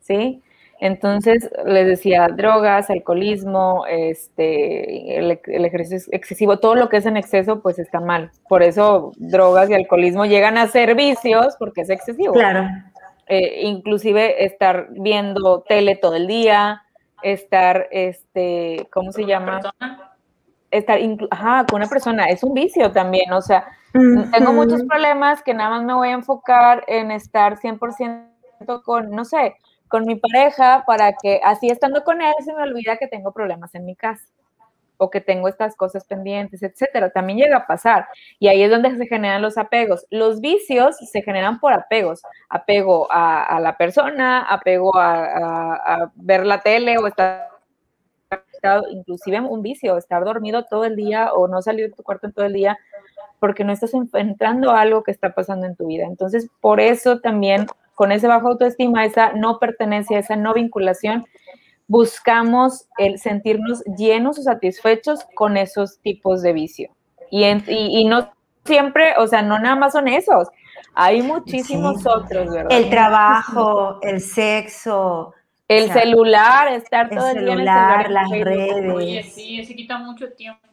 ¿Sí? 0.00 0.42
Entonces, 0.80 1.48
les 1.64 1.86
decía, 1.86 2.28
drogas, 2.28 2.90
alcoholismo, 2.90 3.86
este, 3.88 5.18
el, 5.18 5.64
ejercicio 5.64 6.12
excesivo, 6.12 6.58
todo 6.58 6.74
lo 6.74 6.88
que 6.88 6.98
es 6.98 7.06
en 7.06 7.16
exceso, 7.16 7.60
pues 7.62 7.78
está 7.78 8.00
mal. 8.00 8.30
Por 8.48 8.62
eso 8.62 9.12
drogas 9.16 9.70
y 9.70 9.74
alcoholismo 9.74 10.26
llegan 10.26 10.58
a 10.58 10.66
ser 10.66 10.94
vicios 10.94 11.54
porque 11.58 11.82
es 11.82 11.90
excesivo. 11.90 12.34
Claro. 12.34 12.68
Eh, 13.28 13.62
inclusive 13.62 14.44
estar 14.44 14.88
viendo 14.90 15.62
tele 15.62 15.96
todo 15.96 16.16
el 16.16 16.26
día, 16.26 16.82
estar, 17.22 17.88
este, 17.90 18.86
¿cómo 18.92 19.12
se 19.12 19.24
llama? 19.24 19.60
Estar, 20.70 20.98
ajá, 21.30 21.64
con 21.64 21.80
una 21.80 21.88
persona, 21.88 22.26
es 22.26 22.42
un 22.42 22.52
vicio 22.52 22.90
también, 22.92 23.32
o 23.32 23.40
sea, 23.40 23.64
tengo 24.32 24.52
muchos 24.52 24.82
problemas 24.82 25.42
que 25.42 25.54
nada 25.54 25.70
más 25.70 25.84
me 25.84 25.94
voy 25.94 26.08
a 26.08 26.12
enfocar 26.12 26.84
en 26.88 27.12
estar 27.12 27.58
100% 27.58 28.82
con, 28.82 29.10
no 29.10 29.24
sé, 29.24 29.56
con 29.88 30.04
mi 30.04 30.16
pareja 30.16 30.82
para 30.84 31.12
que 31.12 31.40
así 31.44 31.70
estando 31.70 32.02
con 32.02 32.20
él 32.20 32.34
se 32.44 32.52
me 32.54 32.62
olvida 32.62 32.96
que 32.96 33.06
tengo 33.06 33.32
problemas 33.32 33.74
en 33.76 33.84
mi 33.84 33.94
casa 33.94 34.26
o 34.96 35.10
que 35.10 35.20
tengo 35.20 35.48
estas 35.48 35.76
cosas 35.76 36.04
pendientes, 36.04 36.62
etcétera. 36.62 37.10
También 37.10 37.38
llega 37.38 37.58
a 37.58 37.66
pasar. 37.66 38.08
Y 38.38 38.48
ahí 38.48 38.62
es 38.62 38.70
donde 38.70 38.96
se 38.96 39.06
generan 39.06 39.42
los 39.42 39.58
apegos. 39.58 40.06
Los 40.10 40.40
vicios 40.40 40.96
se 40.96 41.22
generan 41.22 41.60
por 41.60 41.72
apegos. 41.72 42.22
Apego 42.48 43.08
a, 43.10 43.58
la 43.60 43.76
persona, 43.76 44.42
apego 44.42 44.92
a, 44.96 46.10
ver 46.14 46.46
la 46.46 46.60
tele 46.60 46.98
o 46.98 47.06
estar 47.06 47.48
inclusive 48.90 49.40
un 49.40 49.62
vicio, 49.62 49.98
estar 49.98 50.24
dormido 50.24 50.64
todo 50.64 50.86
el 50.86 50.96
día 50.96 51.34
o 51.34 51.48
no 51.48 51.60
salir 51.60 51.90
de 51.90 51.96
tu 51.96 52.02
cuarto 52.02 52.26
en 52.26 52.32
todo 52.32 52.46
el 52.46 52.54
día 52.54 52.78
porque 53.44 53.62
no 53.62 53.74
estás 53.74 53.92
enfrentando 53.92 54.70
algo 54.70 55.02
que 55.02 55.10
está 55.10 55.34
pasando 55.34 55.66
en 55.66 55.76
tu 55.76 55.86
vida. 55.86 56.06
Entonces, 56.06 56.48
por 56.62 56.80
eso 56.80 57.20
también 57.20 57.66
con 57.94 58.10
ese 58.10 58.26
bajo 58.26 58.48
autoestima, 58.48 59.04
esa 59.04 59.34
no 59.34 59.58
pertenencia, 59.58 60.18
esa 60.18 60.34
no 60.34 60.54
vinculación, 60.54 61.26
buscamos 61.86 62.86
el 62.96 63.18
sentirnos 63.18 63.84
llenos 63.98 64.38
o 64.38 64.42
satisfechos 64.42 65.26
con 65.34 65.58
esos 65.58 65.98
tipos 66.00 66.40
de 66.40 66.54
vicio. 66.54 66.90
Y, 67.30 67.44
y, 67.68 68.06
no 68.06 68.32
siempre, 68.64 69.12
o 69.18 69.26
sea, 69.26 69.42
no 69.42 69.58
nada 69.58 69.76
más 69.76 69.92
son 69.92 70.08
esos, 70.08 70.48
hay 70.94 71.20
muchísimos 71.20 72.06
otros, 72.06 72.50
¿verdad? 72.50 72.72
El 72.72 72.88
trabajo, 72.88 73.98
el 74.00 74.22
sexo. 74.22 75.34
El 75.68 75.92
celular, 75.92 76.72
estar 76.72 77.10
todo 77.10 77.28
el, 77.28 77.44
día 77.44 77.52
en 77.52 77.60
el 77.60 77.66
celular, 77.66 78.10
las 78.10 78.30
redes. 78.30 78.94
Oye, 78.94 79.22
sí, 79.22 79.62
se 79.66 79.76
quita 79.76 79.98
mucho 79.98 80.32
tiempo. 80.32 80.64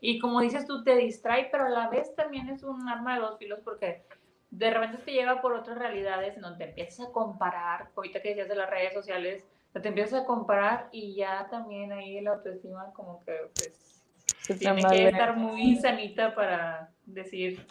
Y 0.00 0.18
como 0.18 0.40
dices 0.40 0.66
tú, 0.66 0.84
te 0.84 0.96
distrae, 0.96 1.48
pero 1.50 1.66
a 1.66 1.70
la 1.70 1.88
vez 1.88 2.14
también 2.14 2.48
es 2.48 2.62
un 2.62 2.88
arma 2.88 3.14
de 3.14 3.20
dos 3.20 3.38
filos 3.38 3.60
porque 3.64 4.04
de 4.50 4.70
repente 4.70 4.98
te 4.98 5.12
lleva 5.12 5.40
por 5.40 5.52
otras 5.54 5.78
realidades 5.78 6.36
en 6.36 6.42
donde 6.42 6.58
te 6.58 6.70
empiezas 6.70 7.08
a 7.08 7.12
comparar, 7.12 7.90
ahorita 7.96 8.22
que 8.22 8.30
decías 8.30 8.48
de 8.48 8.56
las 8.56 8.70
redes 8.70 8.94
sociales, 8.94 9.46
te 9.72 9.88
empiezas 9.88 10.22
a 10.22 10.26
comparar 10.26 10.88
y 10.92 11.14
ya 11.14 11.46
también 11.50 11.92
ahí 11.92 12.20
la 12.20 12.32
autoestima 12.32 12.92
como 12.94 13.22
que 13.24 13.32
pues 13.54 14.58
tiene 14.58 14.82
que 14.82 15.08
estar 15.08 15.36
muy 15.36 15.76
sanita 15.76 16.34
para 16.34 16.90
decir 17.06 17.64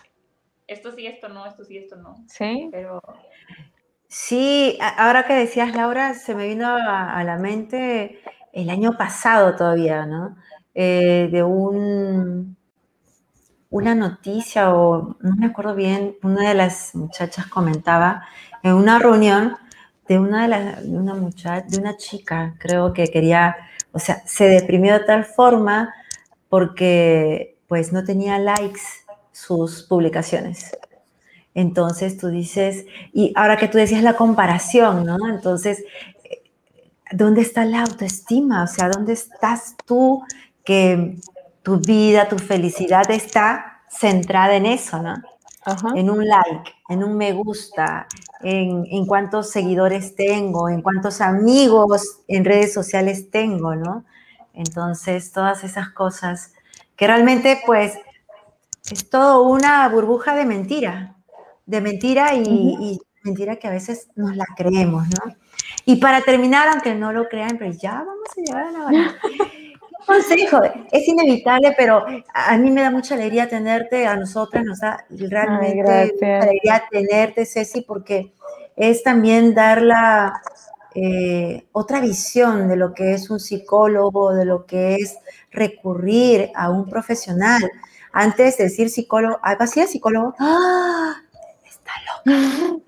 esto 0.67 0.91
sí, 0.91 1.07
esto 1.07 1.30
no, 1.30 1.45
esto 1.45 1.63
sí, 1.63 1.78
esto 1.78 1.95
no. 1.95 2.15
Sí. 2.28 2.69
Pero... 2.71 3.01
Sí, 4.09 4.78
ahora 4.97 5.25
que 5.25 5.34
decías 5.34 5.75
Laura, 5.75 6.13
se 6.13 6.34
me 6.36 6.47
vino 6.47 6.67
a, 6.67 7.17
a 7.17 7.23
la 7.23 7.38
mente 7.38 8.21
el 8.53 8.69
año 8.69 8.97
pasado 8.97 9.55
todavía, 9.55 10.05
¿no? 10.05 10.38
Eh, 10.80 11.28
de 11.32 11.41
un, 11.41 12.55
una 13.71 13.95
noticia 13.95 14.75
o 14.75 15.17
no 15.21 15.36
me 15.36 15.47
acuerdo 15.47 15.73
bien, 15.73 16.17
una 16.21 16.47
de 16.47 16.53
las 16.53 16.93
muchachas 16.93 17.47
comentaba 17.47 18.21
en 18.61 18.73
una 18.73 18.99
reunión 18.99 19.57
de 20.07 20.19
una 20.19 20.47
de, 20.47 20.88
de 20.88 20.95
una 20.95 21.15
de 21.15 21.80
una 21.80 21.97
chica, 21.97 22.53
creo 22.59 22.93
que 22.93 23.07
quería, 23.07 23.55
o 23.91 23.97
sea, 23.97 24.21
se 24.28 24.47
deprimió 24.47 24.93
de 24.93 24.99
tal 24.99 25.25
forma 25.25 25.95
porque 26.47 27.57
pues 27.67 27.91
no 27.91 28.03
tenía 28.03 28.38
likes 28.38 28.82
sus 29.32 29.82
publicaciones. 29.82 30.78
Entonces 31.55 32.19
tú 32.19 32.28
dices, 32.28 32.86
y 33.13 33.34
ahora 33.36 33.57
que 33.57 33.67
tú 33.67 33.80
decías 33.80 34.03
la 34.03 34.15
comparación, 34.15 35.07
¿no? 35.07 35.17
Entonces, 35.28 35.84
¿dónde 37.11 37.41
está 37.41 37.65
la 37.65 37.82
autoestima? 37.82 38.63
O 38.63 38.67
sea, 38.67 38.89
¿dónde 38.89 39.13
estás 39.13 39.75
tú 39.88 40.23
que 40.68 41.18
tu 41.63 41.78
vida, 41.80 42.28
tu 42.28 42.38
felicidad 42.38 43.09
está 43.09 43.84
centrada 43.89 44.57
en 44.57 44.65
eso, 44.65 45.01
¿no? 45.01 45.15
En 45.95 46.09
un 46.09 46.28
like, 46.28 46.74
en 46.89 47.05
un 47.05 47.15
me 47.15 47.32
gusta, 47.32 48.05
en, 48.41 48.86
en, 48.91 49.05
cuántos 49.05 49.49
seguidores 49.49 50.15
tengo, 50.15 50.68
en 50.68 50.82
cuántos 50.82 51.22
amigos 51.22 52.20
en 52.28 52.43
redes 52.43 52.74
sociales 52.74 53.32
tengo, 53.32 53.76
¿no? 53.76 54.03
Entonces, 54.53 55.32
todas 55.32 55.63
esas 55.63 55.89
cosas 55.91 56.51
que 56.97 57.07
realmente, 57.07 57.61
pues, 57.65 57.93
es 58.91 59.09
todo 59.09 59.43
una 59.43 59.88
burbuja 59.88 60.36
de 60.36 60.45
mentira, 60.45 61.15
de 61.65 61.80
mentira 61.80 62.34
y, 62.36 62.99
mentira 63.24 63.55
que 63.55 63.68
a 63.68 63.72
veces 63.72 64.09
nos 64.18 64.36
la 64.36 64.45
creemos, 64.57 65.05
¿no? 65.07 65.34
Y 65.86 65.97
para 65.97 66.22
terminar, 66.22 66.68
aunque 66.68 66.93
no 66.93 67.13
lo 67.13 67.30
crean, 67.30 67.57
pero 67.57 67.72
ya 67.72 68.03
vamos 68.05 68.30
a 68.32 68.41
llegar 68.41 68.63
a 68.68 68.72
la 68.72 68.86
hora. 68.86 69.15
consejo, 70.08 70.62
es 70.91 71.08
inevitable, 71.08 71.76
pero 71.78 72.05
a 72.34 72.58
mí 72.58 72.72
me 72.72 72.82
da 72.82 72.89
mucha 72.89 73.16
alegría 73.16 73.47
tenerte, 73.47 74.08
a 74.08 74.16
nosotras 74.16 74.64
nos 74.64 74.80
da 74.80 75.05
realmente 75.10 76.14
mucha 76.14 76.39
alegría 76.39 76.84
tenerte, 76.89 77.45
Ceci, 77.45 77.82
porque 77.82 78.32
es 78.76 79.03
también 79.03 79.53
dar 79.53 79.82
la 79.82 80.41
eh, 80.95 81.68
otra 81.74 81.99
visión 81.99 82.68
de 82.68 82.76
lo 82.76 82.93
que 82.93 83.14
es 83.14 83.30
un 83.30 83.39
psicólogo, 83.39 84.34
de 84.34 84.45
lo 84.45 84.66
que 84.66 84.95
es 84.95 85.18
recurrir 85.51 86.49
a 86.55 86.70
un 86.72 86.89
profesional. 86.89 87.62
Antes 88.12 88.58
de 88.58 88.64
decir 88.64 88.89
psicólogo, 88.89 89.39
¿algo 89.43 89.64
así 89.64 89.82
de 89.82 89.88
psicólogo? 89.88 90.34
¡Ah! 90.39 91.16
Está 91.64 91.91
loca. 92.08 92.82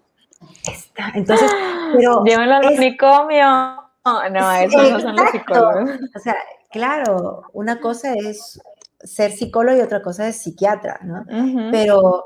Está. 0.72 1.12
Entonces, 1.14 1.52
pero. 1.96 2.24
Llévenlo 2.24 2.56
al 2.56 2.66
manicomio. 2.66 3.84
No, 4.32 4.52
eso 4.54 4.90
no 4.90 5.00
son 5.00 5.16
los 5.16 5.30
psicólogos. 5.30 5.90
O 6.16 6.20
sea, 6.20 6.36
claro, 6.70 7.44
una 7.54 7.80
cosa 7.80 8.14
es 8.14 8.62
ser 9.00 9.32
psicólogo 9.32 9.78
y 9.78 9.82
otra 9.82 10.02
cosa 10.02 10.28
es 10.28 10.38
psiquiatra, 10.38 11.00
¿no? 11.04 11.26
Pero 11.72 12.26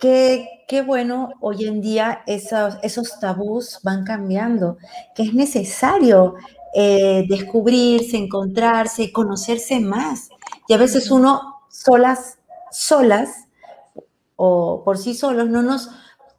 qué, 0.00 0.64
qué, 0.66 0.82
bueno 0.82 1.30
hoy 1.40 1.66
en 1.66 1.80
día 1.80 2.22
esos, 2.26 2.78
esos 2.82 3.20
tabús 3.20 3.80
van 3.82 4.04
cambiando, 4.04 4.78
que 5.14 5.24
es 5.24 5.34
necesario 5.34 6.34
eh, 6.72 7.26
descubrirse, 7.28 8.16
encontrarse, 8.16 9.12
conocerse 9.12 9.80
más. 9.80 10.30
Y 10.68 10.74
a 10.74 10.78
veces 10.78 11.10
uno 11.10 11.60
solas, 11.68 12.38
solas 12.70 13.48
o 14.36 14.82
por 14.84 14.96
sí 14.96 15.14
solos, 15.14 15.48
no 15.48 15.62
nos, 15.62 15.90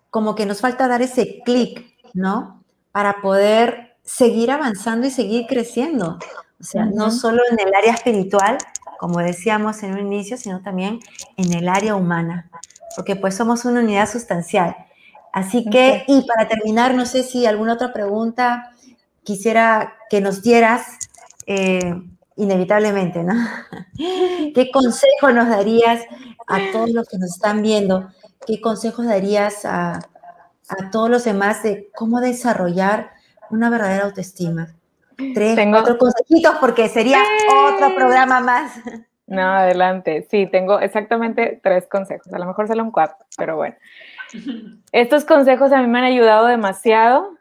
como 0.09 0.33
que 0.33 0.45
nos 0.45 0.61
falta 0.61 0.87
dar 0.87 1.01
ese 1.01 1.41
clic, 1.45 1.95
¿no? 2.13 2.63
Para 2.91 3.21
poder 3.21 3.97
seguir 4.03 4.51
avanzando 4.51 5.07
y 5.07 5.11
seguir 5.11 5.45
creciendo. 5.47 6.17
O 6.61 6.63
sea, 6.63 6.85
no 6.85 7.09
solo 7.09 7.41
en 7.51 7.59
el 7.59 7.73
área 7.73 7.93
espiritual, 7.93 8.59
como 8.99 9.17
decíamos 9.17 9.81
en 9.81 9.93
un 9.93 9.99
inicio, 9.99 10.37
sino 10.37 10.61
también 10.61 10.99
en 11.35 11.53
el 11.53 11.67
área 11.67 11.95
humana, 11.95 12.51
porque 12.95 13.15
pues 13.15 13.35
somos 13.35 13.65
una 13.65 13.79
unidad 13.79 14.07
sustancial. 14.07 14.75
Así 15.33 15.65
que, 15.71 16.03
y 16.07 16.21
para 16.27 16.47
terminar, 16.47 16.93
no 16.93 17.07
sé 17.07 17.23
si 17.23 17.47
alguna 17.47 17.73
otra 17.73 17.93
pregunta 17.93 18.71
quisiera 19.23 19.95
que 20.09 20.21
nos 20.21 20.43
dieras, 20.43 20.99
eh, 21.47 21.95
inevitablemente, 22.35 23.23
¿no? 23.23 23.33
¿Qué 23.97 24.69
consejo 24.71 25.31
nos 25.31 25.49
darías 25.49 26.01
a 26.47 26.59
todos 26.71 26.91
los 26.91 27.07
que 27.07 27.17
nos 27.17 27.31
están 27.31 27.63
viendo? 27.63 28.09
¿Qué 28.45 28.61
consejos 28.61 29.05
darías 29.07 29.65
a, 29.65 29.99
todos 30.91 31.09
los 31.09 31.25
demás 31.25 31.63
de 31.63 31.89
cómo 31.93 32.21
desarrollar 32.21 33.11
una 33.49 33.69
verdadera 33.69 34.05
autoestima? 34.05 34.75
Tres, 35.33 35.55
tengo... 35.55 35.77
cuatro 35.77 35.97
consejitos 35.97 36.55
porque 36.59 36.89
sería 36.89 37.21
otro 37.73 37.95
programa 37.95 38.39
más. 38.39 38.73
No, 39.27 39.41
adelante. 39.41 40.27
Sí, 40.29 40.47
tengo 40.51 40.79
exactamente 40.79 41.59
tres 41.63 41.87
consejos. 41.87 42.33
A 42.33 42.39
lo 42.39 42.45
mejor 42.45 42.67
solo 42.67 42.83
un 42.83 42.91
cuatro, 42.91 43.25
pero 43.37 43.55
bueno. 43.55 43.75
Estos 44.91 45.23
consejos 45.23 45.71
a 45.71 45.81
mí 45.81 45.87
me 45.87 45.99
han 45.99 46.05
ayudado 46.05 46.47
demasiado 46.47 47.37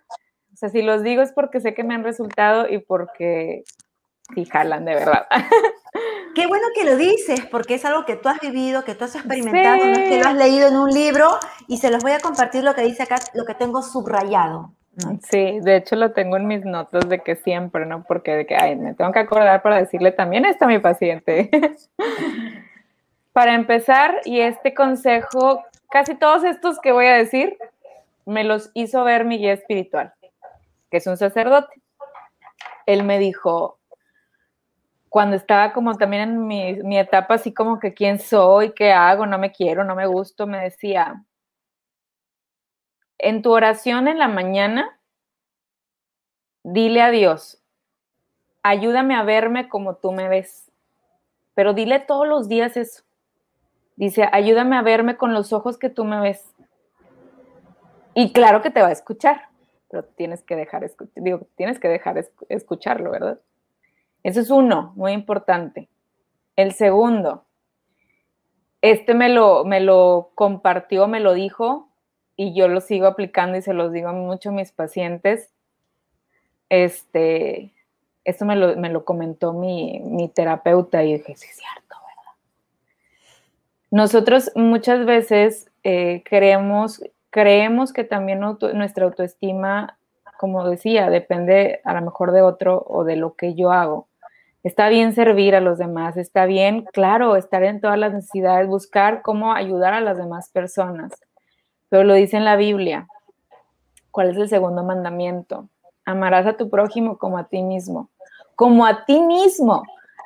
o 0.53 0.57
sea, 0.61 0.68
si 0.68 0.83
los 0.83 1.03
digo 1.03 1.22
es 1.22 1.33
porque 1.33 1.59
sé 1.59 1.72
que 1.72 1.85
me 1.85 1.95
han 1.95 2.05
resultado 2.05 2.68
y 2.68 2.81
porque 2.81 3.64
sí 4.35 4.45
jalan 4.45 4.85
de 4.85 4.95
verdad. 4.95 5.26
Qué 6.35 6.47
bueno 6.47 6.66
que 6.74 6.85
lo 6.85 6.99
dices, 6.99 7.47
porque 7.51 7.76
es 7.76 7.85
algo 7.87 8.05
que 8.05 8.16
tú 8.16 8.28
has 8.28 8.41
vivido, 8.41 8.85
que 8.85 8.95
tú 8.95 9.05
has 9.05 9.14
experimentado, 9.14 9.78
no 9.78 9.93
es 9.93 9.99
que 10.01 10.22
lo 10.22 10.28
has 10.28 10.35
leído 10.35 10.68
en 10.68 10.76
un 10.76 10.91
libro 10.91 11.39
y 11.66 11.78
se 11.78 11.91
los 11.91 12.03
voy 12.03 12.12
a 12.12 12.20
compartir 12.20 12.62
lo 12.62 12.74
que 12.74 12.83
dice 12.83 13.05
acá, 13.05 13.16
lo 13.33 13.47
que 13.47 13.55
tengo 13.55 13.81
subrayado. 13.81 14.74
Sí, 15.30 15.61
de 15.61 15.76
hecho 15.76 15.96
lo 15.96 16.12
tengo 16.12 16.36
en 16.36 16.46
mis 16.46 16.64
notas 16.64 17.09
de 17.09 17.20
que 17.20 17.36
siempre, 17.36 17.86
¿no? 17.86 18.05
Porque 18.05 18.34
de 18.34 18.46
que, 18.46 18.57
ay, 18.57 18.76
me 18.76 18.94
tengo 18.94 19.12
que 19.12 19.18
acordar 19.20 19.62
para 19.62 19.76
decirle 19.76 20.12
también 20.12 20.44
esto 20.44 20.64
a 20.64 20.68
mi 20.68 20.78
paciente. 20.78 21.51
para 23.32 23.55
empezar, 23.55 24.16
y 24.24 24.40
este 24.40 24.74
consejo, 24.74 25.64
casi 25.90 26.14
todos 26.14 26.44
estos 26.44 26.80
que 26.80 26.92
voy 26.92 27.07
a 27.07 27.14
decir, 27.14 27.57
me 28.26 28.44
los 28.44 28.70
hizo 28.74 29.05
ver 29.05 29.24
mi 29.24 29.38
guía 29.38 29.53
espiritual 29.53 30.12
que 30.90 30.98
es 30.98 31.07
un 31.07 31.16
sacerdote. 31.16 31.80
Él 32.84 33.05
me 33.05 33.18
dijo, 33.18 33.78
cuando 35.09 35.36
estaba 35.36 35.72
como 35.72 35.94
también 35.94 36.22
en 36.22 36.46
mi, 36.46 36.98
etapa 36.98 37.34
así 37.34 37.55
como 37.55 37.78
que 37.78 37.94
quién 37.94 38.18
soy, 38.18 38.72
qué 38.72 38.92
hago, 38.92 39.26
no 39.26 39.38
me 39.38 39.53
quiero, 39.53 39.84
no 39.84 39.94
me 39.94 40.07
gusto, 40.07 40.46
me 40.46 40.59
decía, 40.59 41.22
en 43.23 43.43
tu 43.43 43.53
oración 43.53 44.09
en 44.09 44.18
la 44.18 44.29
mañana, 44.29 44.99
dile 46.62 47.03
a 47.03 47.11
Dios, 47.11 47.62
ayúdame 48.62 49.14
a 49.14 49.23
verme 49.23 49.68
como 49.68 49.97
tú 49.97 50.12
me 50.12 50.29
ves, 50.29 50.71
pero 51.55 51.75
dile 51.75 52.01
todos 52.01 52.27
los 52.27 52.49
días 52.49 52.77
eso. 52.77 53.03
Dice, 53.97 54.29
ayúdame 54.33 54.77
a 54.77 54.83
verme 54.83 55.16
con 55.16 55.35
los 55.35 55.53
ojos 55.53 55.79
que 55.79 55.91
tú 55.91 56.05
me 56.05 56.21
ves. 56.21 56.55
Y 58.14 58.33
claro 58.33 58.62
que 58.62 58.71
te 58.71 58.81
va 58.81 58.89
a 58.89 58.93
escuchar 58.93 59.51
pero 59.91 60.05
tienes 60.05 60.45
que 60.45 60.55
dejar, 60.55 60.89
digo, 61.16 61.49
tienes 61.57 61.81
que 61.81 61.89
dejar 61.89 62.25
escucharlo, 62.49 63.11
¿verdad? 63.11 63.41
Ese 64.23 64.41
es 64.41 64.51
uno, 64.51 64.93
muy 64.95 65.12
importante. 65.12 65.89
El 66.55 66.73
segundo, 66.73 67.45
este 68.83 69.14
me 69.14 69.29
lo 69.29 70.31
compartió, 70.37 71.09
me 71.09 71.18
lo 71.18 71.35
dijo 71.35 71.89
y 72.41 72.55
yo 72.55 72.68
lo 72.68 72.80
sigo 72.80 73.07
aplicando 73.07 73.59
y 73.59 73.62
se 73.62 73.74
los 73.74 73.93
digo 73.93 74.09
a 74.09 74.14
mucho 74.14 74.49
a 74.49 74.53
mis 74.53 74.72
pacientes. 74.72 75.51
Este, 76.70 77.70
esto 78.24 78.47
me 78.47 78.57
lo, 78.57 78.78
me 78.78 78.88
lo 78.88 79.05
comentó 79.05 79.53
mi, 79.53 80.01
mi, 80.01 80.26
terapeuta 80.30 81.05
y 81.05 81.18
dije, 81.18 81.36
sí, 81.36 81.47
es 81.51 81.57
cierto, 81.57 81.97
¿verdad? 82.01 82.32
Nosotros 83.91 84.53
muchas 84.55 85.05
veces 85.05 85.70
eh, 85.82 86.22
creemos 86.24 87.03
creemos 87.28 87.93
que 87.93 88.05
también 88.05 88.41
nuestra 88.41 89.05
autoestima, 89.05 89.99
como 90.38 90.66
decía, 90.66 91.11
depende 91.11 91.82
a 91.84 91.93
lo 91.93 92.01
mejor 92.01 92.32
de 92.32 92.41
otro 92.41 92.82
o 92.88 93.05
de 93.05 93.16
lo 93.16 93.34
que 93.34 93.55
yo 93.55 93.70
hago. 93.70 94.09
Está 94.62 94.88
bien 94.88 95.12
servir 95.12 95.55
a 95.55 95.61
los 95.61 95.76
demás, 95.76 96.16
está 96.16 96.47
bien, 96.47 96.86
claro, 96.95 97.36
estar 97.36 97.62
en 97.64 97.82
todas 97.82 97.99
las 97.99 98.14
necesidades, 98.14 98.66
buscar 98.66 99.20
cómo 99.20 99.53
ayudar 99.53 99.93
a 99.93 100.01
las 100.01 100.16
demás 100.16 100.49
personas. 100.49 101.12
Pero 101.91 102.05
lo 102.05 102.14
dice 102.14 102.38
en 102.38 102.47
la 102.47 102.57
Biblia. 102.57 103.07
¿Cuál 104.11 104.30
es 104.30 104.38
el 104.38 104.49
segundo 104.49 104.82
mandamiento? 104.82 105.68
Amarás 106.07 106.47
a 106.47 106.57
tu 106.57 106.70
prójimo 106.70 107.18
como 107.18 107.36
a 107.36 107.45
ti 107.45 107.62
mismo. 107.62 108.09
Como 108.57 108.86
a 108.86 109.05
ti 109.05 109.20
mismo, 109.20 109.82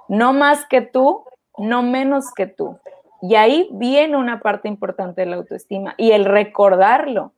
no 0.09 0.33
más 0.33 0.67
que 0.67 0.81
tú, 0.81 1.25
no 1.59 1.83
menos 1.83 2.33
que 2.33 2.47
tú. 2.47 2.79
Y 3.23 3.35
ahí 3.35 3.69
viene 3.73 4.17
una 4.17 4.41
parte 4.41 4.69
importante 4.69 5.23
de 5.23 5.27
la 5.27 5.37
autoestima 5.37 5.95
y 5.97 6.13
el 6.13 6.25
recordarlo. 6.25 7.33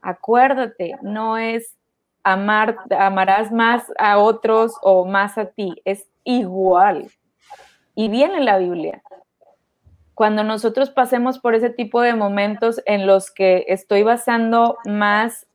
Acuérdate, 0.00 0.96
no 1.02 1.38
es 1.38 1.76
amar, 2.22 2.76
amarás 2.96 3.50
más 3.50 3.84
a 3.98 4.18
otros 4.18 4.74
o 4.82 5.04
más 5.04 5.38
a 5.38 5.46
ti, 5.46 5.74
es 5.84 6.06
igual. 6.24 7.10
Y 7.94 8.08
viene 8.08 8.38
en 8.38 8.44
la 8.44 8.58
Biblia. 8.58 9.02
Cuando 10.14 10.44
nosotros 10.44 10.90
pasemos 10.90 11.38
por 11.38 11.54
ese 11.54 11.70
tipo 11.70 12.00
de 12.00 12.14
momentos 12.14 12.82
en 12.86 13.06
los 13.06 13.30
que 13.30 13.64
estoy 13.68 14.02
basando 14.02 14.76
más 14.84 15.46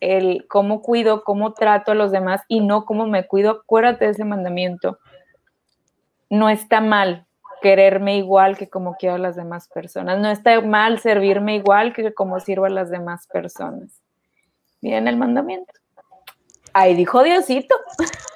el 0.00 0.46
cómo 0.48 0.80
cuido, 0.80 1.24
cómo 1.24 1.52
trato 1.52 1.92
a 1.92 1.94
los 1.94 2.10
demás 2.10 2.42
y 2.48 2.60
no 2.60 2.84
cómo 2.84 3.06
me 3.06 3.26
cuido, 3.26 3.50
acuérdate 3.50 4.06
de 4.06 4.12
ese 4.12 4.24
mandamiento. 4.24 4.98
no 6.30 6.50
está 6.50 6.80
mal 6.80 7.26
quererme 7.60 8.16
igual 8.16 8.56
que 8.56 8.68
como 8.68 8.96
quiero 8.96 9.16
a 9.16 9.18
las 9.18 9.36
demás 9.36 9.68
personas. 9.68 10.18
No 10.18 10.30
está 10.30 10.60
mal 10.60 11.00
servirme 11.00 11.56
igual 11.56 11.92
que 11.92 12.14
como 12.14 12.40
sirvo 12.40 12.66
a 12.66 12.70
las 12.70 12.90
demás 12.90 13.26
personas. 13.26 14.00
Miren 14.80 15.08
el 15.08 15.16
mandamiento. 15.16 15.72
Ahí 16.72 16.94
dijo 16.94 17.22
Diosito. 17.22 17.74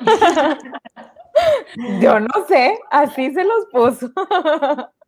Yo 2.01 2.21
no 2.21 2.47
sé, 2.49 2.79
así 2.91 3.33
se 3.33 3.45
los 3.45 3.67
puso. 3.71 4.11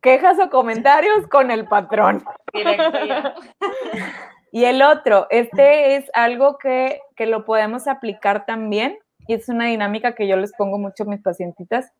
Quejas 0.00 0.38
o 0.38 0.50
comentarios 0.50 1.26
con 1.28 1.50
el 1.50 1.66
patrón. 1.66 2.24
y 4.52 4.64
el 4.64 4.82
otro, 4.82 5.26
este 5.30 5.96
es 5.96 6.10
algo 6.14 6.58
que, 6.58 7.00
que 7.16 7.26
lo 7.26 7.44
podemos 7.44 7.88
aplicar 7.88 8.46
también 8.46 8.98
y 9.26 9.34
es 9.34 9.48
una 9.48 9.66
dinámica 9.66 10.14
que 10.14 10.28
yo 10.28 10.36
les 10.36 10.52
pongo 10.54 10.78
mucho 10.78 11.04
a 11.04 11.06
mis 11.06 11.22
pacientitas, 11.22 11.92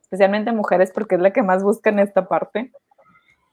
especialmente 0.00 0.52
mujeres, 0.52 0.92
porque 0.92 1.14
es 1.14 1.20
la 1.20 1.32
que 1.32 1.42
más 1.42 1.62
buscan 1.62 1.98
esta 1.98 2.26
parte. 2.26 2.72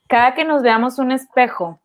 Cada 0.08 0.34
que 0.34 0.46
nos 0.46 0.64
veamos 0.64 0.98
un 0.98 1.12
espejo 1.12 1.80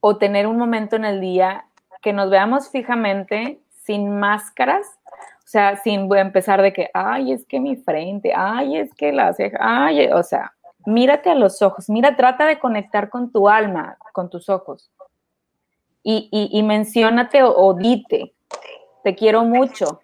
o 0.00 0.18
tener 0.18 0.46
un 0.46 0.58
momento 0.58 0.96
en 0.96 1.04
el 1.04 1.20
día 1.20 1.66
que 2.02 2.12
nos 2.12 2.28
veamos 2.28 2.68
fijamente, 2.68 3.60
sin 3.84 4.18
máscaras, 4.18 4.98
o 5.44 5.46
sea, 5.46 5.76
sin 5.76 6.12
empezar 6.16 6.62
de 6.62 6.72
que, 6.72 6.90
ay, 6.94 7.32
es 7.32 7.44
que 7.44 7.60
mi 7.60 7.76
frente, 7.76 8.32
ay, 8.34 8.78
es 8.78 8.94
que 8.94 9.12
la 9.12 9.34
ceja, 9.34 9.58
ay, 9.60 10.08
o 10.08 10.22
sea, 10.22 10.54
mírate 10.86 11.28
a 11.28 11.34
los 11.34 11.60
ojos, 11.60 11.90
mira, 11.90 12.16
trata 12.16 12.46
de 12.46 12.58
conectar 12.58 13.10
con 13.10 13.30
tu 13.30 13.46
alma, 13.46 13.98
con 14.14 14.30
tus 14.30 14.48
ojos. 14.48 14.90
Y, 16.02 16.28
y, 16.32 16.58
y 16.58 16.62
menciónate 16.62 17.42
o 17.42 17.74
dite, 17.74 18.34
te 19.02 19.14
quiero 19.14 19.44
mucho, 19.44 20.00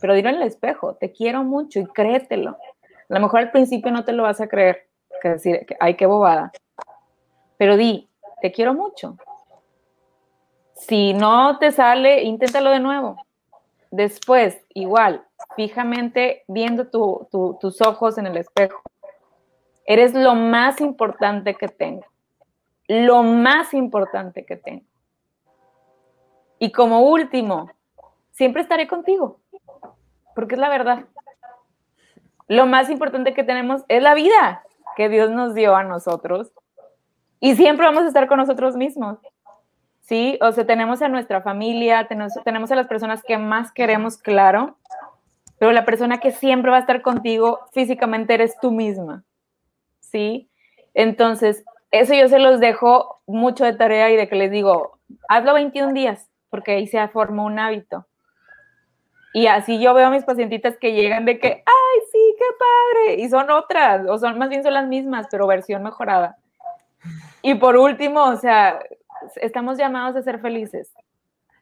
pero 0.00 0.12
dilo 0.12 0.28
en 0.28 0.36
el 0.36 0.42
espejo, 0.42 0.96
te 0.96 1.12
quiero 1.12 1.44
mucho 1.44 1.80
y 1.80 1.86
créetelo. 1.86 2.50
A 2.50 3.14
lo 3.14 3.20
mejor 3.20 3.40
al 3.40 3.50
principio 3.50 3.90
no 3.90 4.04
te 4.04 4.12
lo 4.12 4.24
vas 4.24 4.42
a 4.42 4.48
creer, 4.48 4.86
que 5.22 5.30
decir, 5.30 5.66
ay, 5.80 5.94
qué 5.94 6.04
bobada, 6.04 6.52
pero 7.56 7.78
di, 7.78 8.10
te 8.42 8.52
quiero 8.52 8.74
mucho. 8.74 9.16
Si 10.74 11.14
no 11.14 11.58
te 11.58 11.72
sale, 11.72 12.22
inténtalo 12.22 12.70
de 12.70 12.80
nuevo. 12.80 13.16
Después, 13.96 14.60
igual, 14.70 15.24
fijamente 15.54 16.42
viendo 16.48 16.88
tus 16.88 17.80
ojos 17.80 18.18
en 18.18 18.26
el 18.26 18.36
espejo. 18.36 18.82
Eres 19.86 20.14
lo 20.14 20.34
más 20.34 20.80
importante 20.80 21.54
que 21.54 21.68
tengo. 21.68 22.04
Lo 22.88 23.22
más 23.22 23.72
importante 23.72 24.44
que 24.44 24.56
tengo. 24.56 24.84
Y 26.58 26.72
como 26.72 27.02
último, 27.02 27.70
siempre 28.32 28.62
estaré 28.62 28.88
contigo, 28.88 29.38
porque 30.34 30.56
es 30.56 30.60
la 30.60 30.70
verdad. 30.70 31.04
Lo 32.48 32.66
más 32.66 32.90
importante 32.90 33.32
que 33.32 33.44
tenemos 33.44 33.84
es 33.86 34.02
la 34.02 34.14
vida 34.14 34.64
que 34.96 35.08
Dios 35.08 35.30
nos 35.30 35.54
dio 35.54 35.76
a 35.76 35.84
nosotros 35.84 36.52
y 37.38 37.54
siempre 37.54 37.86
vamos 37.86 38.02
a 38.02 38.08
estar 38.08 38.26
con 38.26 38.38
nosotros 38.38 38.74
mismos. 38.74 39.18
¿Sí? 40.04 40.38
O 40.42 40.52
sea, 40.52 40.66
tenemos 40.66 41.00
a 41.00 41.08
nuestra 41.08 41.40
familia, 41.40 42.06
tenemos, 42.06 42.34
tenemos 42.44 42.70
a 42.70 42.76
las 42.76 42.86
personas 42.86 43.22
que 43.22 43.38
más 43.38 43.72
queremos, 43.72 44.18
claro, 44.18 44.76
pero 45.58 45.72
la 45.72 45.86
persona 45.86 46.20
que 46.20 46.30
siempre 46.30 46.70
va 46.70 46.76
a 46.76 46.80
estar 46.80 47.00
contigo 47.00 47.60
físicamente 47.72 48.34
eres 48.34 48.56
tú 48.60 48.70
misma. 48.70 49.24
¿Sí? 50.00 50.50
Entonces, 50.92 51.64
eso 51.90 52.12
yo 52.12 52.28
se 52.28 52.38
los 52.38 52.60
dejo 52.60 53.22
mucho 53.26 53.64
de 53.64 53.72
tarea 53.72 54.10
y 54.10 54.16
de 54.16 54.28
que 54.28 54.36
les 54.36 54.50
digo, 54.50 54.98
hazlo 55.28 55.54
21 55.54 55.94
días, 55.94 56.28
porque 56.50 56.72
ahí 56.72 56.86
se 56.86 57.08
forma 57.08 57.44
un 57.44 57.58
hábito. 57.58 58.06
Y 59.32 59.46
así 59.46 59.80
yo 59.80 59.94
veo 59.94 60.08
a 60.08 60.10
mis 60.10 60.24
pacientitas 60.24 60.76
que 60.76 60.92
llegan 60.92 61.24
de 61.24 61.38
que, 61.38 61.48
ay, 61.48 62.00
sí, 62.12 62.36
qué 62.38 62.44
padre. 62.58 63.22
Y 63.22 63.28
son 63.28 63.50
otras, 63.50 64.06
o 64.08 64.18
son 64.18 64.38
más 64.38 64.48
bien 64.48 64.62
son 64.62 64.74
las 64.74 64.86
mismas, 64.86 65.26
pero 65.30 65.46
versión 65.46 65.82
mejorada. 65.82 66.36
Y 67.42 67.54
por 67.54 67.76
último, 67.76 68.22
o 68.24 68.36
sea, 68.36 68.80
estamos 69.36 69.78
llamados 69.78 70.16
a 70.16 70.22
ser 70.22 70.40
felices. 70.40 70.92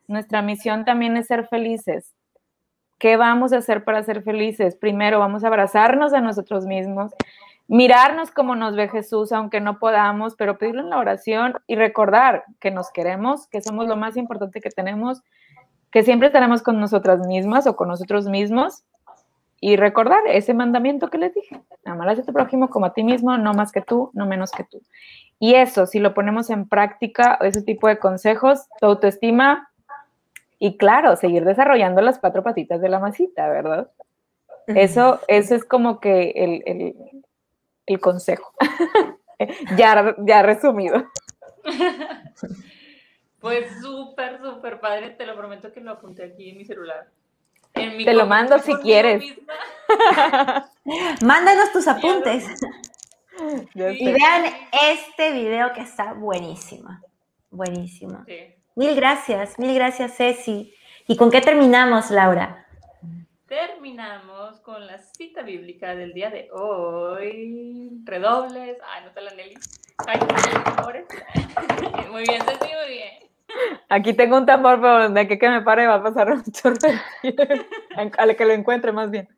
Nuestra 0.08 0.42
misión 0.42 0.84
también 0.84 1.16
es 1.16 1.26
ser 1.26 1.46
felices. 1.46 2.12
¿Qué 2.98 3.16
vamos 3.16 3.52
a 3.52 3.58
hacer 3.58 3.84
para 3.84 4.02
ser 4.02 4.22
felices? 4.22 4.76
Primero, 4.76 5.18
vamos 5.18 5.44
a 5.44 5.48
abrazarnos 5.48 6.12
a 6.12 6.20
nosotros 6.20 6.66
mismos, 6.66 7.12
mirarnos 7.66 8.30
como 8.30 8.54
nos 8.54 8.76
ve 8.76 8.88
Jesús, 8.88 9.32
aunque 9.32 9.60
no 9.60 9.78
podamos, 9.78 10.36
pero 10.36 10.58
pedirlo 10.58 10.82
en 10.82 10.90
la 10.90 10.98
oración 10.98 11.54
y 11.66 11.74
recordar 11.74 12.44
que 12.60 12.70
nos 12.70 12.90
queremos, 12.90 13.48
que 13.48 13.60
somos 13.60 13.88
lo 13.88 13.96
más 13.96 14.16
importante 14.16 14.60
que 14.60 14.70
tenemos 14.70 15.22
que 15.92 16.02
siempre 16.02 16.28
estaremos 16.28 16.62
con 16.62 16.80
nosotras 16.80 17.24
mismas 17.26 17.66
o 17.66 17.76
con 17.76 17.88
nosotros 17.88 18.26
mismos 18.26 18.82
y 19.60 19.76
recordar 19.76 20.26
ese 20.26 20.54
mandamiento 20.54 21.08
que 21.08 21.18
les 21.18 21.34
dije, 21.34 21.62
amarás 21.84 22.18
a 22.18 22.24
tu 22.24 22.32
prójimo 22.32 22.68
como 22.68 22.86
a 22.86 22.94
ti 22.94 23.04
mismo, 23.04 23.36
no 23.36 23.52
más 23.52 23.70
que 23.70 23.82
tú, 23.82 24.10
no 24.14 24.26
menos 24.26 24.50
que 24.50 24.64
tú. 24.64 24.80
Y 25.42 25.56
eso, 25.56 25.86
si 25.86 25.98
lo 25.98 26.14
ponemos 26.14 26.50
en 26.50 26.68
práctica, 26.68 27.36
ese 27.40 27.62
tipo 27.62 27.88
de 27.88 27.98
consejos, 27.98 28.68
tu 28.78 28.86
autoestima 28.86 29.72
y 30.60 30.76
claro, 30.76 31.16
seguir 31.16 31.44
desarrollando 31.44 32.00
las 32.00 32.20
cuatro 32.20 32.44
patitas 32.44 32.80
de 32.80 32.88
la 32.88 33.00
masita, 33.00 33.48
¿verdad? 33.48 33.90
Eso, 34.68 35.18
eso 35.26 35.56
es 35.56 35.64
como 35.64 35.98
que 35.98 36.30
el, 36.36 36.62
el, 36.64 36.94
el 37.86 38.00
consejo, 38.00 38.54
ya, 39.76 40.14
ya 40.18 40.42
resumido. 40.42 41.06
Pues 43.40 43.66
súper, 43.80 44.40
súper 44.40 44.78
padre, 44.78 45.10
te 45.10 45.26
lo 45.26 45.36
prometo 45.36 45.72
que 45.72 45.80
lo 45.80 45.90
apunté 45.90 46.22
aquí 46.22 46.50
en 46.50 46.58
mi 46.58 46.64
celular. 46.64 47.08
te 47.72 48.14
lo 48.14 48.26
mando 48.26 48.56
si 48.60 48.72
quieres. 48.74 49.24
Mándanos 51.24 51.72
tus 51.72 51.88
apuntes. 51.88 52.46
Y 53.74 54.12
vean 54.12 54.44
este 54.72 55.32
video 55.32 55.72
que 55.72 55.80
está 55.80 56.12
buenísimo. 56.12 57.00
Buenísimo. 57.50 58.24
Mil 58.74 58.94
gracias, 58.94 59.58
mil 59.58 59.74
gracias, 59.74 60.16
Ceci. 60.16 60.74
¿Y 61.06 61.16
con 61.16 61.30
qué 61.30 61.40
terminamos, 61.40 62.10
Laura? 62.10 62.66
Terminamos 63.46 64.60
con 64.60 64.86
la 64.86 64.98
cita 64.98 65.42
bíblica 65.42 65.94
del 65.94 66.14
día 66.14 66.30
de 66.30 66.50
hoy. 66.52 67.90
Redobles. 68.04 68.78
Ay, 68.86 69.04
no 69.04 69.10
te 69.12 69.20
la 69.20 69.34
Nelly. 69.34 69.54
Ay, 70.06 70.18
muy 72.10 72.22
bien, 72.22 72.42
Ceci, 72.42 72.72
muy 72.74 72.88
bien. 72.88 73.32
Aquí 73.88 74.14
tengo 74.14 74.38
un 74.38 74.46
tambor, 74.46 74.80
pero 74.80 75.08
de 75.10 75.20
aquí 75.20 75.38
que 75.38 75.50
me 75.50 75.60
pare 75.60 75.86
va 75.86 75.96
a 75.96 76.02
pasar 76.02 76.32
un 76.32 76.42
chorro. 76.44 76.76
a 78.16 78.34
que 78.36 78.44
lo 78.44 78.52
encuentre 78.52 78.92
más 78.92 79.10
bien. 79.10 79.28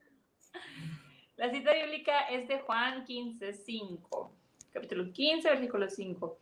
La 1.45 1.51
cita 1.51 1.74
bíblica 1.74 2.20
es 2.30 2.49
de 2.49 2.61
Juan 2.61 3.05
15, 3.05 3.53
5. 3.53 4.32
Capítulo 4.72 5.12
15, 5.12 5.47
versículo 5.47 5.90
5. 5.90 6.38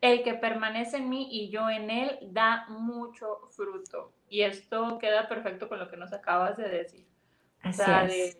El 0.00 0.22
que 0.22 0.32
permanece 0.32 0.96
en 0.96 1.10
mí 1.10 1.28
y 1.30 1.50
yo 1.50 1.68
en 1.68 1.90
él 1.90 2.18
da 2.22 2.64
mucho 2.70 3.50
fruto. 3.50 4.14
Y 4.30 4.40
esto 4.40 4.96
queda 4.96 5.28
perfecto 5.28 5.68
con 5.68 5.78
lo 5.78 5.90
que 5.90 5.98
nos 5.98 6.14
acabas 6.14 6.56
de 6.56 6.70
decir. 6.70 7.06
Así 7.60 7.82
es. 8.22 8.38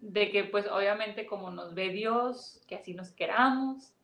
de, 0.00 0.32
que 0.32 0.42
pues 0.42 0.66
obviamente 0.66 1.24
como 1.24 1.52
nos 1.52 1.72
ve 1.72 1.90
Dios, 1.90 2.60
que 2.66 2.74
así 2.74 2.92
nos 2.92 3.12
queramos, 3.12 3.94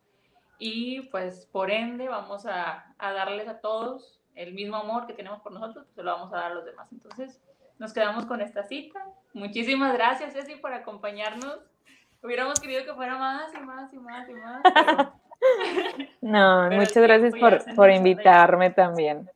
y 0.57 1.01
pues 1.09 1.49
por 1.51 1.69
ende 1.69 2.07
vamos 2.07 2.45
a, 2.45 2.95
a, 2.97 3.11
darles 3.11 3.49
a 3.49 3.59
todos 3.59 4.21
el 4.35 4.53
mismo 4.53 4.77
amor 4.77 5.05
que 5.05 5.11
tenemos 5.11 5.41
por 5.41 5.51
nosotros, 5.51 5.83
pues 5.83 5.95
se 5.95 6.03
lo 6.03 6.13
vamos 6.13 6.31
a 6.31 6.37
dar 6.37 6.51
a 6.53 6.55
los 6.55 6.63
demás. 6.63 6.87
Entonces, 6.93 7.41
nos 7.81 7.93
quedamos 7.93 8.27
con 8.27 8.41
esta 8.41 8.61
cita. 8.63 9.03
Muchísimas 9.33 9.91
gracias, 9.93 10.33
Ceci, 10.33 10.53
por 10.53 10.71
acompañarnos. 10.71 11.57
Hubiéramos 12.21 12.59
querido 12.59 12.85
que 12.85 12.93
fuera 12.93 13.17
más 13.17 13.51
y 13.55 13.59
más 13.59 13.91
y 13.91 13.97
más 13.97 14.29
y 14.29 14.33
más. 14.33 14.61
no, 16.21 16.69
muchas 16.77 17.01
gracias 17.01 17.33
por, 17.39 17.75
por 17.75 17.89
invitarme 17.89 18.69
también. 18.69 19.27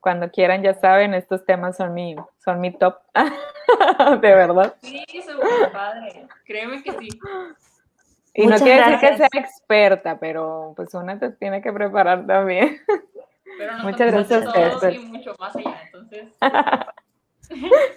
Cuando 0.00 0.30
quieran, 0.30 0.62
ya 0.62 0.74
saben, 0.74 1.14
estos 1.14 1.46
temas 1.46 1.78
son 1.78 1.94
mi, 1.94 2.14
son 2.44 2.60
mi 2.60 2.70
top. 2.70 2.98
de 4.20 4.34
verdad. 4.34 4.74
Sí, 4.82 5.02
súper 5.26 5.72
padre. 5.72 6.28
Créeme 6.44 6.82
que 6.82 6.92
sí. 6.92 7.08
Y 8.34 8.46
no 8.46 8.58
quiere 8.58 8.90
decir 8.90 8.98
que 9.00 9.16
sea 9.16 9.28
experta, 9.32 10.18
pero 10.20 10.74
pues 10.76 10.92
una 10.92 11.18
te 11.18 11.30
tiene 11.30 11.62
que 11.62 11.72
preparar 11.72 12.26
también. 12.26 12.78
muchas 13.82 14.12
gracias 14.12 14.44
a 14.44 14.76
ustedes. 14.76 14.96
Y 14.96 14.98
mucho 14.98 15.34
más 15.38 15.56
allá, 15.56 15.80
entonces. 15.86 16.28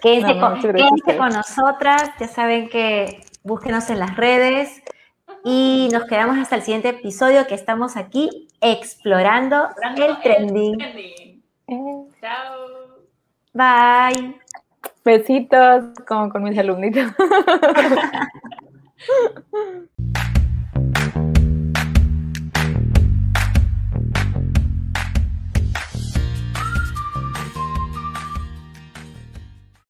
Quédense, 0.02 0.38
con, 0.38 0.60
con 1.16 1.28
nosotras, 1.30 2.10
ya 2.18 2.28
saben 2.28 2.68
que 2.68 3.22
búsquenos 3.42 3.88
en 3.90 3.98
las 3.98 4.16
redes 4.16 4.82
y 5.44 5.88
nos 5.92 6.04
quedamos 6.04 6.38
hasta 6.38 6.56
el 6.56 6.62
siguiente 6.62 6.90
episodio 6.90 7.46
que 7.46 7.54
estamos 7.54 7.96
aquí 7.96 8.48
explorando, 8.60 9.68
el 9.96 10.20
trending. 10.20 10.80
Eh. 10.80 11.40
Chao. 12.20 13.00
Bye. 13.52 14.38
Besitos, 15.04 15.84
como 16.06 16.30
con 16.30 16.42
mis 16.42 16.58
alumnitos. 16.58 17.12